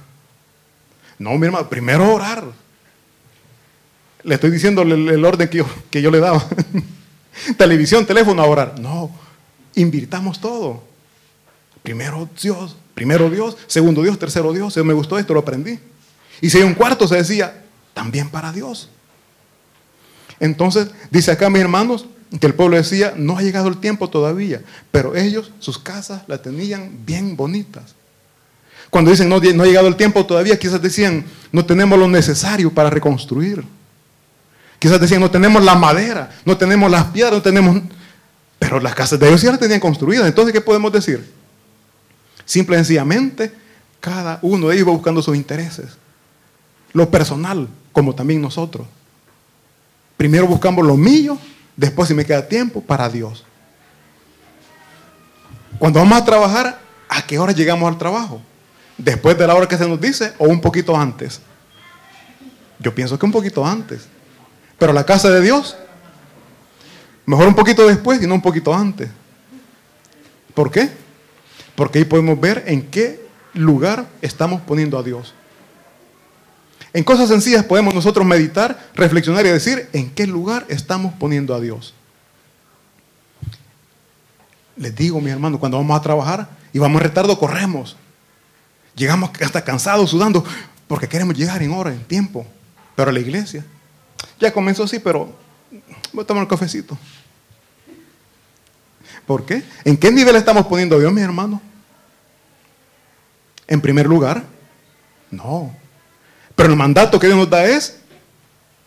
No, 1.19 1.31
mi 1.37 1.47
hermano, 1.47 1.69
primero 1.69 2.15
orar. 2.15 2.45
Le 4.23 4.35
estoy 4.35 4.51
diciendo 4.51 4.83
el, 4.83 5.25
orden 5.25 5.49
que 5.49 5.59
yo, 5.59 5.67
que 5.91 6.03
yo 6.03 6.11
le 6.11 6.21
daba. 6.21 6.47
Televisión, 7.57 8.07
teléfono, 8.07 8.43
a 8.43 8.47
orar. 8.47 8.79
No, 8.79 9.11
invirtamos 9.75 10.41
todo. 10.41 10.83
Primero 11.83 12.29
Dios, 12.41 12.77
primero 12.95 13.31
Dios, 13.31 13.57
segundo 13.67 14.03
Dios, 14.03 14.19
tercero 14.19 14.53
Dios. 14.53 14.75
Si 14.75 14.83
me 14.83 14.93
gustó 14.93 15.19
esto, 15.19 15.35
lo 15.35 15.41
aprendí. 15.41 15.79
Y 16.41 16.51
si 16.51 16.59
hay 16.59 16.65
un 16.65 16.75
cuarto, 16.75 17.07
se 17.07 17.17
decía, 17.17 17.65
también 17.95 18.29
para 18.29 18.53
Dios. 18.53 18.89
Entonces, 20.41 20.89
dice 21.11 21.31
acá, 21.31 21.49
mis 21.49 21.63
hermanos, 21.63 22.07
que 22.41 22.47
el 22.47 22.55
pueblo 22.55 22.77
decía, 22.77 23.15
no 23.17 23.39
ha 23.39 23.43
llegado 23.43 23.69
el 23.69 23.79
tiempo 23.79 24.11
todavía, 24.11 24.63
pero 24.91 25.15
ellos, 25.15 25.53
sus 25.61 25.79
casas 25.79 26.23
las 26.27 26.43
tenían 26.43 26.99
bien 27.07 27.37
bonitas. 27.37 27.95
Cuando 28.91 29.11
dicen, 29.11 29.29
no, 29.29 29.41
no 29.41 29.63
ha 29.63 29.67
llegado 29.67 29.89
el 29.89 29.97
tiempo 29.97 30.27
todavía, 30.27 30.59
quizás 30.59 30.83
decían, 30.83 31.25
no 31.53 31.65
tenemos 31.65 31.99
lo 31.99 32.09
necesario 32.09 32.73
para 32.73 32.91
reconstruir. 32.91 33.65
Quizás 34.79 35.01
decían, 35.01 35.21
no 35.21 35.31
tenemos 35.31 35.65
la 35.65 35.75
madera, 35.75 36.31
no 36.45 36.57
tenemos 36.57 36.91
las 36.91 37.05
piedras, 37.07 37.35
no 37.35 37.43
tenemos... 37.43 37.83
Pero 38.59 38.81
las 38.81 38.95
casas 38.95 39.19
de 39.19 39.29
ellos 39.29 39.43
ya 39.43 39.51
las 39.51 39.61
tenían 39.61 39.81
construidas. 39.81 40.27
Entonces, 40.27 40.53
¿qué 40.53 40.61
podemos 40.61 40.93
decir? 40.93 41.33
Simple 42.45 42.77
y 42.77 42.79
sencillamente, 42.79 43.53
cada 44.01 44.39
uno 44.43 44.69
de 44.69 44.77
ellos 44.77 44.89
va 44.89 44.93
buscando 44.93 45.21
sus 45.23 45.37
intereses. 45.37 45.99
Lo 46.93 47.11
personal, 47.11 47.69
como 47.93 48.15
también 48.15 48.41
nosotros. 48.41 48.87
Primero 50.17 50.47
buscamos 50.47 50.87
lo 50.87 50.97
mío, 50.97 51.39
después 51.77 52.09
si 52.09 52.15
me 52.15 52.25
queda 52.25 52.47
tiempo, 52.49 52.81
para 52.81 53.09
Dios. 53.09 53.45
Cuando 55.79 56.01
vamos 56.01 56.19
a 56.19 56.25
trabajar, 56.25 56.81
¿a 57.09 57.23
qué 57.27 57.39
hora 57.39 57.53
llegamos 57.53 57.91
al 57.91 57.99
trabajo? 57.99 58.41
¿Después 58.97 59.37
de 59.37 59.47
la 59.47 59.55
hora 59.55 59.69
que 59.69 59.77
se 59.77 59.87
nos 59.87 60.01
dice 60.01 60.33
o 60.39 60.47
un 60.47 60.61
poquito 60.61 60.97
antes? 60.97 61.41
Yo 62.79 62.95
pienso 62.95 63.19
que 63.19 63.27
un 63.27 63.33
poquito 63.33 63.67
antes. 63.67 64.09
Pero 64.79 64.93
la 64.93 65.05
casa 65.05 65.31
de 65.31 65.41
Dios, 65.41 65.77
mejor 67.25 67.49
un 67.49 67.55
poquito 67.55 67.87
después 67.87 68.23
y 68.23 68.27
no 68.27 68.35
un 68.35 68.43
poquito 68.43 68.75
antes. 68.75 69.09
¿Por 70.55 70.71
qué? 70.71 70.91
Porque 71.75 71.99
ahí 71.99 72.05
podemos 72.05 72.41
ver 72.41 72.65
en 72.67 72.83
qué 72.91 73.27
lugar 73.55 74.07
estamos 74.23 74.61
poniendo 74.63 74.99
a 74.99 75.03
Dios. 75.03 75.35
En 76.93 77.05
cosas 77.05 77.29
sencillas 77.29 77.65
podemos 77.65 77.95
nosotros 77.95 78.25
meditar, 78.25 78.89
reflexionar 78.95 79.45
y 79.45 79.51
decir 79.51 79.89
en 79.93 80.11
qué 80.11 80.27
lugar 80.27 80.65
estamos 80.69 81.13
poniendo 81.15 81.55
a 81.55 81.61
Dios. 81.61 81.93
Les 84.77 84.95
digo, 84.95 85.21
mi 85.21 85.31
hermano, 85.31 85.59
cuando 85.59 85.79
vamos 85.79 85.99
a 85.99 86.03
trabajar 86.03 86.49
y 86.73 86.79
vamos 86.79 87.01
en 87.01 87.09
retardo, 87.09 87.39
corremos. 87.39 87.97
Llegamos 88.95 89.31
hasta 89.43 89.63
cansados, 89.63 90.11
sudando, 90.11 90.45
porque 90.89 91.09
queremos 91.09 91.37
llegar 91.37 91.63
en 91.63 91.73
hora, 91.73 91.93
en 91.93 92.03
tiempo. 92.05 92.47
Pero 92.95 93.11
a 93.11 93.13
la 93.13 93.21
iglesia, 93.21 93.65
ya 94.39 94.53
comenzó 94.53 94.85
así, 94.85 94.99
pero 94.99 95.33
voy 96.13 96.23
a 96.23 96.27
tomar 96.27 96.47
cafecito. 96.49 96.97
¿Por 99.27 99.45
qué? 99.45 99.63
¿En 99.85 99.97
qué 99.97 100.11
nivel 100.11 100.37
estamos 100.37 100.67
poniendo 100.67 100.97
a 100.97 100.99
Dios, 101.01 101.13
mi 101.13 101.21
hermano? 101.21 101.61
¿En 103.67 103.81
primer 103.81 104.07
lugar? 104.07 104.45
No. 105.31 105.75
Pero 106.55 106.71
el 106.71 106.77
mandato 106.77 107.19
que 107.19 107.27
Dios 107.27 107.39
nos 107.39 107.51
da 107.51 107.65
es, 107.65 107.99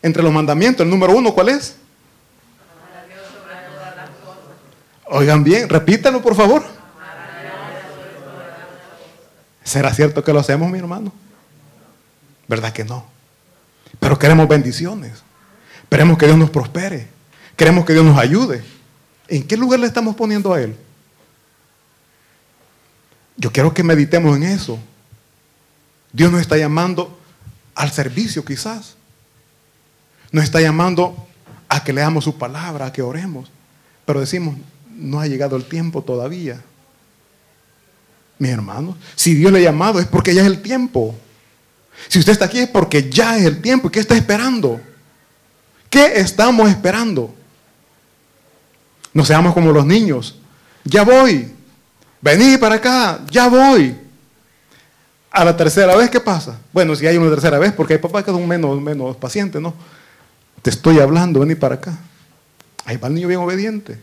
entre 0.01 0.23
los 0.23 0.31
mandamientos, 0.31 0.85
el 0.85 0.89
número 0.89 1.13
uno, 1.13 1.33
¿cuál 1.33 1.49
es? 1.49 1.75
Oigan 5.11 5.43
bien, 5.43 5.67
repítanlo 5.67 6.21
por 6.21 6.35
favor. 6.35 6.63
¿Será 9.63 9.93
cierto 9.93 10.23
que 10.23 10.33
lo 10.33 10.39
hacemos, 10.39 10.69
mi 10.71 10.79
hermano? 10.79 11.11
¿Verdad 12.47 12.71
que 12.71 12.85
no? 12.85 13.05
Pero 13.99 14.17
queremos 14.17 14.47
bendiciones. 14.47 15.23
Queremos 15.89 16.17
que 16.17 16.25
Dios 16.25 16.37
nos 16.37 16.49
prospere. 16.49 17.07
Queremos 17.55 17.85
que 17.85 17.93
Dios 17.93 18.05
nos 18.05 18.17
ayude. 18.17 18.63
¿En 19.27 19.43
qué 19.43 19.57
lugar 19.57 19.79
le 19.79 19.87
estamos 19.87 20.15
poniendo 20.15 20.53
a 20.53 20.61
Él? 20.61 20.75
Yo 23.37 23.51
quiero 23.51 23.73
que 23.73 23.83
meditemos 23.83 24.35
en 24.37 24.43
eso. 24.43 24.79
Dios 26.11 26.31
nos 26.31 26.41
está 26.41 26.57
llamando 26.57 27.19
al 27.75 27.91
servicio 27.91 28.43
quizás. 28.43 28.95
Nos 30.31 30.43
está 30.43 30.61
llamando 30.61 31.27
a 31.67 31.83
que 31.83 31.93
leamos 31.93 32.23
su 32.23 32.37
palabra, 32.37 32.87
a 32.87 32.93
que 32.93 33.01
oremos. 33.01 33.51
Pero 34.05 34.19
decimos, 34.19 34.55
no 34.95 35.19
ha 35.19 35.27
llegado 35.27 35.55
el 35.55 35.65
tiempo 35.65 36.01
todavía. 36.01 36.61
Mi 38.37 38.49
hermano, 38.49 38.97
si 39.15 39.35
Dios 39.35 39.51
le 39.51 39.59
ha 39.59 39.63
llamado 39.63 39.99
es 39.99 40.07
porque 40.07 40.33
ya 40.33 40.41
es 40.41 40.47
el 40.47 40.61
tiempo. 40.61 41.15
Si 42.07 42.19
usted 42.19 42.33
está 42.33 42.45
aquí 42.45 42.59
es 42.59 42.69
porque 42.69 43.09
ya 43.09 43.37
es 43.37 43.45
el 43.45 43.61
tiempo. 43.61 43.87
¿Y 43.87 43.91
qué 43.91 43.99
está 43.99 44.15
esperando? 44.15 44.81
¿Qué 45.89 46.19
estamos 46.19 46.69
esperando? 46.69 47.33
No 49.13 49.25
seamos 49.25 49.53
como 49.53 49.71
los 49.71 49.85
niños. 49.85 50.37
Ya 50.83 51.03
voy. 51.03 51.51
Vení 52.21 52.57
para 52.57 52.75
acá. 52.75 53.19
Ya 53.29 53.47
voy. 53.47 53.97
A 55.31 55.43
la 55.45 55.55
tercera 55.55 55.95
vez, 55.95 56.09
¿qué 56.09 56.19
pasa? 56.19 56.59
Bueno, 56.71 56.95
si 56.95 57.07
hay 57.07 57.17
una 57.17 57.29
tercera 57.29 57.59
vez, 57.59 57.71
porque 57.73 57.93
hay 57.93 57.99
papás 57.99 58.23
que 58.23 58.31
son 58.31 58.47
menos, 58.47 58.79
menos 58.81 59.15
pacientes, 59.15 59.61
¿no? 59.61 59.73
Te 60.61 60.69
estoy 60.69 60.99
hablando, 60.99 61.39
vení 61.39 61.55
para 61.55 61.75
acá. 61.75 61.97
Ahí 62.85 62.97
va 62.97 63.07
el 63.07 63.13
niño 63.13 63.27
bien 63.27 63.39
obediente. 63.39 63.99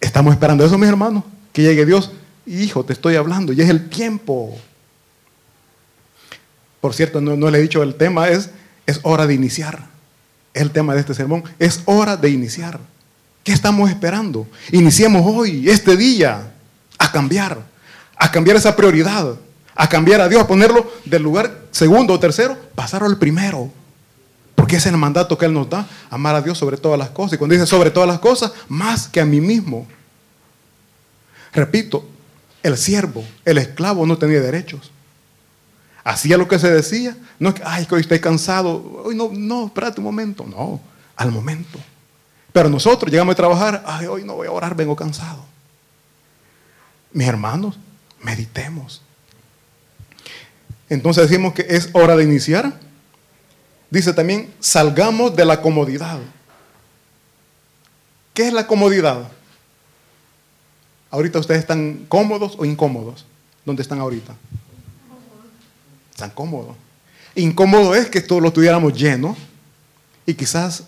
Estamos 0.00 0.32
esperando 0.32 0.64
eso, 0.64 0.78
mis 0.78 0.88
hermanos. 0.88 1.24
Que 1.52 1.62
llegue 1.62 1.84
Dios. 1.84 2.10
Hijo, 2.46 2.84
te 2.84 2.92
estoy 2.92 3.16
hablando. 3.16 3.52
Ya 3.52 3.64
es 3.64 3.70
el 3.70 3.88
tiempo. 3.88 4.56
Por 6.80 6.94
cierto, 6.94 7.20
no, 7.20 7.36
no 7.36 7.50
le 7.50 7.58
he 7.58 7.62
dicho 7.62 7.82
el 7.82 7.94
tema, 7.96 8.28
es, 8.28 8.50
es 8.86 9.00
hora 9.02 9.26
de 9.26 9.34
iniciar 9.34 9.89
el 10.54 10.70
tema 10.70 10.94
de 10.94 11.00
este 11.00 11.14
sermón. 11.14 11.44
Es 11.58 11.82
hora 11.84 12.16
de 12.16 12.30
iniciar. 12.30 12.80
¿Qué 13.44 13.52
estamos 13.52 13.88
esperando? 13.90 14.46
Iniciemos 14.72 15.22
hoy, 15.24 15.68
este 15.68 15.96
día, 15.96 16.52
a 16.98 17.12
cambiar, 17.12 17.58
a 18.16 18.30
cambiar 18.30 18.56
esa 18.56 18.76
prioridad, 18.76 19.34
a 19.74 19.88
cambiar 19.88 20.20
a 20.20 20.28
Dios, 20.28 20.42
a 20.42 20.46
ponerlo 20.46 20.92
del 21.04 21.22
lugar 21.22 21.62
segundo 21.70 22.14
o 22.14 22.20
tercero, 22.20 22.56
pasarlo 22.74 23.06
al 23.06 23.18
primero. 23.18 23.72
Porque 24.54 24.76
ese 24.76 24.88
es 24.90 24.94
el 24.94 25.00
mandato 25.00 25.38
que 25.38 25.46
Él 25.46 25.54
nos 25.54 25.70
da, 25.70 25.88
amar 26.10 26.34
a 26.34 26.42
Dios 26.42 26.58
sobre 26.58 26.76
todas 26.76 26.98
las 26.98 27.08
cosas. 27.10 27.34
Y 27.34 27.38
cuando 27.38 27.54
dice 27.54 27.66
sobre 27.66 27.90
todas 27.90 28.08
las 28.08 28.18
cosas, 28.18 28.52
más 28.68 29.08
que 29.08 29.20
a 29.20 29.24
mí 29.24 29.40
mismo. 29.40 29.86
Repito, 31.52 32.06
el 32.62 32.76
siervo, 32.76 33.24
el 33.46 33.56
esclavo 33.56 34.04
no 34.04 34.18
tenía 34.18 34.40
derechos. 34.40 34.90
Hacía 36.04 36.36
lo 36.36 36.48
que 36.48 36.58
se 36.58 36.70
decía. 36.70 37.16
No 37.38 37.50
es 37.50 37.56
que, 37.56 37.62
ay, 37.64 37.86
que 37.86 37.94
hoy 37.94 38.00
estoy 38.00 38.20
cansado. 38.20 39.02
Hoy 39.04 39.14
no, 39.14 39.30
no, 39.32 39.66
espérate 39.66 40.00
un 40.00 40.04
momento. 40.04 40.44
No, 40.46 40.80
al 41.16 41.30
momento. 41.30 41.78
Pero 42.52 42.68
nosotros 42.68 43.10
llegamos 43.10 43.32
a 43.34 43.36
trabajar, 43.36 43.82
ay, 43.86 44.06
hoy 44.06 44.24
no 44.24 44.34
voy 44.34 44.48
a 44.48 44.52
orar, 44.52 44.74
vengo 44.74 44.96
cansado. 44.96 45.44
Mis 47.12 47.28
hermanos, 47.28 47.78
meditemos. 48.22 49.02
Entonces 50.88 51.28
decimos 51.28 51.54
que 51.54 51.66
es 51.68 51.90
hora 51.92 52.16
de 52.16 52.24
iniciar. 52.24 52.72
Dice 53.90 54.12
también, 54.12 54.52
salgamos 54.60 55.34
de 55.36 55.44
la 55.44 55.60
comodidad. 55.60 56.18
¿Qué 58.34 58.48
es 58.48 58.52
la 58.52 58.66
comodidad? 58.66 59.30
Ahorita 61.10 61.38
ustedes 61.38 61.60
están 61.60 62.06
cómodos 62.08 62.54
o 62.58 62.64
incómodos. 62.64 63.26
¿Dónde 63.64 63.82
están 63.82 63.98
ahorita? 64.00 64.34
Están 66.20 66.36
cómodos. 66.36 66.76
Incómodo 67.34 67.94
es 67.94 68.10
que 68.10 68.20
todos 68.20 68.42
lo 68.42 68.52
tuviéramos 68.52 68.92
lleno 68.92 69.34
y 70.26 70.34
quizás 70.34 70.82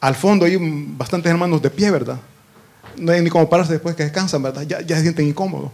al 0.00 0.14
fondo 0.14 0.46
hay 0.46 0.56
bastantes 0.96 1.28
hermanos 1.28 1.60
de 1.60 1.70
pie, 1.70 1.90
¿verdad? 1.90 2.20
No 2.96 3.10
hay 3.10 3.20
ni 3.20 3.30
cómo 3.30 3.50
pararse 3.50 3.72
después 3.72 3.96
que 3.96 4.04
descansan, 4.04 4.40
¿verdad? 4.40 4.62
Ya, 4.62 4.80
ya 4.80 4.94
se 4.94 5.02
sienten 5.02 5.26
incómodos. 5.26 5.72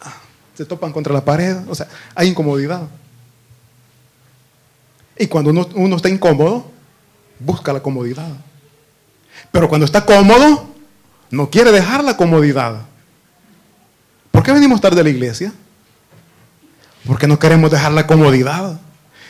Ah, 0.00 0.16
se 0.56 0.64
topan 0.64 0.92
contra 0.92 1.14
la 1.14 1.24
pared, 1.24 1.56
o 1.68 1.74
sea, 1.76 1.86
hay 2.16 2.30
incomodidad. 2.30 2.82
Y 5.16 5.28
cuando 5.28 5.50
uno, 5.50 5.68
uno 5.76 5.94
está 5.94 6.08
incómodo, 6.08 6.68
busca 7.38 7.72
la 7.72 7.80
comodidad. 7.80 8.32
Pero 9.52 9.68
cuando 9.68 9.84
está 9.84 10.04
cómodo, 10.04 10.66
no 11.30 11.48
quiere 11.48 11.70
dejar 11.70 12.02
la 12.02 12.16
comodidad. 12.16 12.80
¿Por 14.32 14.42
qué 14.42 14.50
venimos 14.50 14.80
tarde 14.80 15.00
a 15.00 15.04
la 15.04 15.10
iglesia? 15.10 15.52
Porque 17.06 17.26
no 17.26 17.38
queremos 17.38 17.70
dejar 17.70 17.92
la 17.92 18.06
comodidad. 18.06 18.80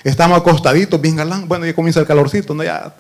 Estamos 0.05 0.39
acostaditos, 0.39 1.01
bien 1.01 1.17
galán. 1.17 1.49
Bueno, 1.49 1.67
ya 1.67 1.75
comienza 1.75 2.01
el 2.01 2.07
calorcito, 2.07 2.55
¿no? 2.55 2.63
Ya. 2.63 2.95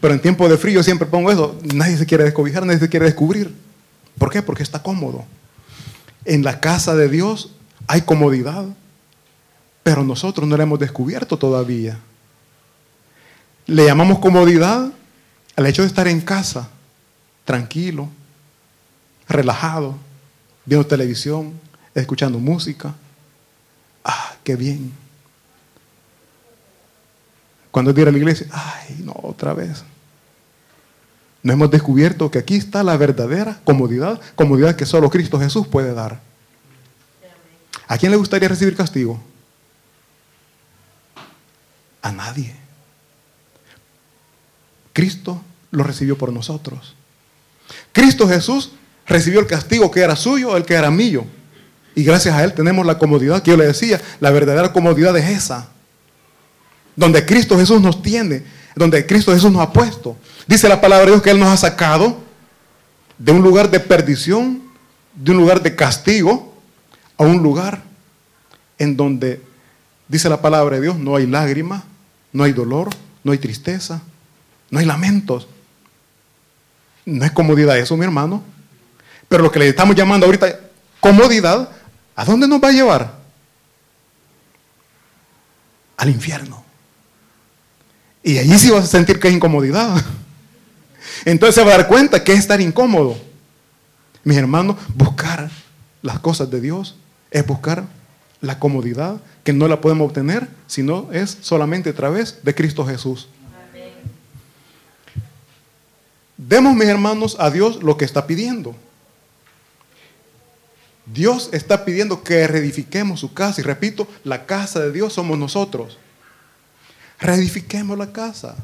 Pero 0.00 0.14
en 0.14 0.20
tiempo 0.20 0.48
de 0.48 0.56
frío 0.56 0.82
siempre 0.82 1.06
pongo 1.06 1.30
eso. 1.30 1.58
Nadie 1.74 1.96
se 1.96 2.06
quiere 2.06 2.24
descobijar, 2.24 2.64
nadie 2.64 2.80
se 2.80 2.88
quiere 2.88 3.06
descubrir. 3.06 3.54
¿Por 4.16 4.30
qué? 4.30 4.42
Porque 4.42 4.62
está 4.62 4.82
cómodo. 4.82 5.24
En 6.24 6.42
la 6.42 6.60
casa 6.60 6.94
de 6.94 7.08
Dios 7.08 7.52
hay 7.86 8.02
comodidad, 8.02 8.64
pero 9.82 10.04
nosotros 10.04 10.46
no 10.48 10.56
la 10.56 10.62
hemos 10.62 10.78
descubierto 10.78 11.38
todavía. 11.38 11.98
Le 13.66 13.84
llamamos 13.84 14.18
comodidad 14.18 14.90
al 15.56 15.66
hecho 15.66 15.82
de 15.82 15.88
estar 15.88 16.08
en 16.08 16.20
casa, 16.20 16.68
tranquilo, 17.44 18.08
relajado, 19.28 19.96
viendo 20.64 20.86
televisión, 20.86 21.52
escuchando 21.94 22.38
música. 22.38 22.94
Ah, 24.04 24.34
qué 24.44 24.56
bien. 24.56 24.92
Cuando 27.70 27.90
ir 27.92 28.08
a 28.08 28.10
la 28.10 28.18
iglesia, 28.18 28.46
ay, 28.50 28.96
no, 29.04 29.14
otra 29.22 29.54
vez. 29.54 29.84
No 31.42 31.52
hemos 31.52 31.70
descubierto 31.70 32.30
que 32.30 32.38
aquí 32.38 32.56
está 32.56 32.82
la 32.82 32.96
verdadera 32.96 33.60
comodidad, 33.64 34.20
comodidad 34.34 34.76
que 34.76 34.86
solo 34.86 35.08
Cristo 35.08 35.38
Jesús 35.38 35.66
puede 35.66 35.94
dar. 35.94 36.20
¿A 37.86 37.96
quién 37.96 38.12
le 38.12 38.18
gustaría 38.18 38.48
recibir 38.48 38.76
castigo? 38.76 39.20
A 42.02 42.12
nadie. 42.12 42.54
Cristo 44.92 45.42
lo 45.70 45.84
recibió 45.84 46.18
por 46.18 46.32
nosotros. 46.32 46.94
Cristo 47.92 48.28
Jesús 48.28 48.72
recibió 49.06 49.40
el 49.40 49.46
castigo 49.46 49.90
que 49.90 50.00
era 50.00 50.16
suyo, 50.16 50.56
el 50.56 50.64
que 50.64 50.74
era 50.74 50.90
mío. 50.90 51.24
Y 51.94 52.04
gracias 52.04 52.34
a 52.34 52.44
Él 52.44 52.52
tenemos 52.54 52.86
la 52.86 52.98
comodidad 52.98 53.42
que 53.42 53.50
yo 53.50 53.56
le 53.56 53.66
decía. 53.66 54.00
La 54.20 54.30
verdadera 54.30 54.72
comodidad 54.72 55.16
es 55.16 55.28
esa. 55.28 55.68
Donde 56.96 57.24
Cristo 57.24 57.58
Jesús 57.58 57.80
nos 57.80 58.02
tiene. 58.02 58.44
Donde 58.74 59.04
Cristo 59.06 59.32
Jesús 59.32 59.50
nos 59.50 59.62
ha 59.62 59.72
puesto. 59.72 60.16
Dice 60.46 60.68
la 60.68 60.80
palabra 60.80 61.06
de 61.06 61.12
Dios 61.12 61.22
que 61.22 61.30
Él 61.30 61.40
nos 61.40 61.48
ha 61.48 61.56
sacado 61.56 62.18
de 63.18 63.32
un 63.32 63.42
lugar 63.42 63.70
de 63.70 63.80
perdición, 63.80 64.62
de 65.14 65.32
un 65.32 65.36
lugar 65.36 65.62
de 65.62 65.76
castigo, 65.76 66.54
a 67.18 67.24
un 67.24 67.42
lugar 67.42 67.82
en 68.78 68.96
donde, 68.96 69.42
dice 70.08 70.28
la 70.30 70.40
palabra 70.40 70.76
de 70.76 70.82
Dios, 70.82 70.96
no 70.96 71.16
hay 71.16 71.26
lágrima, 71.26 71.84
no 72.32 72.44
hay 72.44 72.52
dolor, 72.52 72.88
no 73.22 73.32
hay 73.32 73.38
tristeza, 73.38 74.00
no 74.70 74.78
hay 74.78 74.86
lamentos. 74.86 75.46
No 77.04 77.24
es 77.24 77.30
comodidad 77.32 77.76
eso, 77.78 77.96
mi 77.96 78.04
hermano. 78.04 78.42
Pero 79.28 79.42
lo 79.42 79.52
que 79.52 79.58
le 79.58 79.68
estamos 79.68 79.94
llamando 79.94 80.26
ahorita 80.26 80.58
comodidad, 81.00 81.68
¿a 82.20 82.24
dónde 82.26 82.46
nos 82.46 82.62
va 82.62 82.68
a 82.68 82.72
llevar? 82.72 83.14
Al 85.96 86.10
infierno. 86.10 86.62
Y 88.22 88.36
allí 88.36 88.58
sí 88.58 88.68
vas 88.68 88.84
a 88.84 88.88
sentir 88.88 89.18
que 89.18 89.28
hay 89.28 89.34
incomodidad. 89.34 90.04
Entonces 91.24 91.54
se 91.54 91.64
va 91.64 91.72
a 91.72 91.78
dar 91.78 91.88
cuenta 91.88 92.22
que 92.22 92.34
es 92.34 92.40
estar 92.40 92.60
incómodo. 92.60 93.16
Mis 94.22 94.36
hermanos, 94.36 94.76
buscar 94.94 95.50
las 96.02 96.18
cosas 96.18 96.50
de 96.50 96.60
Dios 96.60 96.94
es 97.30 97.46
buscar 97.46 97.84
la 98.42 98.58
comodidad 98.58 99.18
que 99.42 99.54
no 99.54 99.66
la 99.66 99.80
podemos 99.80 100.06
obtener 100.06 100.46
si 100.66 100.82
no 100.82 101.10
es 101.12 101.38
solamente 101.40 101.88
a 101.88 101.94
través 101.94 102.44
de 102.44 102.54
Cristo 102.54 102.84
Jesús. 102.84 103.28
Demos, 106.36 106.74
mis 106.74 106.88
hermanos, 106.88 107.36
a 107.38 107.48
Dios 107.50 107.82
lo 107.82 107.96
que 107.96 108.04
está 108.04 108.26
pidiendo. 108.26 108.76
Dios 111.12 111.48
está 111.52 111.84
pidiendo 111.84 112.22
que 112.22 112.46
reedifiquemos 112.46 113.20
su 113.20 113.32
casa. 113.32 113.60
Y 113.60 113.64
repito, 113.64 114.06
la 114.24 114.46
casa 114.46 114.80
de 114.80 114.92
Dios 114.92 115.12
somos 115.12 115.38
nosotros. 115.38 115.98
Reedifiquemos 117.18 117.98
la 117.98 118.12
casa. 118.12 118.56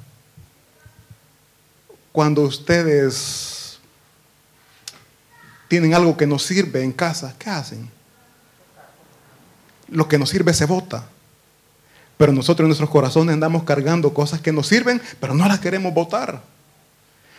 Cuando 2.13 2.43
ustedes 2.43 3.79
tienen 5.69 5.95
algo 5.95 6.17
que 6.17 6.27
no 6.27 6.39
sirve 6.39 6.83
en 6.83 6.93
casa, 6.93 7.35
¿qué 7.39 7.51
hacen? 7.51 7.91
Lo 9.89 10.09
que 10.09 10.19
nos 10.19 10.31
sirve 10.31 10.55
se 10.55 10.67
bota. 10.67 11.09
Pero 12.17 12.33
nosotros 12.33 12.65
en 12.65 12.69
nuestros 12.69 12.91
corazones 12.91 13.35
andamos 13.35 13.65
cargando 13.65 14.15
cosas 14.15 14.41
que 14.41 14.53
nos 14.53 14.69
sirven, 14.69 15.03
pero 15.21 15.35
no 15.35 15.47
las 15.47 15.61
queremos 15.61 15.93
botar. 15.93 16.43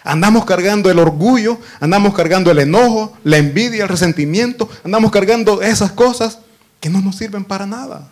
Andamos 0.04 0.46
cargando 0.46 0.90
el 0.90 1.00
orgullo, 1.00 1.60
andamos 1.80 2.14
cargando 2.14 2.50
el 2.52 2.60
enojo, 2.60 3.18
la 3.24 3.38
envidia, 3.38 3.84
el 3.84 3.90
resentimiento, 3.90 4.70
andamos 4.84 5.12
cargando 5.12 5.62
esas 5.62 5.92
cosas 5.92 6.40
que 6.80 6.90
no 6.90 7.02
nos 7.02 7.18
sirven 7.18 7.44
para 7.44 7.66
nada. 7.66 8.10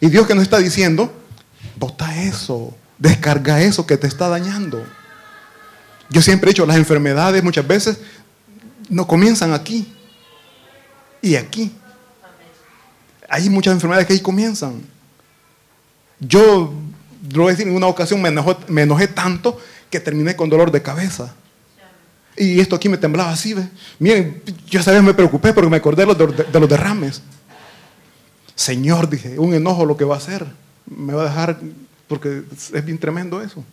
Y 0.00 0.08
Dios 0.08 0.26
que 0.26 0.34
nos 0.34 0.42
está 0.42 0.58
diciendo, 0.58 1.12
bota 1.76 2.22
eso, 2.22 2.74
descarga 2.98 3.62
eso 3.62 3.86
que 3.86 3.96
te 3.96 4.06
está 4.06 4.28
dañando. 4.28 4.84
Yo 6.10 6.20
siempre 6.20 6.50
he 6.50 6.52
dicho, 6.52 6.66
las 6.66 6.76
enfermedades 6.76 7.42
muchas 7.42 7.66
veces 7.66 7.98
no 8.88 9.06
comienzan 9.06 9.52
aquí 9.52 9.90
y 11.22 11.36
aquí. 11.36 11.72
Hay 13.28 13.48
muchas 13.48 13.74
enfermedades 13.74 14.06
que 14.06 14.14
ahí 14.14 14.20
comienzan. 14.20 14.82
Yo, 16.18 16.74
lo 17.32 17.42
voy 17.42 17.48
a 17.48 17.52
decir, 17.52 17.68
en 17.68 17.76
una 17.76 17.86
ocasión 17.86 18.20
me 18.20 18.30
me 18.68 18.82
enojé 18.82 19.06
tanto 19.06 19.58
que 19.90 20.00
terminé 20.00 20.36
con 20.36 20.48
dolor 20.48 20.70
de 20.70 20.80
cabeza. 20.80 21.34
Y 22.36 22.60
esto 22.60 22.76
aquí 22.76 22.88
me 22.88 22.96
temblaba 22.96 23.30
así, 23.30 23.52
¿ve? 23.52 23.68
Miren, 23.98 24.42
yo 24.66 24.80
esa 24.80 24.92
vez 24.92 25.02
me 25.02 25.12
preocupé 25.12 25.52
porque 25.52 25.68
me 25.68 25.76
acordé 25.76 26.06
de 26.06 26.60
los, 26.60 26.68
derrames. 26.68 27.22
Señor, 28.54 29.10
dije, 29.10 29.38
un 29.38 29.52
enojo 29.52 29.84
lo 29.84 29.96
que 29.96 30.04
va 30.04 30.14
a 30.14 30.18
hacer. 30.18 30.46
Me 30.86 31.12
va 31.12 31.22
a 31.22 31.24
dejar, 31.26 31.60
porque 32.08 32.44
es 32.50 32.84
bien 32.84 32.98
tremendo 32.98 33.42
eso. 33.42 33.64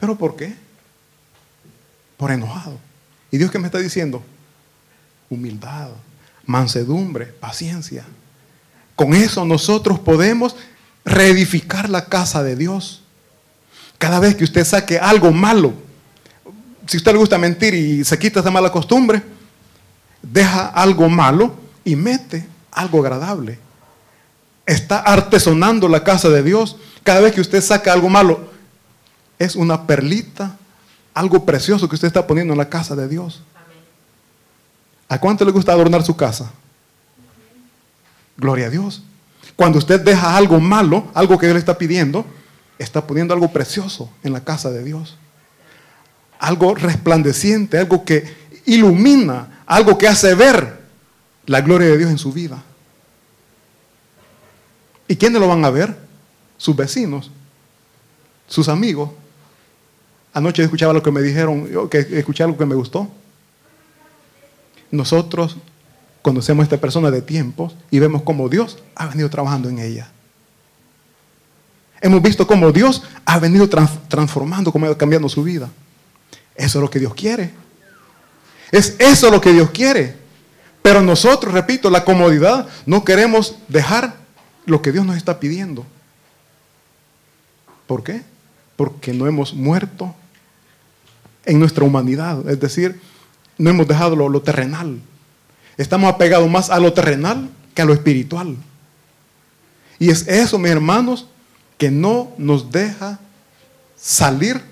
¿Pero 0.00 0.16
por 0.16 0.36
qué? 0.36 0.54
Por 2.16 2.30
enojado. 2.30 2.78
¿Y 3.30 3.38
Dios 3.38 3.50
qué 3.50 3.58
me 3.58 3.66
está 3.66 3.78
diciendo? 3.78 4.22
Humildad, 5.28 5.90
mansedumbre, 6.46 7.26
paciencia. 7.26 8.04
Con 8.96 9.14
eso 9.14 9.44
nosotros 9.44 9.98
podemos 9.98 10.56
reedificar 11.04 11.88
la 11.88 12.06
casa 12.06 12.42
de 12.42 12.56
Dios. 12.56 13.01
Cada 14.02 14.18
vez 14.18 14.34
que 14.34 14.42
usted 14.42 14.64
saque 14.64 14.98
algo 14.98 15.30
malo, 15.30 15.72
si 16.88 16.96
usted 16.96 17.12
le 17.12 17.18
gusta 17.18 17.38
mentir 17.38 17.72
y 17.72 18.04
se 18.04 18.18
quita 18.18 18.40
esa 18.40 18.50
mala 18.50 18.72
costumbre, 18.72 19.22
deja 20.20 20.66
algo 20.66 21.08
malo 21.08 21.54
y 21.84 21.94
mete 21.94 22.44
algo 22.72 22.98
agradable. 22.98 23.60
Está 24.66 24.98
artesonando 24.98 25.86
la 25.86 26.02
casa 26.02 26.28
de 26.30 26.42
Dios. 26.42 26.78
Cada 27.04 27.20
vez 27.20 27.32
que 27.32 27.40
usted 27.40 27.62
saca 27.62 27.92
algo 27.92 28.08
malo, 28.08 28.50
es 29.38 29.54
una 29.54 29.86
perlita, 29.86 30.56
algo 31.14 31.44
precioso 31.46 31.88
que 31.88 31.94
usted 31.94 32.08
está 32.08 32.26
poniendo 32.26 32.54
en 32.54 32.58
la 32.58 32.68
casa 32.68 32.96
de 32.96 33.06
Dios. 33.06 33.40
¿A 35.08 35.20
cuánto 35.20 35.44
le 35.44 35.52
gusta 35.52 35.70
adornar 35.70 36.02
su 36.02 36.16
casa? 36.16 36.50
Gloria 38.36 38.66
a 38.66 38.70
Dios. 38.70 39.00
Cuando 39.54 39.78
usted 39.78 40.00
deja 40.00 40.36
algo 40.36 40.58
malo, 40.58 41.06
algo 41.14 41.38
que 41.38 41.46
Dios 41.46 41.54
le 41.54 41.60
está 41.60 41.78
pidiendo, 41.78 42.26
está 42.78 43.06
poniendo 43.06 43.34
algo 43.34 43.52
precioso 43.52 44.10
en 44.22 44.32
la 44.32 44.42
casa 44.42 44.70
de 44.70 44.82
Dios. 44.82 45.16
Algo 46.38 46.74
resplandeciente, 46.74 47.78
algo 47.78 48.04
que 48.04 48.34
ilumina, 48.66 49.62
algo 49.66 49.98
que 49.98 50.08
hace 50.08 50.34
ver 50.34 50.82
la 51.46 51.60
gloria 51.60 51.88
de 51.88 51.98
Dios 51.98 52.10
en 52.10 52.18
su 52.18 52.32
vida. 52.32 52.62
¿Y 55.08 55.16
quiénes 55.16 55.40
lo 55.40 55.48
van 55.48 55.64
a 55.64 55.70
ver? 55.70 55.96
Sus 56.56 56.74
vecinos, 56.74 57.30
sus 58.46 58.68
amigos. 58.68 59.10
Anoche 60.32 60.62
escuchaba 60.62 60.92
lo 60.92 61.02
que 61.02 61.10
me 61.10 61.20
dijeron, 61.20 61.68
yo 61.68 61.90
que 61.90 61.98
escuché 61.98 62.44
algo 62.44 62.56
que 62.56 62.66
me 62.66 62.74
gustó. 62.74 63.10
Nosotros 64.90 65.56
conocemos 66.22 66.62
a 66.62 66.64
esta 66.64 66.80
persona 66.80 67.10
de 67.10 67.20
tiempos 67.22 67.74
y 67.90 67.98
vemos 67.98 68.22
cómo 68.22 68.48
Dios 68.48 68.78
ha 68.94 69.06
venido 69.06 69.28
trabajando 69.28 69.68
en 69.68 69.80
ella. 69.80 70.10
Hemos 72.02 72.20
visto 72.20 72.48
cómo 72.48 72.72
Dios 72.72 73.04
ha 73.24 73.38
venido 73.38 73.68
transformando, 74.08 74.72
cómo 74.72 74.94
cambiando 74.98 75.28
su 75.28 75.44
vida. 75.44 75.70
Eso 76.56 76.78
es 76.78 76.82
lo 76.82 76.90
que 76.90 76.98
Dios 76.98 77.14
quiere. 77.14 77.52
Es 78.72 78.96
eso 78.98 79.30
lo 79.30 79.40
que 79.40 79.52
Dios 79.52 79.70
quiere. 79.70 80.16
Pero 80.82 81.00
nosotros, 81.00 81.54
repito, 81.54 81.88
la 81.90 82.04
comodidad, 82.04 82.66
no 82.86 83.04
queremos 83.04 83.54
dejar 83.68 84.16
lo 84.66 84.82
que 84.82 84.90
Dios 84.90 85.06
nos 85.06 85.16
está 85.16 85.38
pidiendo. 85.38 85.86
¿Por 87.86 88.02
qué? 88.02 88.22
Porque 88.74 89.12
no 89.12 89.28
hemos 89.28 89.54
muerto 89.54 90.12
en 91.44 91.60
nuestra 91.60 91.84
humanidad. 91.84 92.50
Es 92.50 92.58
decir, 92.58 93.00
no 93.58 93.70
hemos 93.70 93.86
dejado 93.86 94.16
lo, 94.16 94.28
lo 94.28 94.42
terrenal. 94.42 95.00
Estamos 95.76 96.12
apegados 96.12 96.50
más 96.50 96.68
a 96.68 96.80
lo 96.80 96.92
terrenal 96.92 97.48
que 97.74 97.82
a 97.82 97.84
lo 97.84 97.92
espiritual. 97.92 98.56
Y 100.00 100.10
es 100.10 100.26
eso, 100.26 100.58
mis 100.58 100.72
hermanos, 100.72 101.28
que 101.82 101.90
no 101.90 102.30
nos 102.38 102.70
deja 102.70 103.18
salir 103.96 104.62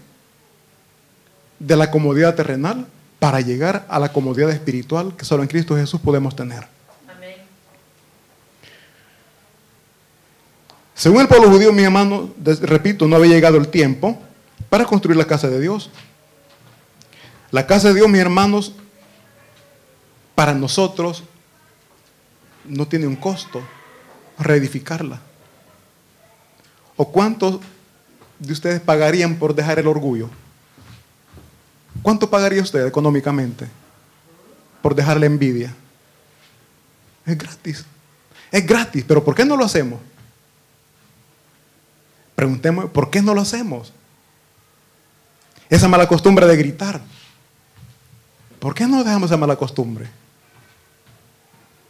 de 1.58 1.74
la 1.74 1.90
comodidad 1.90 2.36
terrenal 2.36 2.86
para 3.18 3.40
llegar 3.40 3.84
a 3.88 3.98
la 3.98 4.12
comodidad 4.12 4.48
espiritual 4.50 5.16
que 5.16 5.24
solo 5.24 5.42
en 5.42 5.48
Cristo 5.48 5.74
Jesús 5.74 6.00
podemos 6.00 6.36
tener. 6.36 6.68
Según 10.94 11.22
el 11.22 11.26
pueblo 11.26 11.50
judío, 11.50 11.72
mi 11.72 11.82
hermano, 11.82 12.32
repito, 12.44 13.08
no 13.08 13.16
había 13.16 13.32
llegado 13.34 13.56
el 13.56 13.66
tiempo 13.66 14.16
para 14.68 14.84
construir 14.84 15.16
la 15.16 15.26
casa 15.26 15.48
de 15.48 15.58
Dios. 15.58 15.90
La 17.50 17.66
casa 17.66 17.88
de 17.88 17.94
Dios, 17.94 18.08
mis 18.08 18.20
hermanos, 18.20 18.72
para 20.36 20.54
nosotros 20.54 21.24
no 22.64 22.86
tiene 22.86 23.08
un 23.08 23.16
costo 23.16 23.60
reedificarla. 24.38 25.22
¿O 27.00 27.10
cuántos 27.10 27.60
de 28.38 28.52
ustedes 28.52 28.78
pagarían 28.78 29.36
por 29.36 29.54
dejar 29.54 29.78
el 29.78 29.86
orgullo? 29.86 30.28
¿Cuánto 32.02 32.28
pagaría 32.28 32.60
usted 32.60 32.86
económicamente 32.86 33.66
por 34.82 34.94
dejar 34.94 35.18
la 35.18 35.24
envidia? 35.24 35.74
Es 37.24 37.38
gratis. 37.38 37.86
Es 38.52 38.66
gratis, 38.66 39.02
pero 39.08 39.24
¿por 39.24 39.34
qué 39.34 39.46
no 39.46 39.56
lo 39.56 39.64
hacemos? 39.64 39.98
Preguntemos, 42.34 42.90
¿por 42.90 43.08
qué 43.08 43.22
no 43.22 43.32
lo 43.32 43.40
hacemos? 43.40 43.94
Esa 45.70 45.88
mala 45.88 46.06
costumbre 46.06 46.46
de 46.46 46.56
gritar. 46.58 47.00
¿Por 48.58 48.74
qué 48.74 48.86
no 48.86 49.02
dejamos 49.02 49.30
esa 49.30 49.38
mala 49.38 49.56
costumbre? 49.56 50.06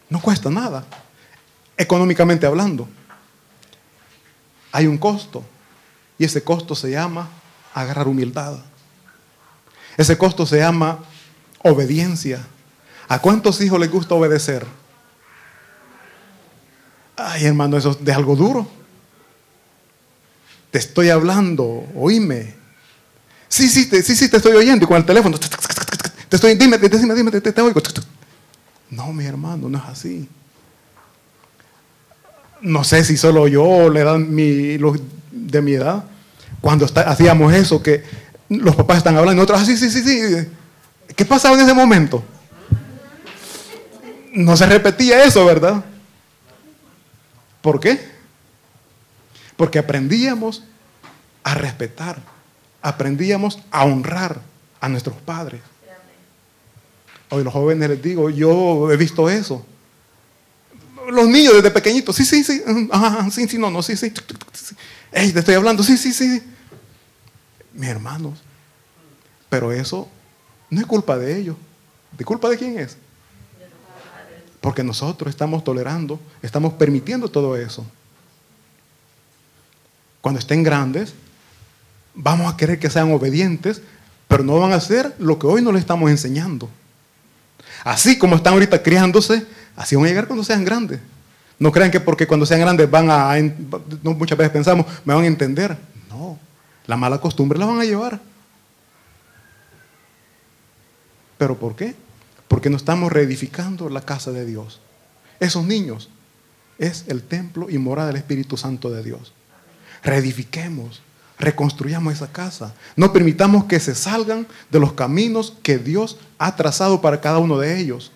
No 0.09 0.20
cuesta 0.23 0.51
nada, 0.51 0.85
económicamente 1.77 2.46
hablando 2.46 2.88
hay 4.73 4.87
un 4.87 4.99
costo. 4.99 5.45
Y 6.19 6.25
ese 6.25 6.43
costo 6.43 6.75
se 6.75 6.91
llama 6.91 7.29
agarrar 7.75 8.09
humildad. 8.09 8.59
Ese 9.97 10.17
costo 10.17 10.47
se 10.47 10.59
llama 10.59 10.99
obediencia. 11.63 12.47
¿A 13.09 13.19
cuántos 13.19 13.61
hijos 13.61 13.81
les 13.81 13.91
gusta 13.91 14.15
obedecer? 14.15 14.67
Ay, 17.17 17.47
hermano, 17.47 17.77
eso 17.77 17.91
es 17.91 18.05
de 18.05 18.13
algo 18.13 18.37
duro. 18.37 18.69
Te 20.71 20.79
estoy 20.79 21.11
hablando, 21.11 21.87
oíme. 21.95 22.55
Sí, 23.49 23.69
sí, 23.69 23.89
te, 23.89 24.03
sí, 24.03 24.15
sí, 24.15 24.29
te 24.31 24.37
estoy 24.37 24.53
oyendo. 24.53 24.85
Y 24.85 24.89
con 24.89 24.97
el 24.97 25.05
teléfono, 25.05 25.39
te 25.39 26.37
estoy, 26.37 26.55
dime, 26.55 26.79
dime, 26.79 27.15
dime, 27.15 27.31
te, 27.31 27.53
te 27.53 27.61
oigo. 27.61 27.81
No, 28.91 29.13
mi 29.13 29.25
hermano, 29.25 29.69
no 29.69 29.79
es 29.79 29.85
así 29.85 30.29
no 32.62 32.85
sé 32.85 33.05
si 33.05 33.16
solo 33.16 33.49
yo 33.49 33.64
o 33.64 33.90
le 33.90 34.05
dan 34.05 34.35
mi, 34.35 34.79
los 34.79 34.99
de 35.31 35.62
mi 35.62 35.73
edad, 35.73 36.05
cuando 36.61 36.87
hacíamos 36.87 37.53
eso, 37.55 37.83
que 37.83 38.05
los 38.49 38.77
papás 38.77 38.99
están 38.99 39.16
hablando 39.16 39.40
y 39.40 39.44
otros, 39.44 39.61
ah, 39.61 39.64
sí, 39.64 39.77
sí, 39.77 39.90
sí, 39.90 40.03
sí. 40.03 40.49
¿Qué 41.16 41.25
pasaba 41.25 41.55
en 41.55 41.62
ese 41.62 41.75
momento? 41.75 42.23
No 44.33 44.57
se 44.57 44.66
repetía 44.66 45.25
eso, 45.25 45.44
¿verdad? 45.44 45.85
¿Por 47.62 47.81
qué? 47.81 48.01
Porque 49.57 49.79
aprendíamos 49.79 50.64
a 51.42 51.55
respetar, 51.55 52.18
aprendíamos 52.83 53.59
a 53.70 53.85
honrar 53.85 54.40
a 54.81 54.88
nuestros 54.88 55.16
padres. 55.16 55.61
Hoy 57.31 57.44
los 57.44 57.53
jóvenes 57.53 57.88
les 57.88 58.03
digo, 58.03 58.31
yo 58.31 58.90
he 58.90 58.96
visto 58.96 59.31
eso 59.31 59.64
los 61.11 61.29
niños 61.29 61.55
desde 61.55 61.70
pequeñitos, 61.70 62.16
sí, 62.16 62.25
sí, 62.25 62.44
sí, 62.44 62.62
sí, 63.31 63.49
sí, 63.49 63.59
no, 63.59 63.70
no, 63.70 63.83
sí, 63.83 63.96
sí. 63.96 64.12
Ey, 65.12 65.33
te 65.33 65.40
estoy 65.40 65.55
hablando, 65.55 65.83
sí, 65.83 65.96
sí, 65.96 66.12
sí. 66.12 66.42
Mis 67.73 67.88
hermanos, 67.88 68.38
pero 69.49 69.73
eso 69.73 70.09
no 70.70 70.81
es 70.81 70.87
culpa 70.87 71.18
de 71.18 71.38
ellos. 71.38 71.57
¿De 72.16 72.25
culpa 72.25 72.49
de 72.49 72.59
quién 72.59 72.79
es? 72.79 72.96
Porque 74.61 74.83
nosotros 74.83 75.31
estamos 75.31 75.64
tolerando, 75.64 76.20
estamos 76.42 76.75
permitiendo 76.75 77.29
todo 77.29 77.57
eso. 77.57 77.87
Cuando 80.20 80.38
estén 80.38 80.62
grandes, 80.62 81.14
vamos 82.14 82.53
a 82.53 82.57
querer 82.57 82.79
que 82.79 82.90
sean 82.90 83.11
obedientes, 83.12 83.81
pero 84.29 84.44
no 84.44 84.59
van 84.59 84.73
a 84.73 84.77
hacer 84.77 85.14
lo 85.18 85.38
que 85.38 85.46
hoy 85.46 85.62
no 85.62 85.73
les 85.73 85.81
estamos 85.81 86.11
enseñando. 86.11 86.68
Así 87.85 88.18
como 88.18 88.37
están 88.37 88.53
ahorita 88.53 88.83
criándose, 88.83 89.46
Así 89.81 89.97
van 89.97 90.05
a 90.05 90.09
llegar 90.09 90.27
cuando 90.27 90.45
sean 90.45 90.62
grandes. 90.62 91.01
No 91.59 91.73
crean 91.73 91.90
que 91.90 92.01
porque 92.01 92.27
cuando 92.27 92.45
sean 92.45 92.61
grandes 92.61 92.90
van 92.90 93.11
a, 93.11 93.35
muchas 94.03 94.37
veces 94.37 94.53
pensamos, 94.53 94.85
me 95.07 95.14
van 95.14 95.25
a 95.25 95.27
entender. 95.27 95.75
No, 96.11 96.38
la 96.87 96.99
mala 96.99 97.19
costumbre 97.19 97.59
la 97.59 97.64
van 97.64 97.81
a 97.81 97.85
llevar. 97.87 98.21
¿Pero 101.38 101.59
por 101.59 101.77
qué? 101.77 101.95
Porque 102.47 102.69
no 102.69 102.77
estamos 102.77 103.11
reedificando 103.11 103.88
la 103.88 104.03
casa 104.03 104.33
de 104.33 104.45
Dios. 104.45 104.83
Esos 105.40 105.64
niños 105.64 106.11
es 106.77 107.07
el 107.09 107.23
templo 107.23 107.71
y 107.71 107.79
morada 107.79 108.09
del 108.09 108.16
Espíritu 108.16 108.59
Santo 108.59 108.90
de 108.90 109.03
Dios. 109.03 109.33
Reedifiquemos, 110.03 111.01
reconstruyamos 111.38 112.12
esa 112.12 112.31
casa. 112.31 112.75
No 112.97 113.14
permitamos 113.14 113.64
que 113.64 113.81
se 113.81 113.95
salgan 113.95 114.47
de 114.71 114.79
los 114.79 114.93
caminos 114.93 115.55
que 115.62 115.79
Dios 115.79 116.19
ha 116.37 116.55
trazado 116.55 117.01
para 117.01 117.23
cada 117.23 117.38
uno 117.38 117.57
de 117.57 117.81
ellos. 117.81 118.12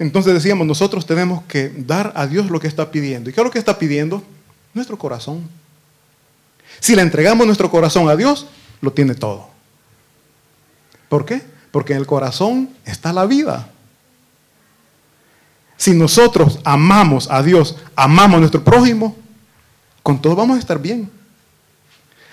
Entonces 0.00 0.32
decíamos, 0.32 0.66
nosotros 0.66 1.04
tenemos 1.04 1.42
que 1.42 1.68
dar 1.68 2.14
a 2.16 2.26
Dios 2.26 2.50
lo 2.50 2.58
que 2.58 2.66
está 2.66 2.90
pidiendo. 2.90 3.28
¿Y 3.28 3.34
qué 3.34 3.40
es 3.42 3.44
lo 3.44 3.50
que 3.50 3.58
está 3.58 3.78
pidiendo? 3.78 4.24
Nuestro 4.72 4.96
corazón. 4.96 5.46
Si 6.80 6.96
le 6.96 7.02
entregamos 7.02 7.46
nuestro 7.46 7.70
corazón 7.70 8.08
a 8.08 8.16
Dios, 8.16 8.46
lo 8.80 8.94
tiene 8.94 9.14
todo. 9.14 9.50
¿Por 11.10 11.26
qué? 11.26 11.42
Porque 11.70 11.92
en 11.92 11.98
el 11.98 12.06
corazón 12.06 12.70
está 12.86 13.12
la 13.12 13.26
vida. 13.26 13.68
Si 15.76 15.92
nosotros 15.92 16.60
amamos 16.64 17.30
a 17.30 17.42
Dios, 17.42 17.76
amamos 17.94 18.38
a 18.38 18.40
nuestro 18.40 18.64
prójimo, 18.64 19.14
con 20.02 20.22
todo 20.22 20.34
vamos 20.34 20.56
a 20.56 20.60
estar 20.60 20.80
bien. 20.80 21.10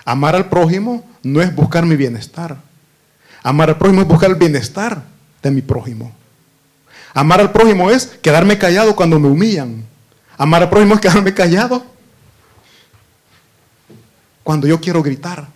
Amar 0.06 0.38
al 0.38 0.47
prójimo 0.47 1.06
no 1.21 1.41
es 1.41 1.53
buscar 1.53 1.86
mi 1.86 1.97
bienestar. 1.97 2.56
Amar 3.43 3.72
al 3.72 3.78
prójimo 3.78 4.03
es 4.03 4.07
buscar 4.07 4.30
el 4.30 4.38
bienestar 4.38 5.03
de 5.43 5.51
mi 5.51 5.61
prójimo. 5.61 6.15
Amar 7.18 7.41
al 7.41 7.51
prójimo 7.51 7.89
es 7.89 8.05
quedarme 8.05 8.59
callado 8.59 8.95
cuando 8.95 9.20
me 9.20 9.28
humillan. 9.28 9.84
Amar 10.38 10.61
al 10.61 10.70
prójimo 10.70 10.93
es 10.93 11.01
quedarme 11.01 11.34
callado 11.34 11.84
cuando 14.43 14.68
yo 14.68 14.80
quiero 14.80 15.01
gritar. 15.01 15.47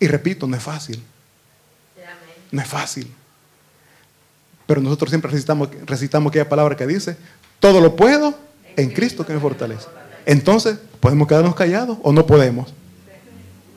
Y 0.00 0.06
repito, 0.06 0.46
no 0.46 0.56
es 0.56 0.62
fácil. 0.62 1.04
No 2.50 2.62
es 2.62 2.66
fácil. 2.66 3.12
Pero 4.66 4.80
nosotros 4.80 5.10
siempre 5.10 5.30
recitamos, 5.30 5.68
recitamos 5.84 6.30
aquella 6.30 6.48
palabra 6.48 6.74
que 6.74 6.86
dice, 6.86 7.18
todo 7.60 7.82
lo 7.82 7.94
puedo 7.94 8.34
en 8.76 8.90
Cristo 8.92 9.26
que 9.26 9.34
me 9.34 9.40
fortalece. 9.40 9.88
Entonces, 10.24 10.78
¿podemos 11.00 11.28
quedarnos 11.28 11.54
callados 11.54 11.98
o 12.02 12.14
no 12.14 12.24
podemos? 12.26 12.72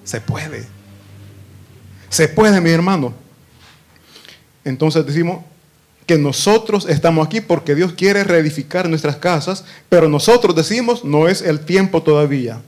Se 0.05 0.21
puede. 0.21 0.65
Se 2.07 2.29
puede, 2.29 2.61
mi 2.61 2.69
hermano. 2.69 3.26
Entonces 4.67 5.05
decimos 5.05 5.45
que 6.05 6.17
nosotros 6.17 6.87
estamos 6.89 7.25
aquí 7.25 7.39
porque 7.39 7.73
Dios 7.73 7.93
quiere 7.93 8.25
reedificar 8.25 8.89
nuestras 8.89 9.15
casas, 9.15 9.63
pero 9.87 10.09
nosotros 10.09 10.55
decimos 10.55 11.05
no 11.05 11.29
es 11.29 11.41
el 11.41 11.61
tiempo 11.61 12.03
todavía. 12.03 12.61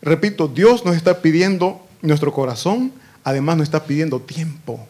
Repito, 0.00 0.48
Dios 0.48 0.82
nos 0.86 0.96
está 0.96 1.20
pidiendo 1.20 1.86
nuestro 2.00 2.32
corazón, 2.32 2.90
además 3.22 3.58
nos 3.58 3.64
está 3.64 3.84
pidiendo 3.84 4.18
tiempo. 4.18 4.88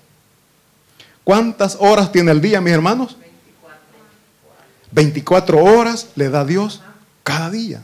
¿Cuántas 1.25 1.77
horas 1.81 2.13
tiene 2.13 2.31
el 2.31 2.41
día, 2.41 2.61
mis 2.61 2.73
hermanos? 2.73 3.17
24 4.93 5.59
horas 5.65 6.11
le 6.15 6.29
da 6.29 6.45
Dios 6.45 6.81
cada 7.25 7.51
día. 7.51 7.83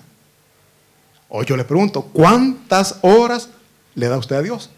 O 1.29 1.43
yo 1.43 1.57
le 1.57 1.64
pregunto, 1.64 2.03
¿cuántas 2.12 2.99
horas 3.03 3.49
le 3.97 4.07
da 4.07 4.19
usted 4.19 4.37
a 4.37 4.43
Dios? 4.43 4.71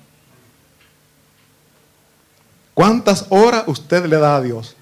¿Cuántas 2.79 3.27
horas 3.31 3.65
usted 3.67 4.07
le 4.07 4.19
da 4.19 4.37
a 4.37 4.41
Dios? 4.41 4.77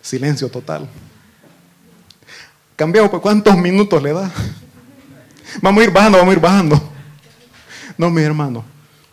Silencio 0.00 0.48
total. 0.48 0.88
Cambiamos, 2.76 3.10
pues 3.10 3.20
¿cuántos 3.20 3.58
minutos 3.58 4.00
le 4.00 4.12
da? 4.12 4.30
Vamos 5.60 5.80
a 5.80 5.84
ir 5.84 5.90
bajando, 5.90 6.18
vamos 6.18 6.32
a 6.32 6.36
ir 6.36 6.40
bajando. 6.40 6.92
No, 7.98 8.08
mi 8.08 8.22
hermano, 8.22 8.64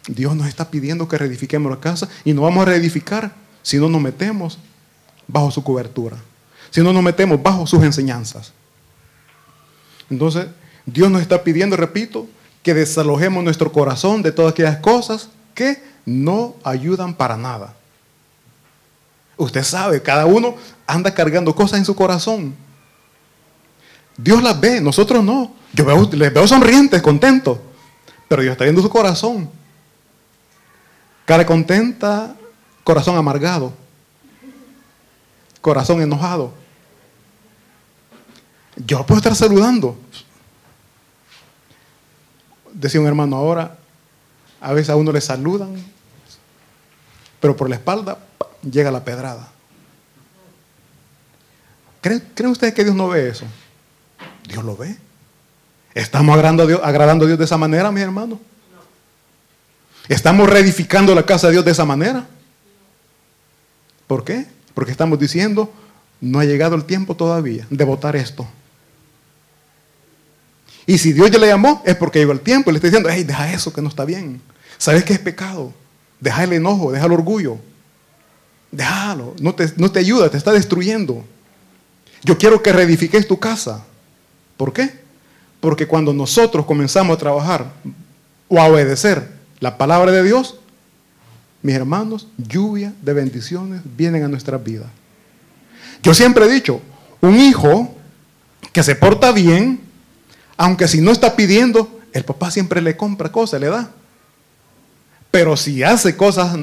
Dios 0.07 0.35
nos 0.35 0.45
está 0.45 0.69
pidiendo 0.69 1.07
que 1.07 1.17
reedifiquemos 1.17 1.71
la 1.71 1.79
casa 1.79 2.07
y 2.23 2.31
no 2.33 2.43
vamos 2.43 2.61
a 2.61 2.65
reedificar 2.65 3.33
si 3.63 3.79
no 3.79 3.89
nos 3.89 3.99
metemos 3.99 4.59
bajo 5.27 5.49
su 5.49 5.63
cobertura, 5.63 6.17
si 6.69 6.81
no 6.81 6.93
nos 6.93 7.01
metemos 7.01 7.41
bajo 7.41 7.65
sus 7.65 7.81
enseñanzas. 7.83 8.53
Entonces, 10.11 10.45
Dios 10.85 11.09
nos 11.09 11.23
está 11.23 11.43
pidiendo, 11.43 11.75
repito, 11.75 12.27
que 12.61 12.75
desalojemos 12.75 13.43
nuestro 13.43 13.71
corazón 13.71 14.21
de 14.21 14.31
todas 14.31 14.51
aquellas 14.51 14.77
cosas 14.77 15.29
que 15.55 15.89
no 16.09 16.55
ayudan 16.63 17.13
para 17.13 17.37
nada. 17.37 17.75
Usted 19.37 19.63
sabe, 19.63 20.01
cada 20.01 20.25
uno 20.25 20.55
anda 20.85 21.13
cargando 21.13 21.55
cosas 21.55 21.79
en 21.79 21.85
su 21.85 21.95
corazón. 21.95 22.55
Dios 24.17 24.43
las 24.43 24.59
ve, 24.59 24.81
nosotros 24.81 25.23
no. 25.23 25.53
Yo 25.71 26.09
les 26.11 26.33
veo 26.33 26.47
sonrientes, 26.47 27.01
contentos, 27.01 27.59
pero 28.27 28.41
Dios 28.41 28.53
está 28.53 28.65
viendo 28.65 28.81
su 28.81 28.89
corazón. 28.89 29.49
Cara 31.25 31.45
contenta, 31.45 32.35
corazón 32.83 33.15
amargado, 33.15 33.71
corazón 35.61 36.01
enojado. 36.01 36.51
Yo 38.75 39.05
puedo 39.05 39.19
estar 39.19 39.35
saludando. 39.35 39.97
Decía 42.73 42.99
un 42.99 43.07
hermano 43.07 43.35
ahora, 43.35 43.77
a 44.59 44.73
veces 44.73 44.89
a 44.89 44.95
uno 44.95 45.11
le 45.11 45.21
saludan, 45.21 45.75
pero 47.39 47.55
por 47.55 47.69
la 47.69 47.75
espalda 47.75 48.19
llega 48.69 48.91
la 48.91 49.03
pedrada. 49.03 49.49
¿Creen, 52.01 52.23
ustedes 52.49 52.73
que 52.73 52.83
Dios 52.83 52.95
no 52.95 53.09
ve 53.09 53.29
eso? 53.29 53.45
Dios 54.47 54.63
lo 54.63 54.75
ve. 54.75 54.95
¿Estamos 55.93 56.33
agradando 56.33 56.63
a, 56.63 56.67
Dios, 56.67 56.81
a 56.83 57.25
Dios 57.25 57.37
de 57.37 57.45
esa 57.45 57.57
manera, 57.57 57.91
mis 57.91 58.03
hermanos? 58.03 58.39
¿Estamos 60.07 60.49
reedificando 60.49 61.13
la 61.13 61.25
casa 61.25 61.47
de 61.47 61.53
Dios 61.53 61.65
de 61.65 61.71
esa 61.71 61.85
manera? 61.85 62.25
¿Por 64.07 64.23
qué? 64.23 64.47
Porque 64.73 64.91
estamos 64.91 65.19
diciendo, 65.19 65.71
no 66.21 66.39
ha 66.39 66.45
llegado 66.45 66.75
el 66.75 66.85
tiempo 66.85 67.15
todavía 67.15 67.67
de 67.69 67.83
votar 67.83 68.15
esto. 68.15 68.47
Y 70.85 70.97
si 70.97 71.13
Dios 71.13 71.29
ya 71.29 71.37
le 71.37 71.47
llamó, 71.47 71.83
es 71.85 71.95
porque 71.95 72.19
llegó 72.19 72.31
el 72.31 72.39
tiempo 72.39 72.69
y 72.69 72.73
le 72.73 72.77
está 72.77 72.87
diciendo, 72.87 73.09
hey, 73.11 73.23
deja 73.23 73.53
eso 73.53 73.71
que 73.71 73.81
no 73.81 73.89
está 73.89 74.05
bien. 74.05 74.41
¿Sabes 74.79 75.03
qué 75.03 75.13
es 75.13 75.19
pecado? 75.19 75.71
Deja 76.19 76.43
el 76.43 76.53
enojo, 76.53 76.91
deja 76.91 77.05
el 77.05 77.11
orgullo. 77.11 77.57
Déjalo, 78.71 79.35
no 79.39 79.55
te, 79.55 79.71
no 79.77 79.91
te 79.91 79.99
ayuda, 79.99 80.29
te 80.29 80.37
está 80.37 80.51
destruyendo. 80.51 81.23
Yo 82.23 82.37
quiero 82.37 82.61
que 82.61 82.73
reedifiques 82.73 83.27
tu 83.27 83.39
casa. 83.39 83.85
¿Por 84.57 84.73
qué? 84.73 84.99
Porque 85.59 85.87
cuando 85.87 86.13
nosotros 86.13 86.65
comenzamos 86.65 87.15
a 87.15 87.19
trabajar 87.19 87.71
o 88.47 88.59
a 88.59 88.65
obedecer 88.65 89.31
la 89.59 89.77
palabra 89.77 90.11
de 90.11 90.23
Dios, 90.23 90.59
mis 91.61 91.75
hermanos, 91.75 92.27
lluvia 92.37 92.93
de 93.01 93.13
bendiciones 93.13 93.81
vienen 93.97 94.23
a 94.23 94.27
nuestras 94.27 94.63
vidas. 94.63 94.87
Yo 96.01 96.13
siempre 96.13 96.45
he 96.45 96.49
dicho, 96.49 96.81
un 97.21 97.37
hijo 97.37 97.93
que 98.71 98.83
se 98.83 98.95
porta 98.95 99.31
bien, 99.31 99.81
aunque 100.57 100.87
si 100.87 101.01
no 101.01 101.11
está 101.11 101.35
pidiendo, 101.35 101.99
el 102.13 102.23
papá 102.23 102.51
siempre 102.51 102.81
le 102.81 102.95
compra 102.95 103.31
cosas, 103.31 103.59
le 103.59 103.67
da. 103.67 103.91
Pero 105.31 105.55
si 105.55 105.83
hace 105.83 106.17
cosas 106.17 106.57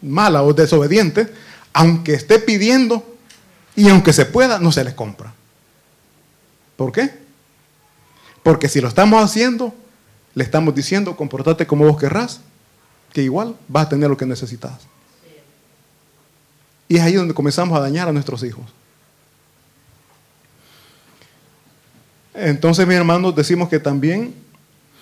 malas 0.00 0.42
o 0.42 0.52
desobedientes, 0.52 1.28
aunque 1.72 2.14
esté 2.14 2.38
pidiendo 2.38 3.04
y 3.74 3.88
aunque 3.88 4.12
se 4.12 4.26
pueda, 4.26 4.58
no 4.58 4.72
se 4.72 4.84
le 4.84 4.94
compra. 4.94 5.32
¿Por 6.76 6.92
qué? 6.92 7.22
Porque 8.42 8.68
si 8.68 8.80
lo 8.80 8.88
estamos 8.88 9.22
haciendo, 9.22 9.74
le 10.34 10.44
estamos 10.44 10.74
diciendo, 10.74 11.16
comportate 11.16 11.66
como 11.66 11.84
vos 11.84 11.98
querrás, 11.98 12.40
que 13.12 13.22
igual 13.22 13.56
vas 13.68 13.86
a 13.86 13.88
tener 13.90 14.10
lo 14.10 14.16
que 14.16 14.26
necesitas. 14.26 14.72
Y 16.88 16.96
es 16.96 17.02
ahí 17.02 17.14
donde 17.14 17.34
comenzamos 17.34 17.76
a 17.78 17.80
dañar 17.80 18.08
a 18.08 18.12
nuestros 18.12 18.42
hijos. 18.42 18.64
Entonces, 22.34 22.86
mis 22.86 22.96
hermanos, 22.96 23.34
decimos 23.36 23.68
que 23.68 23.78
también 23.78 24.34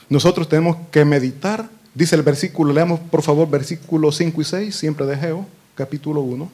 nosotros 0.08 0.48
tenemos 0.48 0.76
que 0.90 1.04
meditar. 1.04 1.70
Dice 1.94 2.14
el 2.16 2.22
versículo, 2.22 2.72
leamos 2.72 3.00
por 3.00 3.22
favor 3.22 3.48
versículos 3.48 4.16
5 4.16 4.40
y 4.40 4.44
6, 4.44 4.76
siempre 4.76 5.06
de 5.06 5.16
Geo, 5.16 5.46
capítulo 5.74 6.20
1. 6.20 6.50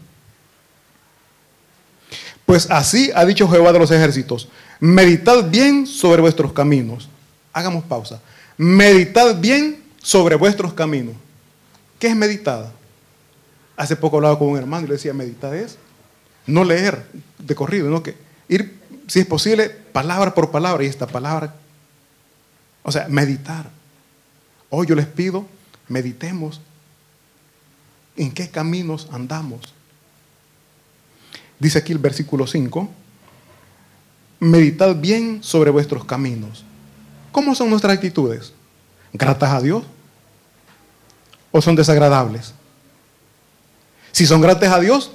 Pues 2.46 2.70
así 2.70 3.10
ha 3.14 3.24
dicho 3.24 3.48
Jehová 3.48 3.72
de 3.72 3.80
los 3.80 3.90
ejércitos, 3.90 4.48
meditad 4.80 5.50
bien 5.50 5.86
sobre 5.86 6.22
vuestros 6.22 6.52
caminos. 6.52 7.08
Hagamos 7.52 7.84
pausa. 7.84 8.20
Meditad 8.56 9.38
bien 9.38 9.82
sobre 10.00 10.36
vuestros 10.36 10.72
caminos. 10.72 11.14
¿Qué 11.98 12.08
es 12.08 12.16
meditar? 12.16 12.70
Hace 13.76 13.96
poco 13.96 14.16
hablaba 14.16 14.38
con 14.38 14.48
un 14.48 14.58
hermano 14.58 14.84
y 14.84 14.88
le 14.88 14.94
decía, 14.94 15.12
meditar 15.12 15.54
es 15.54 15.76
no 16.46 16.64
leer 16.64 17.04
de 17.38 17.54
corrido, 17.54 17.86
sino 17.86 18.02
que 18.02 18.14
ir, 18.48 18.78
si 19.08 19.20
es 19.20 19.26
posible, 19.26 19.68
palabra 19.68 20.34
por 20.34 20.50
palabra. 20.50 20.84
Y 20.84 20.86
esta 20.86 21.06
palabra, 21.06 21.54
o 22.82 22.92
sea, 22.92 23.08
meditar. 23.08 23.75
Hoy 24.70 24.86
yo 24.86 24.94
les 24.94 25.06
pido, 25.06 25.46
meditemos 25.88 26.60
en 28.16 28.32
qué 28.32 28.48
caminos 28.50 29.08
andamos. 29.12 29.60
Dice 31.58 31.78
aquí 31.78 31.92
el 31.92 31.98
versículo 31.98 32.46
5, 32.46 32.88
meditad 34.40 34.96
bien 34.96 35.42
sobre 35.42 35.70
vuestros 35.70 36.04
caminos. 36.04 36.64
¿Cómo 37.32 37.54
son 37.54 37.70
nuestras 37.70 37.94
actitudes? 37.94 38.52
¿Gratas 39.12 39.50
a 39.50 39.60
Dios? 39.60 39.84
¿O 41.52 41.62
son 41.62 41.76
desagradables? 41.76 42.52
Si 44.12 44.26
son 44.26 44.40
gratas 44.40 44.72
a 44.72 44.80
Dios, 44.80 45.12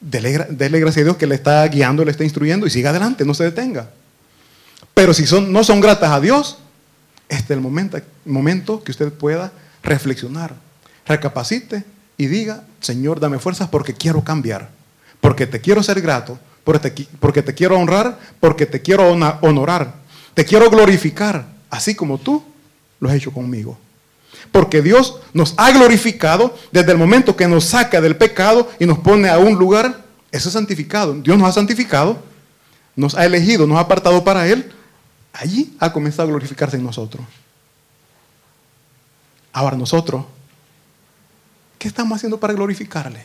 dele, 0.00 0.80
gracias 0.80 0.98
a 0.98 1.04
Dios 1.04 1.16
que 1.16 1.26
le 1.26 1.36
está 1.36 1.66
guiando, 1.66 2.04
le 2.04 2.10
está 2.10 2.24
instruyendo 2.24 2.66
y 2.66 2.70
siga 2.70 2.90
adelante, 2.90 3.24
no 3.24 3.34
se 3.34 3.44
detenga. 3.44 3.90
Pero 4.94 5.14
si 5.14 5.26
son, 5.26 5.52
no 5.52 5.64
son 5.64 5.80
gratas 5.80 6.10
a 6.10 6.20
Dios, 6.20 6.58
este 7.32 7.54
es 7.54 7.56
el 7.56 7.60
momento, 7.60 7.98
momento 8.26 8.84
que 8.84 8.90
usted 8.90 9.12
pueda 9.12 9.52
reflexionar, 9.82 10.54
recapacite 11.06 11.82
y 12.18 12.26
diga, 12.26 12.64
Señor, 12.80 13.20
dame 13.20 13.38
fuerzas 13.38 13.68
porque 13.68 13.94
quiero 13.94 14.22
cambiar, 14.22 14.70
porque 15.20 15.46
te 15.46 15.60
quiero 15.60 15.82
ser 15.82 16.00
grato, 16.02 16.38
porque 16.64 17.42
te, 17.42 17.54
quiero 17.54 17.78
honrar, 17.78 18.18
porque 18.38 18.66
te 18.66 18.82
quiero 18.82 19.08
honorar, 19.40 19.94
te 20.34 20.44
quiero 20.44 20.70
glorificar, 20.70 21.46
así 21.70 21.94
como 21.94 22.18
tú 22.18 22.42
lo 23.00 23.08
has 23.08 23.16
hecho 23.16 23.32
conmigo. 23.32 23.78
Porque 24.50 24.82
Dios 24.82 25.18
nos 25.32 25.54
ha 25.56 25.72
glorificado 25.72 26.54
desde 26.70 26.92
el 26.92 26.98
momento 26.98 27.34
que 27.34 27.48
nos 27.48 27.64
saca 27.64 28.00
del 28.00 28.16
pecado 28.16 28.70
y 28.78 28.84
nos 28.84 28.98
pone 28.98 29.30
a 29.30 29.38
un 29.38 29.54
lugar, 29.54 30.04
eso 30.30 30.48
es 30.48 30.52
santificado. 30.52 31.14
Dios 31.14 31.38
nos 31.38 31.48
ha 31.48 31.52
santificado, 31.52 32.22
nos 32.94 33.14
ha 33.14 33.24
elegido, 33.24 33.66
nos 33.66 33.78
ha 33.78 33.82
apartado 33.82 34.22
para 34.22 34.46
Él. 34.46 34.70
Allí 35.32 35.74
ha 35.80 35.92
comenzado 35.92 36.28
a 36.28 36.30
glorificarse 36.30 36.76
en 36.76 36.84
nosotros. 36.84 37.24
Ahora 39.52 39.76
nosotros, 39.76 40.24
¿qué 41.78 41.88
estamos 41.88 42.16
haciendo 42.16 42.38
para 42.38 42.54
glorificarle? 42.54 43.24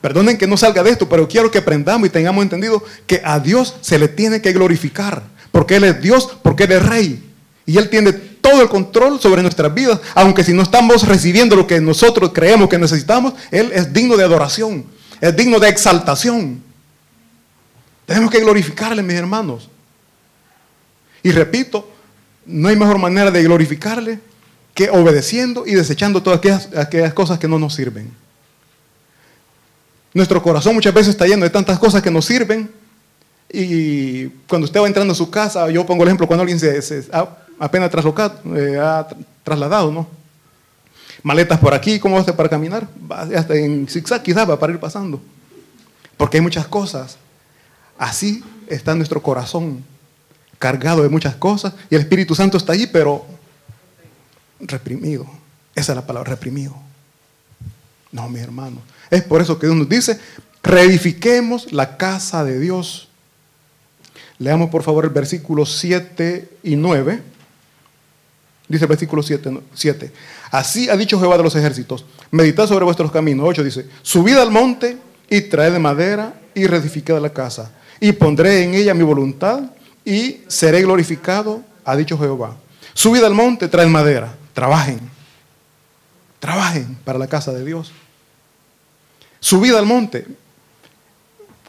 Perdonen 0.00 0.38
que 0.38 0.46
no 0.46 0.56
salga 0.56 0.82
de 0.82 0.90
esto, 0.90 1.08
pero 1.08 1.26
quiero 1.26 1.50
que 1.50 1.58
aprendamos 1.58 2.06
y 2.06 2.10
tengamos 2.10 2.42
entendido 2.42 2.82
que 3.06 3.20
a 3.24 3.40
Dios 3.40 3.76
se 3.80 3.98
le 3.98 4.08
tiene 4.08 4.40
que 4.40 4.52
glorificar. 4.52 5.22
Porque 5.50 5.76
Él 5.76 5.84
es 5.84 6.00
Dios, 6.00 6.38
porque 6.42 6.64
Él 6.64 6.72
es 6.72 6.86
Rey. 6.86 7.32
Y 7.66 7.78
Él 7.78 7.90
tiene 7.90 8.12
todo 8.12 8.62
el 8.62 8.68
control 8.68 9.20
sobre 9.20 9.42
nuestras 9.42 9.74
vidas. 9.74 10.00
Aunque 10.14 10.44
si 10.44 10.52
no 10.52 10.62
estamos 10.62 11.06
recibiendo 11.06 11.56
lo 11.56 11.66
que 11.66 11.80
nosotros 11.80 12.30
creemos 12.32 12.68
que 12.68 12.78
necesitamos, 12.78 13.34
Él 13.50 13.70
es 13.74 13.92
digno 13.92 14.16
de 14.16 14.24
adoración. 14.24 14.86
Es 15.20 15.34
digno 15.34 15.58
de 15.58 15.68
exaltación. 15.68 16.62
Tenemos 18.06 18.30
que 18.30 18.40
glorificarle, 18.40 19.02
mis 19.02 19.16
hermanos. 19.16 19.68
Y 21.22 21.30
repito, 21.32 21.88
no 22.46 22.68
hay 22.68 22.76
mejor 22.76 22.98
manera 22.98 23.30
de 23.30 23.42
glorificarle 23.42 24.20
que 24.74 24.90
obedeciendo 24.90 25.66
y 25.66 25.74
desechando 25.74 26.22
todas 26.22 26.38
aquellas, 26.76 27.12
cosas 27.12 27.38
que 27.38 27.48
no 27.48 27.58
nos 27.58 27.74
sirven. 27.74 28.10
Nuestro 30.14 30.42
corazón 30.42 30.74
muchas 30.74 30.94
veces 30.94 31.10
está 31.10 31.26
lleno 31.26 31.44
de 31.44 31.50
tantas 31.50 31.78
cosas 31.78 32.02
que 32.02 32.10
nos 32.10 32.24
sirven 32.24 32.70
Y 33.50 34.26
cuando 34.48 34.64
usted 34.64 34.80
va 34.80 34.86
entrando 34.86 35.12
a 35.12 35.16
su 35.16 35.30
casa, 35.30 35.68
yo 35.70 35.84
pongo 35.84 36.02
el 36.02 36.08
ejemplo 36.08 36.26
cuando 36.26 36.42
alguien 36.42 36.58
se, 36.58 37.08
ha 37.12 37.28
apenas 37.58 37.90
eh, 38.56 38.78
ha 38.80 39.06
trasladado, 39.42 39.90
¿no? 39.90 40.06
Maletas 41.22 41.58
por 41.58 41.74
aquí, 41.74 41.98
¿cómo 41.98 42.14
va 42.14 42.22
a 42.22 42.36
para 42.36 42.48
caminar? 42.48 42.86
Hasta 43.10 43.56
en 43.56 43.88
zigzag 43.88 44.22
quizás 44.22 44.48
va 44.48 44.58
para 44.58 44.72
ir 44.72 44.78
pasando. 44.78 45.20
Porque 46.16 46.36
hay 46.36 46.40
muchas 46.40 46.66
cosas. 46.66 47.18
Así 47.98 48.44
está 48.68 48.94
nuestro 48.94 49.20
corazón, 49.20 49.84
cargado 50.58 51.02
de 51.02 51.08
muchas 51.08 51.36
cosas, 51.36 51.74
y 51.90 51.94
el 51.94 52.02
Espíritu 52.02 52.34
Santo 52.34 52.56
está 52.56 52.72
allí, 52.72 52.86
pero 52.86 53.26
reprimido. 54.60 55.26
Esa 55.74 55.92
es 55.92 55.96
la 55.96 56.06
palabra, 56.06 56.30
reprimido. 56.30 56.74
No, 58.10 58.28
mi 58.28 58.40
hermano. 58.40 58.80
Es 59.10 59.22
por 59.22 59.40
eso 59.40 59.58
que 59.58 59.66
Dios 59.66 59.78
nos 59.78 59.88
dice, 59.88 60.18
reedifiquemos 60.62 61.72
la 61.72 61.96
casa 61.96 62.44
de 62.44 62.58
Dios. 62.58 63.08
Leamos 64.38 64.70
por 64.70 64.82
favor 64.82 65.04
el 65.04 65.10
versículo 65.10 65.66
7 65.66 66.48
y 66.62 66.76
9. 66.76 67.22
Dice 68.68 68.84
el 68.84 68.88
versículo 68.88 69.22
7, 69.22 69.60
7. 69.72 70.12
Así 70.50 70.88
ha 70.88 70.96
dicho 70.96 71.18
Jehová 71.18 71.36
de 71.36 71.42
los 71.42 71.56
ejércitos. 71.56 72.04
Meditad 72.30 72.66
sobre 72.66 72.84
vuestros 72.84 73.10
caminos. 73.10 73.46
8 73.48 73.64
dice, 73.64 73.86
subid 74.02 74.36
al 74.36 74.50
monte 74.50 74.98
y 75.30 75.42
traed 75.42 75.72
de 75.72 75.78
madera 75.78 76.40
y 76.54 76.66
reedificad 76.66 77.20
la 77.20 77.30
casa. 77.30 77.70
Y 78.00 78.12
pondré 78.12 78.62
en 78.62 78.74
ella 78.74 78.94
mi 78.94 79.04
voluntad 79.04 79.70
y 80.08 80.42
seré 80.48 80.80
glorificado, 80.80 81.62
ha 81.84 81.94
dicho 81.94 82.18
Jehová. 82.18 82.56
Subid 82.94 83.22
al 83.22 83.34
monte, 83.34 83.68
traed 83.68 83.88
madera. 83.88 84.34
Trabajen. 84.54 84.98
Trabajen 86.40 86.94
para 87.04 87.18
la 87.18 87.26
casa 87.26 87.52
de 87.52 87.62
Dios. 87.62 87.92
Subid 89.38 89.74
al 89.74 89.84
monte. 89.84 90.26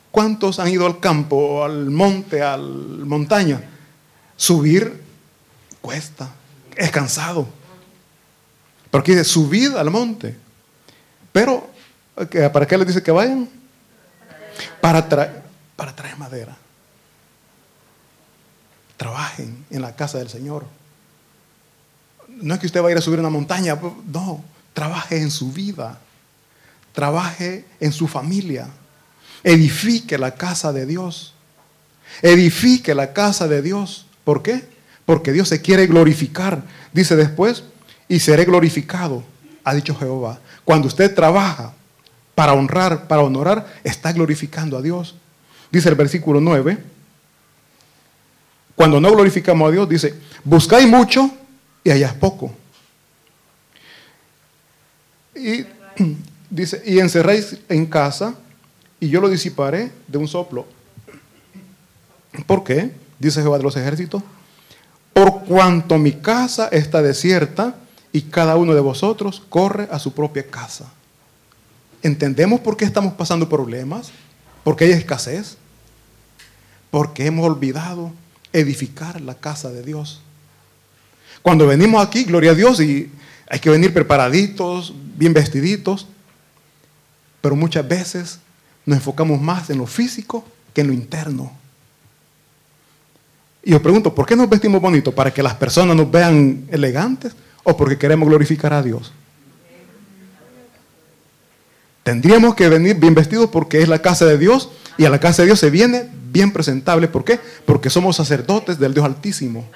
¿Cuántos 0.09 0.57
han 0.57 0.69
ido 0.69 0.85
al 0.85 1.01
campo, 1.01 1.65
al 1.65 1.89
monte, 1.89 2.41
a 2.41 2.55
la 2.55 3.03
montaña? 3.05 3.61
Subir 4.37 5.03
cuesta, 5.81 6.29
es 6.77 6.91
cansado. 6.91 7.45
Pero 8.89 9.01
aquí 9.01 9.11
dice, 9.11 9.25
subid 9.25 9.75
al 9.75 9.91
monte. 9.91 10.37
Pero, 11.33 11.69
¿para 12.53 12.65
qué 12.65 12.77
les 12.77 12.87
dice 12.87 13.03
que 13.03 13.11
vayan? 13.11 13.49
Para 14.79 15.09
traer 15.09 16.17
madera. 16.17 16.57
Trabajen 18.99 19.65
en 19.71 19.81
la 19.81 19.95
casa 19.95 20.19
del 20.19 20.29
Señor. 20.29 20.67
No 22.27 22.53
es 22.53 22.59
que 22.59 22.67
usted 22.67 22.83
va 22.83 22.89
a 22.89 22.91
ir 22.91 22.97
a 22.97 23.01
subir 23.01 23.19
una 23.19 23.31
montaña, 23.31 23.79
no, 24.05 24.43
trabaje 24.73 25.19
en 25.19 25.31
su 25.31 25.51
vida 25.51 25.99
trabaje 26.99 27.65
en 27.79 27.93
su 27.93 28.07
familia, 28.07 28.67
edifique 29.43 30.17
la 30.17 30.35
casa 30.35 30.73
de 30.73 30.85
Dios, 30.85 31.33
edifique 32.21 32.93
la 32.93 33.13
casa 33.13 33.47
de 33.47 33.61
Dios. 33.61 34.05
¿Por 34.23 34.43
qué? 34.43 34.67
Porque 35.05 35.31
Dios 35.31 35.47
se 35.47 35.61
quiere 35.61 35.87
glorificar. 35.87 36.61
Dice 36.91 37.15
después, 37.15 37.63
y 38.09 38.19
seré 38.19 38.45
glorificado, 38.45 39.23
ha 39.63 39.73
dicho 39.73 39.95
Jehová. 39.95 40.39
Cuando 40.65 40.87
usted 40.87 41.15
trabaja 41.15 41.73
para 42.35 42.53
honrar, 42.53 43.07
para 43.07 43.21
honorar, 43.21 43.65
está 43.83 44.11
glorificando 44.11 44.77
a 44.77 44.81
Dios. 44.81 45.15
Dice 45.71 45.87
el 45.87 45.95
versículo 45.95 46.41
9, 46.41 46.77
cuando 48.79 49.01
no 49.01 49.11
glorificamos 49.11 49.67
a 49.67 49.73
Dios, 49.73 49.89
dice, 49.89 50.15
buscáis 50.45 50.87
mucho 50.87 51.29
y 51.83 51.89
es 51.89 52.13
poco. 52.13 52.49
Y 55.35 55.65
Dice, 56.49 56.81
y 56.85 56.99
encerréis 56.99 57.57
en 57.69 57.85
casa 57.85 58.35
y 58.99 59.09
yo 59.09 59.21
lo 59.21 59.29
disiparé 59.29 59.91
de 60.07 60.17
un 60.17 60.27
soplo. 60.27 60.65
¿Por 62.47 62.63
qué? 62.63 62.91
Dice 63.19 63.41
Jehová 63.41 63.57
de 63.57 63.63
los 63.63 63.77
ejércitos. 63.77 64.23
Por 65.13 65.43
cuanto 65.43 65.97
mi 65.97 66.13
casa 66.13 66.69
está 66.69 67.01
desierta 67.01 67.75
y 68.11 68.23
cada 68.23 68.55
uno 68.55 68.73
de 68.73 68.81
vosotros 68.81 69.43
corre 69.49 69.87
a 69.91 69.99
su 69.99 70.13
propia 70.13 70.47
casa. 70.49 70.91
¿Entendemos 72.01 72.61
por 72.61 72.77
qué 72.77 72.85
estamos 72.85 73.13
pasando 73.13 73.47
problemas? 73.47 74.11
¿Por 74.63 74.75
qué 74.75 74.85
hay 74.85 74.91
escasez? 74.91 75.57
Porque 76.89 77.27
hemos 77.27 77.45
olvidado 77.45 78.11
edificar 78.53 79.21
la 79.21 79.35
casa 79.35 79.71
de 79.71 79.83
Dios. 79.83 80.21
Cuando 81.41 81.67
venimos 81.67 82.05
aquí, 82.05 82.23
gloria 82.23 82.51
a 82.51 82.55
Dios, 82.55 82.81
y 82.81 83.09
hay 83.49 83.59
que 83.59 83.69
venir 83.69 83.93
preparaditos, 83.93 84.93
bien 85.15 85.33
vestiditos, 85.33 86.07
pero 87.41 87.55
muchas 87.55 87.87
veces 87.87 88.39
nos 88.85 88.97
enfocamos 88.97 89.41
más 89.41 89.69
en 89.69 89.77
lo 89.77 89.87
físico 89.87 90.43
que 90.73 90.81
en 90.81 90.87
lo 90.87 90.93
interno. 90.93 91.51
Y 93.63 93.73
os 93.73 93.81
pregunto, 93.81 94.13
¿por 94.13 94.25
qué 94.25 94.35
nos 94.35 94.49
vestimos 94.49 94.81
bonito? 94.81 95.13
¿Para 95.13 95.33
que 95.33 95.43
las 95.43 95.55
personas 95.55 95.95
nos 95.95 96.09
vean 96.09 96.65
elegantes 96.71 97.33
o 97.63 97.75
porque 97.75 97.97
queremos 97.97 98.27
glorificar 98.27 98.73
a 98.73 98.81
Dios? 98.81 99.11
Tendríamos 102.03 102.55
que 102.55 102.69
venir 102.69 102.95
bien 102.95 103.13
vestidos 103.13 103.49
porque 103.49 103.81
es 103.81 103.87
la 103.87 104.01
casa 104.01 104.25
de 104.25 104.37
Dios 104.37 104.69
y 104.97 105.05
a 105.05 105.09
la 105.09 105.19
casa 105.19 105.41
de 105.41 105.47
Dios 105.47 105.59
se 105.59 105.69
viene 105.69 106.09
bien 106.31 106.51
presentable. 106.51 107.07
¿Por 107.07 107.23
qué? 107.23 107.39
Porque 107.65 107.89
somos 107.89 108.15
sacerdotes 108.15 108.79
del 108.79 108.93
Dios 108.93 109.05
Altísimo. 109.05 109.67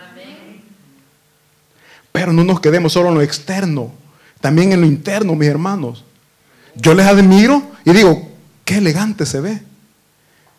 Pero 2.11 2.31
no 2.31 2.43
nos 2.43 2.59
quedemos 2.59 2.93
solo 2.93 3.09
en 3.09 3.15
lo 3.15 3.21
externo, 3.21 3.91
también 4.39 4.71
en 4.71 4.81
lo 4.81 4.87
interno, 4.87 5.35
mis 5.35 5.49
hermanos. 5.49 6.03
Yo 6.75 6.93
les 6.93 7.05
admiro 7.05 7.63
y 7.85 7.91
digo, 7.91 8.29
qué 8.65 8.77
elegante 8.77 9.25
se 9.25 9.41
ve. 9.41 9.61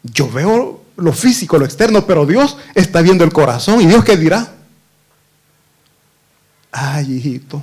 Yo 0.03 0.29
veo 0.31 0.83
lo 0.97 1.13
físico, 1.13 1.59
lo 1.59 1.65
externo, 1.65 2.07
pero 2.07 2.27
Dios 2.27 2.57
está 2.75 3.03
viendo 3.03 3.25
el 3.25 3.33
corazón. 3.33 3.81
¿Y 3.81 3.87
Dios 3.87 4.05
qué 4.05 4.17
dirá? 4.17 4.53
Ay, 6.73 7.13
hijito, 7.13 7.63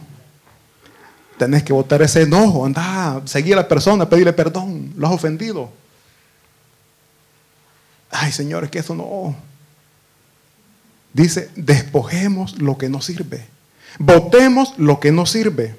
tenés 1.38 1.64
que 1.64 1.74
botar 1.74 2.02
ese 2.02 2.22
enojo, 2.22 2.66
anda, 2.66 3.22
seguir 3.26 3.54
a 3.54 3.58
la 3.58 3.68
persona, 3.68 4.08
pedirle 4.08 4.32
perdón, 4.32 4.94
lo 4.96 5.08
has 5.08 5.14
ofendido. 5.14 5.70
Ay, 8.12 8.32
señores, 8.32 8.70
que 8.70 8.80
eso 8.80 8.94
no. 8.94 9.36
Dice, 11.14 11.50
despojemos 11.56 12.62
lo 12.62 12.78
que 12.78 12.90
no 12.90 13.02
sirve. 13.02 13.46
Votemos 14.00 14.74
lo 14.78 15.00
que 15.00 15.12
no 15.12 15.26
sirve. 15.26 15.76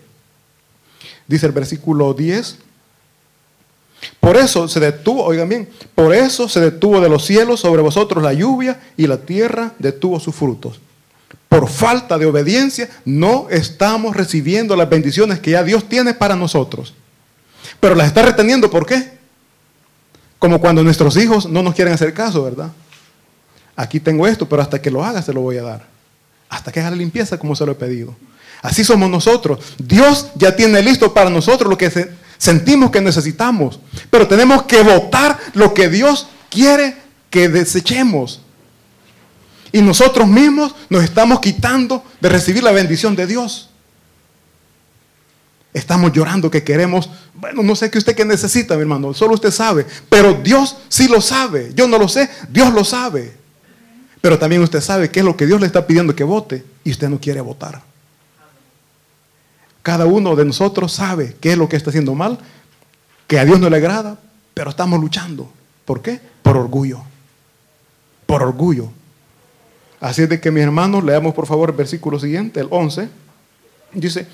Dice 1.27 1.47
el 1.47 1.53
versículo 1.53 2.15
10. 2.15 2.59
Por 4.19 4.37
eso 4.37 4.67
se 4.67 4.81
detuvo, 4.81 5.25
oigan 5.25 5.49
bien, 5.49 5.69
por 5.95 6.15
eso 6.15 6.49
se 6.49 6.61
detuvo 6.61 7.01
de 7.01 7.09
los 7.09 7.25
cielos 7.25 7.61
sobre 7.61 7.83
vosotros 7.83 8.23
la 8.23 8.33
lluvia 8.33 8.81
y 8.97 9.07
la 9.07 9.19
tierra 9.19 9.75
detuvo 9.79 10.19
sus 10.19 10.35
frutos. 10.35 10.81
Por 11.49 11.69
falta 11.69 12.19
de 12.19 12.27
obediencia 12.27 12.89
no 13.05 13.47
estamos 13.51 14.17
recibiendo 14.17 14.75
las 14.75 14.89
bendiciones 14.89 15.39
que 15.39 15.53
ya 15.53 15.63
Dios 15.63 15.89
tiene 15.89 16.15
para 16.15 16.35
nosotros. 16.35 16.95
Pero 17.79 17.95
las 17.95 18.09
está 18.09 18.23
reteniendo, 18.23 18.71
¿por 18.71 18.87
qué? 18.87 19.22
Como 20.43 20.61
cuando 20.61 20.83
nuestros 20.83 21.17
hijos 21.19 21.49
no 21.49 21.63
nos 21.63 21.73
quieren 21.73 21.95
hacer 21.95 22.13
caso, 22.13 22.43
¿verdad? 22.43 22.73
Aquí 23.77 24.01
tengo 24.01 24.27
esto, 24.27 24.49
pero 24.49 24.61
hasta 24.61 24.83
que 24.83 24.91
lo 24.91 25.05
haga 25.05 25.23
se 25.23 25.33
lo 25.33 25.41
voy 25.41 25.57
a 25.59 25.63
dar. 25.63 25.87
Hasta 26.49 26.73
que 26.73 26.81
haga 26.81 26.91
la 26.91 26.97
limpieza 26.97 27.39
como 27.39 27.55
se 27.55 27.65
lo 27.65 27.71
he 27.71 27.75
pedido. 27.77 28.13
Así 28.61 28.83
somos 28.83 29.09
nosotros. 29.09 29.61
Dios 29.79 30.33
ya 30.35 30.57
tiene 30.57 30.83
listo 30.83 31.15
para 31.15 31.31
nosotros 31.31 31.71
lo 31.71 31.79
que 31.79 32.11
sentimos 32.39 32.91
que 32.91 33.01
necesitamos. 33.01 33.79
Pero 34.11 34.27
tenemos 34.27 34.65
que 34.65 34.83
votar 34.83 35.39
lo 35.55 35.73
que 35.73 35.89
Dios 35.89 36.27
quiere 36.51 36.97
que 37.31 37.49
desechemos. 37.49 38.41
Y 39.71 39.81
nosotros 39.81 40.27
mismos 40.27 40.75
nos 40.89 41.05
estamos 41.05 41.39
quitando 41.39 42.03
de 42.21 42.29
recibir 42.29 42.65
la 42.65 42.73
bendición 42.73 43.15
de 43.15 43.29
Dios. 43.29 43.71
Estamos 45.75 46.13
llorando 46.13 46.51
que 46.51 46.63
queremos, 46.63 47.09
bueno, 47.35 47.63
no 47.63 47.75
sé 47.75 47.91
qué 47.91 47.99
usted 47.99 48.15
que 48.15 48.27
necesita, 48.27 48.75
mi 48.75 48.83
hermano, 48.83 49.15
solo 49.15 49.35
usted 49.35 49.51
sabe, 49.51 49.87
pero 50.09 50.35
Dios 50.35 50.77
sí 50.89 51.09
lo 51.09 51.21
sabe. 51.21 51.73
Yo 51.75 51.89
no 51.89 51.99
lo 51.99 52.09
sé, 52.09 52.29
Dios 52.51 52.73
lo 52.75 52.85
sabe. 52.85 53.33
Pero 54.21 54.39
también 54.39 54.63
usted 54.63 54.81
sabe 54.81 55.11
qué 55.11 55.21
es 55.21 55.25
lo 55.25 55.37
que 55.37 55.47
Dios 55.47 55.61
le 55.61 55.67
está 55.67 55.87
pidiendo 55.87 56.15
que 56.15 56.25
vote 56.25 56.65
y 56.85 56.91
usted 56.91 57.09
no 57.09 57.19
quiere 57.19 57.41
votar. 57.41 57.83
Cada 59.83 60.07
uno 60.07 60.37
de 60.37 60.45
nosotros 60.45 60.93
sabe 60.93 61.37
qué 61.41 61.53
es 61.53 61.59
lo 61.59 61.69
que 61.69 61.77
está 61.77 61.91
haciendo 61.91 62.15
mal, 62.15 62.39
que 63.27 63.39
a 63.39 63.45
Dios 63.45 63.59
no 63.59 63.69
le 63.69 63.79
agrada, 63.79 64.19
pero 64.55 64.71
estamos 64.71 65.01
luchando. 65.01 65.51
¿Por 65.85 66.03
qué? 66.03 66.21
Por 66.43 66.57
orgullo. 66.57 67.03
Por 68.27 68.43
orgullo. 68.43 68.91
Así 70.01 70.23
es 70.23 70.29
de 70.29 70.41
que 70.41 70.51
mis 70.51 70.63
hermanos, 70.63 71.03
leamos 71.03 71.35
por 71.35 71.47
favor 71.47 71.71
el 71.71 71.77
versículo 71.77 72.21
siguiente, 72.21 72.61
el 72.61 72.69
11. 72.71 73.09
Dice, 73.95 74.27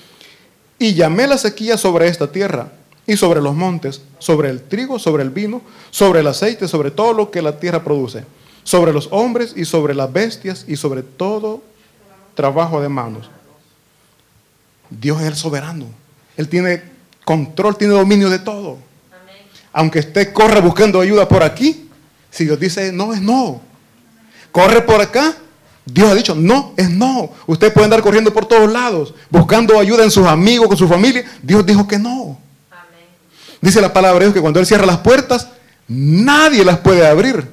y 0.78 0.94
llamé 0.94 1.26
la 1.26 1.38
sequía 1.38 1.76
sobre 1.76 2.08
esta 2.08 2.30
tierra 2.30 2.72
y 3.06 3.16
sobre 3.16 3.40
los 3.40 3.54
montes, 3.54 4.02
sobre 4.18 4.50
el 4.50 4.62
trigo, 4.62 4.98
sobre 4.98 5.22
el 5.22 5.30
vino, 5.30 5.62
sobre 5.90 6.20
el 6.20 6.26
aceite, 6.26 6.68
sobre 6.68 6.90
todo 6.90 7.12
lo 7.12 7.30
que 7.30 7.42
la 7.42 7.58
tierra 7.58 7.82
produce, 7.82 8.24
sobre 8.64 8.92
los 8.92 9.08
hombres 9.10 9.54
y 9.56 9.64
sobre 9.64 9.94
las 9.94 10.12
bestias 10.12 10.64
y 10.68 10.76
sobre 10.76 11.02
todo 11.02 11.62
trabajo 12.34 12.80
de 12.80 12.88
manos 12.88 13.28
Dios 14.90 15.20
es 15.20 15.26
el 15.26 15.36
soberano. 15.36 15.86
Él 16.36 16.48
tiene 16.48 16.82
control, 17.24 17.76
tiene 17.76 17.94
dominio 17.94 18.30
de 18.30 18.38
todo. 18.38 18.78
Aunque 19.72 20.00
usted 20.00 20.32
corra 20.32 20.60
buscando 20.60 21.00
ayuda 21.00 21.28
por 21.28 21.42
aquí, 21.42 21.84
Si 22.30 22.44
Dios 22.44 22.60
dice 22.60 22.92
no, 22.92 23.12
es 23.14 23.20
no. 23.20 23.60
Corre 24.52 24.82
por 24.82 25.00
acá. 25.00 25.34
Dios 25.92 26.10
ha 26.10 26.14
dicho 26.14 26.34
no, 26.34 26.74
es 26.76 26.90
no. 26.90 27.30
Usted 27.46 27.72
puede 27.72 27.84
andar 27.84 28.02
corriendo 28.02 28.32
por 28.32 28.46
todos 28.46 28.70
lados, 28.70 29.14
buscando 29.30 29.78
ayuda 29.78 30.04
en 30.04 30.10
sus 30.10 30.26
amigos, 30.26 30.68
con 30.68 30.76
su 30.76 30.86
familia. 30.86 31.24
Dios 31.42 31.64
dijo 31.64 31.88
que 31.88 31.98
no. 31.98 32.38
Dice 33.60 33.80
la 33.80 33.92
palabra 33.92 34.20
de 34.20 34.26
Dios 34.26 34.34
que 34.34 34.40
cuando 34.40 34.60
Él 34.60 34.66
cierra 34.66 34.86
las 34.86 34.98
puertas, 34.98 35.48
nadie 35.88 36.64
las 36.64 36.78
puede 36.78 37.06
abrir. 37.06 37.48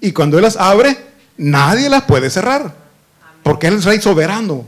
Y 0.00 0.12
cuando 0.12 0.38
Él 0.38 0.42
las 0.42 0.56
abre, 0.56 0.96
nadie 1.36 1.88
las 1.88 2.04
puede 2.04 2.30
cerrar. 2.30 2.74
Porque 3.42 3.66
Él 3.68 3.74
es 3.74 3.80
el 3.80 3.90
Rey 3.90 4.00
soberano. 4.00 4.64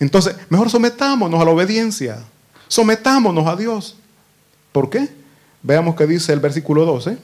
Entonces, 0.00 0.34
mejor 0.48 0.70
sometámonos 0.70 1.40
a 1.40 1.44
la 1.44 1.50
obediencia. 1.52 2.18
Sometámonos 2.66 3.46
a 3.46 3.56
Dios. 3.56 3.96
¿Por 4.72 4.90
qué? 4.90 5.08
Veamos 5.62 5.94
qué 5.94 6.06
dice 6.06 6.32
el 6.32 6.40
versículo 6.40 6.84
12. 6.84 7.16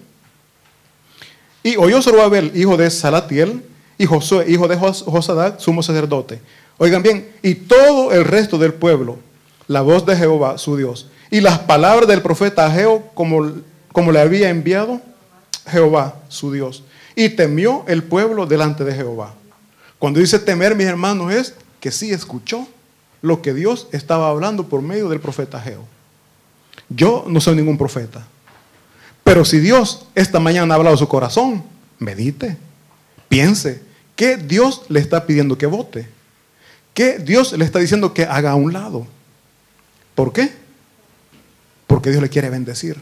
Y 1.65 1.77
oyó 1.77 2.01
Zorobabel, 2.01 2.53
hijo 2.55 2.77
de 2.77 2.91
Salatiel, 2.91 3.65
y 3.99 4.07
Josué, 4.07 4.47
hijo 4.49 4.69
de 4.69 4.77
Josadac, 4.77 5.59
sumo 5.59 5.83
sacerdote. 5.83 6.41
Oigan 6.79 7.03
bien, 7.03 7.29
y 7.43 7.55
todo 7.55 8.13
el 8.13 8.25
resto 8.25 8.59
del 8.59 8.75
pueblo, 8.75 9.19
la 9.69 9.81
voz 9.81 10.05
de 10.05 10.17
Jehová, 10.17 10.59
su 10.59 10.77
Dios, 10.77 11.09
y 11.31 11.41
las 11.41 11.61
palabras 11.61 12.09
del 12.09 12.23
profeta 12.23 12.67
Ageo, 12.67 13.05
como, 13.15 13.53
como 13.93 14.13
le 14.13 14.21
había 14.21 14.51
enviado 14.51 15.01
Jehová, 15.67 16.17
su 16.29 16.53
Dios. 16.53 16.83
Y 17.15 17.31
temió 17.31 17.85
el 17.87 18.03
pueblo 18.03 18.47
delante 18.47 18.85
de 18.85 18.95
Jehová. 18.95 19.35
Cuando 19.99 20.21
dice 20.21 20.39
temer, 20.39 20.75
mis 20.75 20.87
hermanos, 20.87 21.33
es 21.33 21.55
que 21.81 21.91
sí 21.91 22.13
escuchó 22.13 22.67
lo 23.23 23.41
que 23.41 23.55
Dios 23.55 23.87
estaba 23.93 24.29
hablando 24.29 24.69
por 24.69 24.83
medio 24.83 25.09
del 25.09 25.21
profeta 25.21 25.59
Ageo. 25.59 25.85
Yo 26.89 27.25
no 27.29 27.41
soy 27.41 27.57
ningún 27.57 27.79
profeta. 27.79 28.27
Pero 29.23 29.45
si 29.45 29.59
Dios 29.59 30.07
esta 30.15 30.41
mañana 30.41 30.75
ha 30.75 30.77
hablado 30.77 30.97
su 30.97 31.09
corazón, 31.09 31.65
medite, 31.99 32.59
piense, 33.35 33.83
¿qué 34.15 34.37
Dios 34.37 34.83
le 34.89 35.01
está 35.01 35.27
pidiendo 35.27 35.59
que 35.59 35.67
vote? 35.67 36.09
¿Qué 36.95 37.19
Dios 37.19 37.53
le 37.55 37.65
está 37.65 37.81
diciendo 37.81 38.15
que 38.15 38.23
haga 38.23 38.53
a 38.53 38.55
un 38.55 38.73
lado? 38.73 39.09
¿Por 40.15 40.33
qué? 40.33 40.53
Porque 41.89 42.11
Dios 42.11 42.23
le 42.23 42.29
quiere 42.29 42.49
bendecir. 42.49 42.97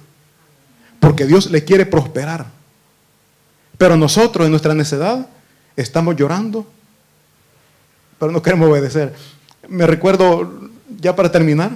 Porque 1.00 1.26
Dios 1.26 1.50
le 1.50 1.62
quiere 1.64 1.84
prosperar. 1.84 2.46
Pero 3.76 3.94
nosotros 3.98 4.46
en 4.46 4.52
nuestra 4.52 4.72
necedad 4.72 5.28
estamos 5.76 6.16
llorando, 6.16 6.66
pero 8.18 8.32
no 8.32 8.40
queremos 8.40 8.70
obedecer. 8.70 9.12
Me 9.68 9.86
recuerdo, 9.86 10.70
ya 10.98 11.14
para 11.14 11.30
terminar, 11.30 11.72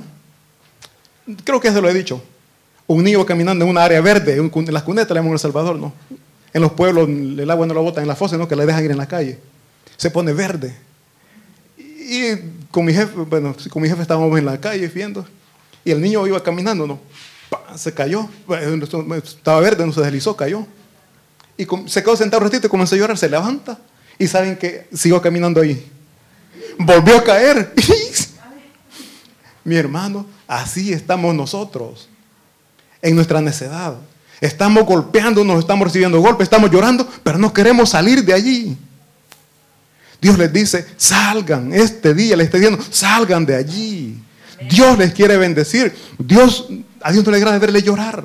creo 1.45 1.61
que 1.61 1.71
se 1.71 1.83
lo 1.83 1.91
he 1.91 1.95
dicho, 1.95 2.23
un 2.87 3.05
niño 3.05 3.27
caminando 3.27 3.67
en 3.67 3.71
una 3.71 3.85
área 3.85 4.01
verde, 4.01 4.39
en 4.39 4.73
las 4.73 4.83
cunetas, 4.83 5.15
le 5.15 5.21
en 5.21 5.31
El 5.31 5.39
Salvador, 5.39 5.77
¿no? 5.77 5.93
En 6.57 6.63
los 6.63 6.73
pueblos 6.73 7.07
el 7.07 7.51
agua 7.51 7.67
no 7.67 7.75
lo 7.75 7.83
botan 7.83 8.01
en 8.01 8.09
la 8.09 8.17
fosa, 8.17 8.39
¿no? 8.39 8.49
Que 8.49 8.57
le 8.57 8.65
dejan 8.65 8.83
ir 8.83 8.91
en 8.91 8.97
la 8.97 9.07
calle. 9.07 9.39
Se 9.99 10.11
pone 10.11 10.33
verde. 10.33 10.75
Y 11.77 12.31
con 12.71 12.87
mi 12.87 12.95
jefe, 12.95 13.15
bueno, 13.15 13.55
con 13.69 13.83
mi 13.83 13.91
jefe 13.91 14.01
estábamos 14.01 14.39
en 14.39 14.47
la 14.47 14.59
calle 14.59 14.89
viendo, 14.89 15.27
y 15.85 15.91
el 15.91 16.01
niño 16.01 16.27
iba 16.27 16.43
caminando, 16.43 16.87
¿no? 16.87 16.99
Se 17.75 17.93
cayó, 17.93 18.27
estaba 19.23 19.61
verde, 19.61 19.85
no 19.85 19.93
se 19.93 20.01
deslizó, 20.01 20.35
cayó. 20.35 20.67
Y 21.59 21.67
se 21.89 22.03
quedó 22.03 22.17
sentado 22.17 22.43
un 22.43 22.51
ratito 22.51 22.69
y 22.69 22.71
comenzó 22.71 22.95
a 22.95 22.99
llorar, 23.01 23.19
se 23.19 23.29
levanta. 23.29 23.79
Y 24.19 24.27
saben 24.27 24.57
que 24.57 24.89
siguió 24.95 25.21
caminando 25.21 25.61
ahí. 25.61 25.93
Volvió 26.79 27.19
a 27.19 27.23
caer. 27.23 27.75
Mi 29.63 29.77
hermano, 29.77 30.25
así 30.49 30.95
estamos 30.95 31.35
nosotros 31.35 32.09
en 33.03 33.15
nuestra 33.15 33.43
necedad. 33.43 33.99
Estamos 34.41 34.85
golpeándonos, 34.85 35.61
estamos 35.61 35.87
recibiendo 35.89 36.21
golpes, 36.21 36.45
estamos 36.45 36.71
llorando, 36.71 37.09
pero 37.23 37.39
no 37.39 37.53
queremos 37.53 37.91
salir 37.91 38.25
de 38.25 38.35
allí. 38.35 38.77
Dios 40.21 40.39
les 40.39 40.53
dice, 40.53 40.87
salgan, 40.97 41.73
este 41.73 42.15
día 42.15 42.37
les 42.37 42.47
está 42.47 42.59
diciendo, 42.59 42.85
salgan 42.91 43.47
de 43.47 43.55
allí. 43.55 44.19
Dios 44.71 44.99
les 44.99 45.13
quiere 45.13 45.37
bendecir. 45.37 45.95
Dios, 46.19 46.69
a 47.03 47.13
Dios 47.13 47.25
no 47.25 47.31
le 47.31 47.37
agrada 47.39 47.59
verle 47.59 47.83
llorar. 47.83 48.25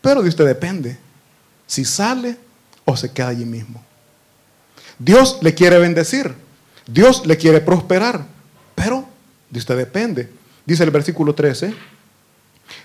Pero 0.00 0.22
de 0.22 0.28
usted 0.28 0.46
depende 0.46 0.98
si 1.66 1.84
sale 1.84 2.36
o 2.84 2.96
se 2.96 3.12
queda 3.12 3.28
allí 3.28 3.44
mismo. 3.44 3.84
Dios 4.98 5.38
le 5.42 5.54
quiere 5.54 5.78
bendecir. 5.78 6.34
Dios 6.86 7.26
le 7.26 7.36
quiere 7.36 7.60
prosperar. 7.60 8.24
Pero 8.74 9.06
de 9.50 9.58
usted 9.58 9.76
depende. 9.76 10.28
Dice 10.64 10.84
el 10.84 10.90
versículo 10.90 11.34
13. 11.34 11.74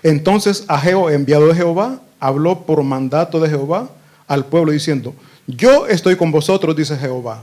Entonces 0.02 0.64
Ageo, 0.68 1.10
enviado 1.10 1.48
de 1.48 1.54
Jehová, 1.54 2.00
habló 2.20 2.66
por 2.66 2.82
mandato 2.82 3.40
de 3.40 3.48
Jehová 3.48 3.88
al 4.26 4.46
pueblo 4.46 4.72
diciendo, 4.72 5.14
yo 5.46 5.86
estoy 5.86 6.16
con 6.16 6.32
vosotros, 6.32 6.74
dice 6.74 6.96
Jehová. 6.96 7.42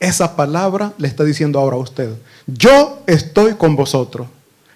Esa 0.00 0.34
palabra 0.34 0.92
le 0.98 1.08
está 1.08 1.24
diciendo 1.24 1.58
ahora 1.58 1.76
a 1.76 1.80
usted. 1.80 2.10
Yo 2.46 3.02
estoy 3.06 3.54
con 3.54 3.76
vosotros. 3.76 4.26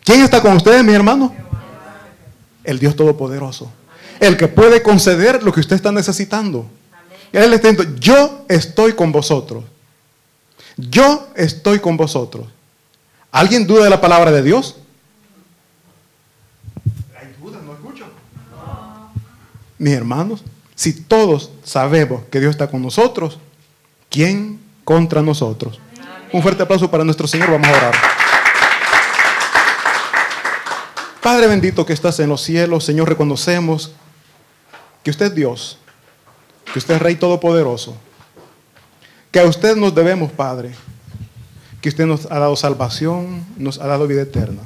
¿Quién 0.05 0.23
está 0.23 0.43
con 0.43 0.55
ustedes, 0.55 0.85
mi 0.85 0.93
hermano? 0.93 1.35
El 2.63 2.79
Dios 2.79 2.95
Todopoderoso. 2.95 3.73
El 4.21 4.37
que 4.37 4.49
puede 4.49 4.83
conceder 4.83 5.43
lo 5.43 5.53
que 5.53 5.61
usted 5.61 5.77
está 5.77 5.91
necesitando. 5.91 6.67
Él 7.33 7.53
está 7.55 7.71
diciendo, 7.71 7.99
yo 7.99 8.45
estoy 8.49 8.93
con 8.93 9.11
vosotros. 9.11 9.65
Yo 10.77 11.29
estoy 11.35 11.79
con 11.79 11.97
vosotros. 11.97 12.47
¿Alguien 13.33 13.67
duda 13.67 13.85
de 13.85 13.91
la 13.91 14.01
palabra 14.01 14.31
de 14.31 14.43
Dios? 14.43 14.77
Hay 17.19 17.35
dudas, 17.43 17.63
no 17.63 17.73
escucho. 17.73 18.05
Mis 19.85 19.93
hermanos, 19.93 20.43
si 20.75 20.95
todos 20.95 21.51
sabemos 21.63 22.23
que 22.31 22.41
Dios 22.41 22.53
está 22.53 22.69
con 22.69 22.81
nosotros, 22.81 23.39
¿quién 24.09 24.59
contra 24.83 25.21
nosotros? 25.21 25.79
Un 26.33 26.41
fuerte 26.41 26.63
aplauso 26.63 26.91
para 26.91 27.05
nuestro 27.05 27.29
Señor, 27.29 27.51
vamos 27.51 27.69
a 27.69 27.77
orar. 27.77 27.95
Padre 31.23 31.49
bendito 31.49 31.85
que 31.85 31.93
estás 31.93 32.19
en 32.21 32.31
los 32.31 32.41
cielos, 32.41 32.83
Señor, 32.83 33.11
reconocemos 33.11 33.93
que 35.03 35.11
usted 35.11 35.27
es 35.27 35.35
Dios, 35.35 35.79
que 36.73 36.79
usted 36.79 36.95
es 36.95 37.03
Rey 37.03 37.17
Todopoderoso, 37.17 37.95
que 39.31 39.41
a 39.41 39.45
usted 39.45 39.77
nos 39.77 39.95
debemos, 39.95 40.33
Padre 40.33 40.73
que 41.83 41.91
usted 41.91 42.07
nos 42.07 42.25
ha 42.33 42.39
dado 42.39 42.57
salvación, 42.57 43.45
nos 43.59 43.79
ha 43.79 43.87
dado 43.87 44.07
vida 44.07 44.23
eterna. 44.23 44.63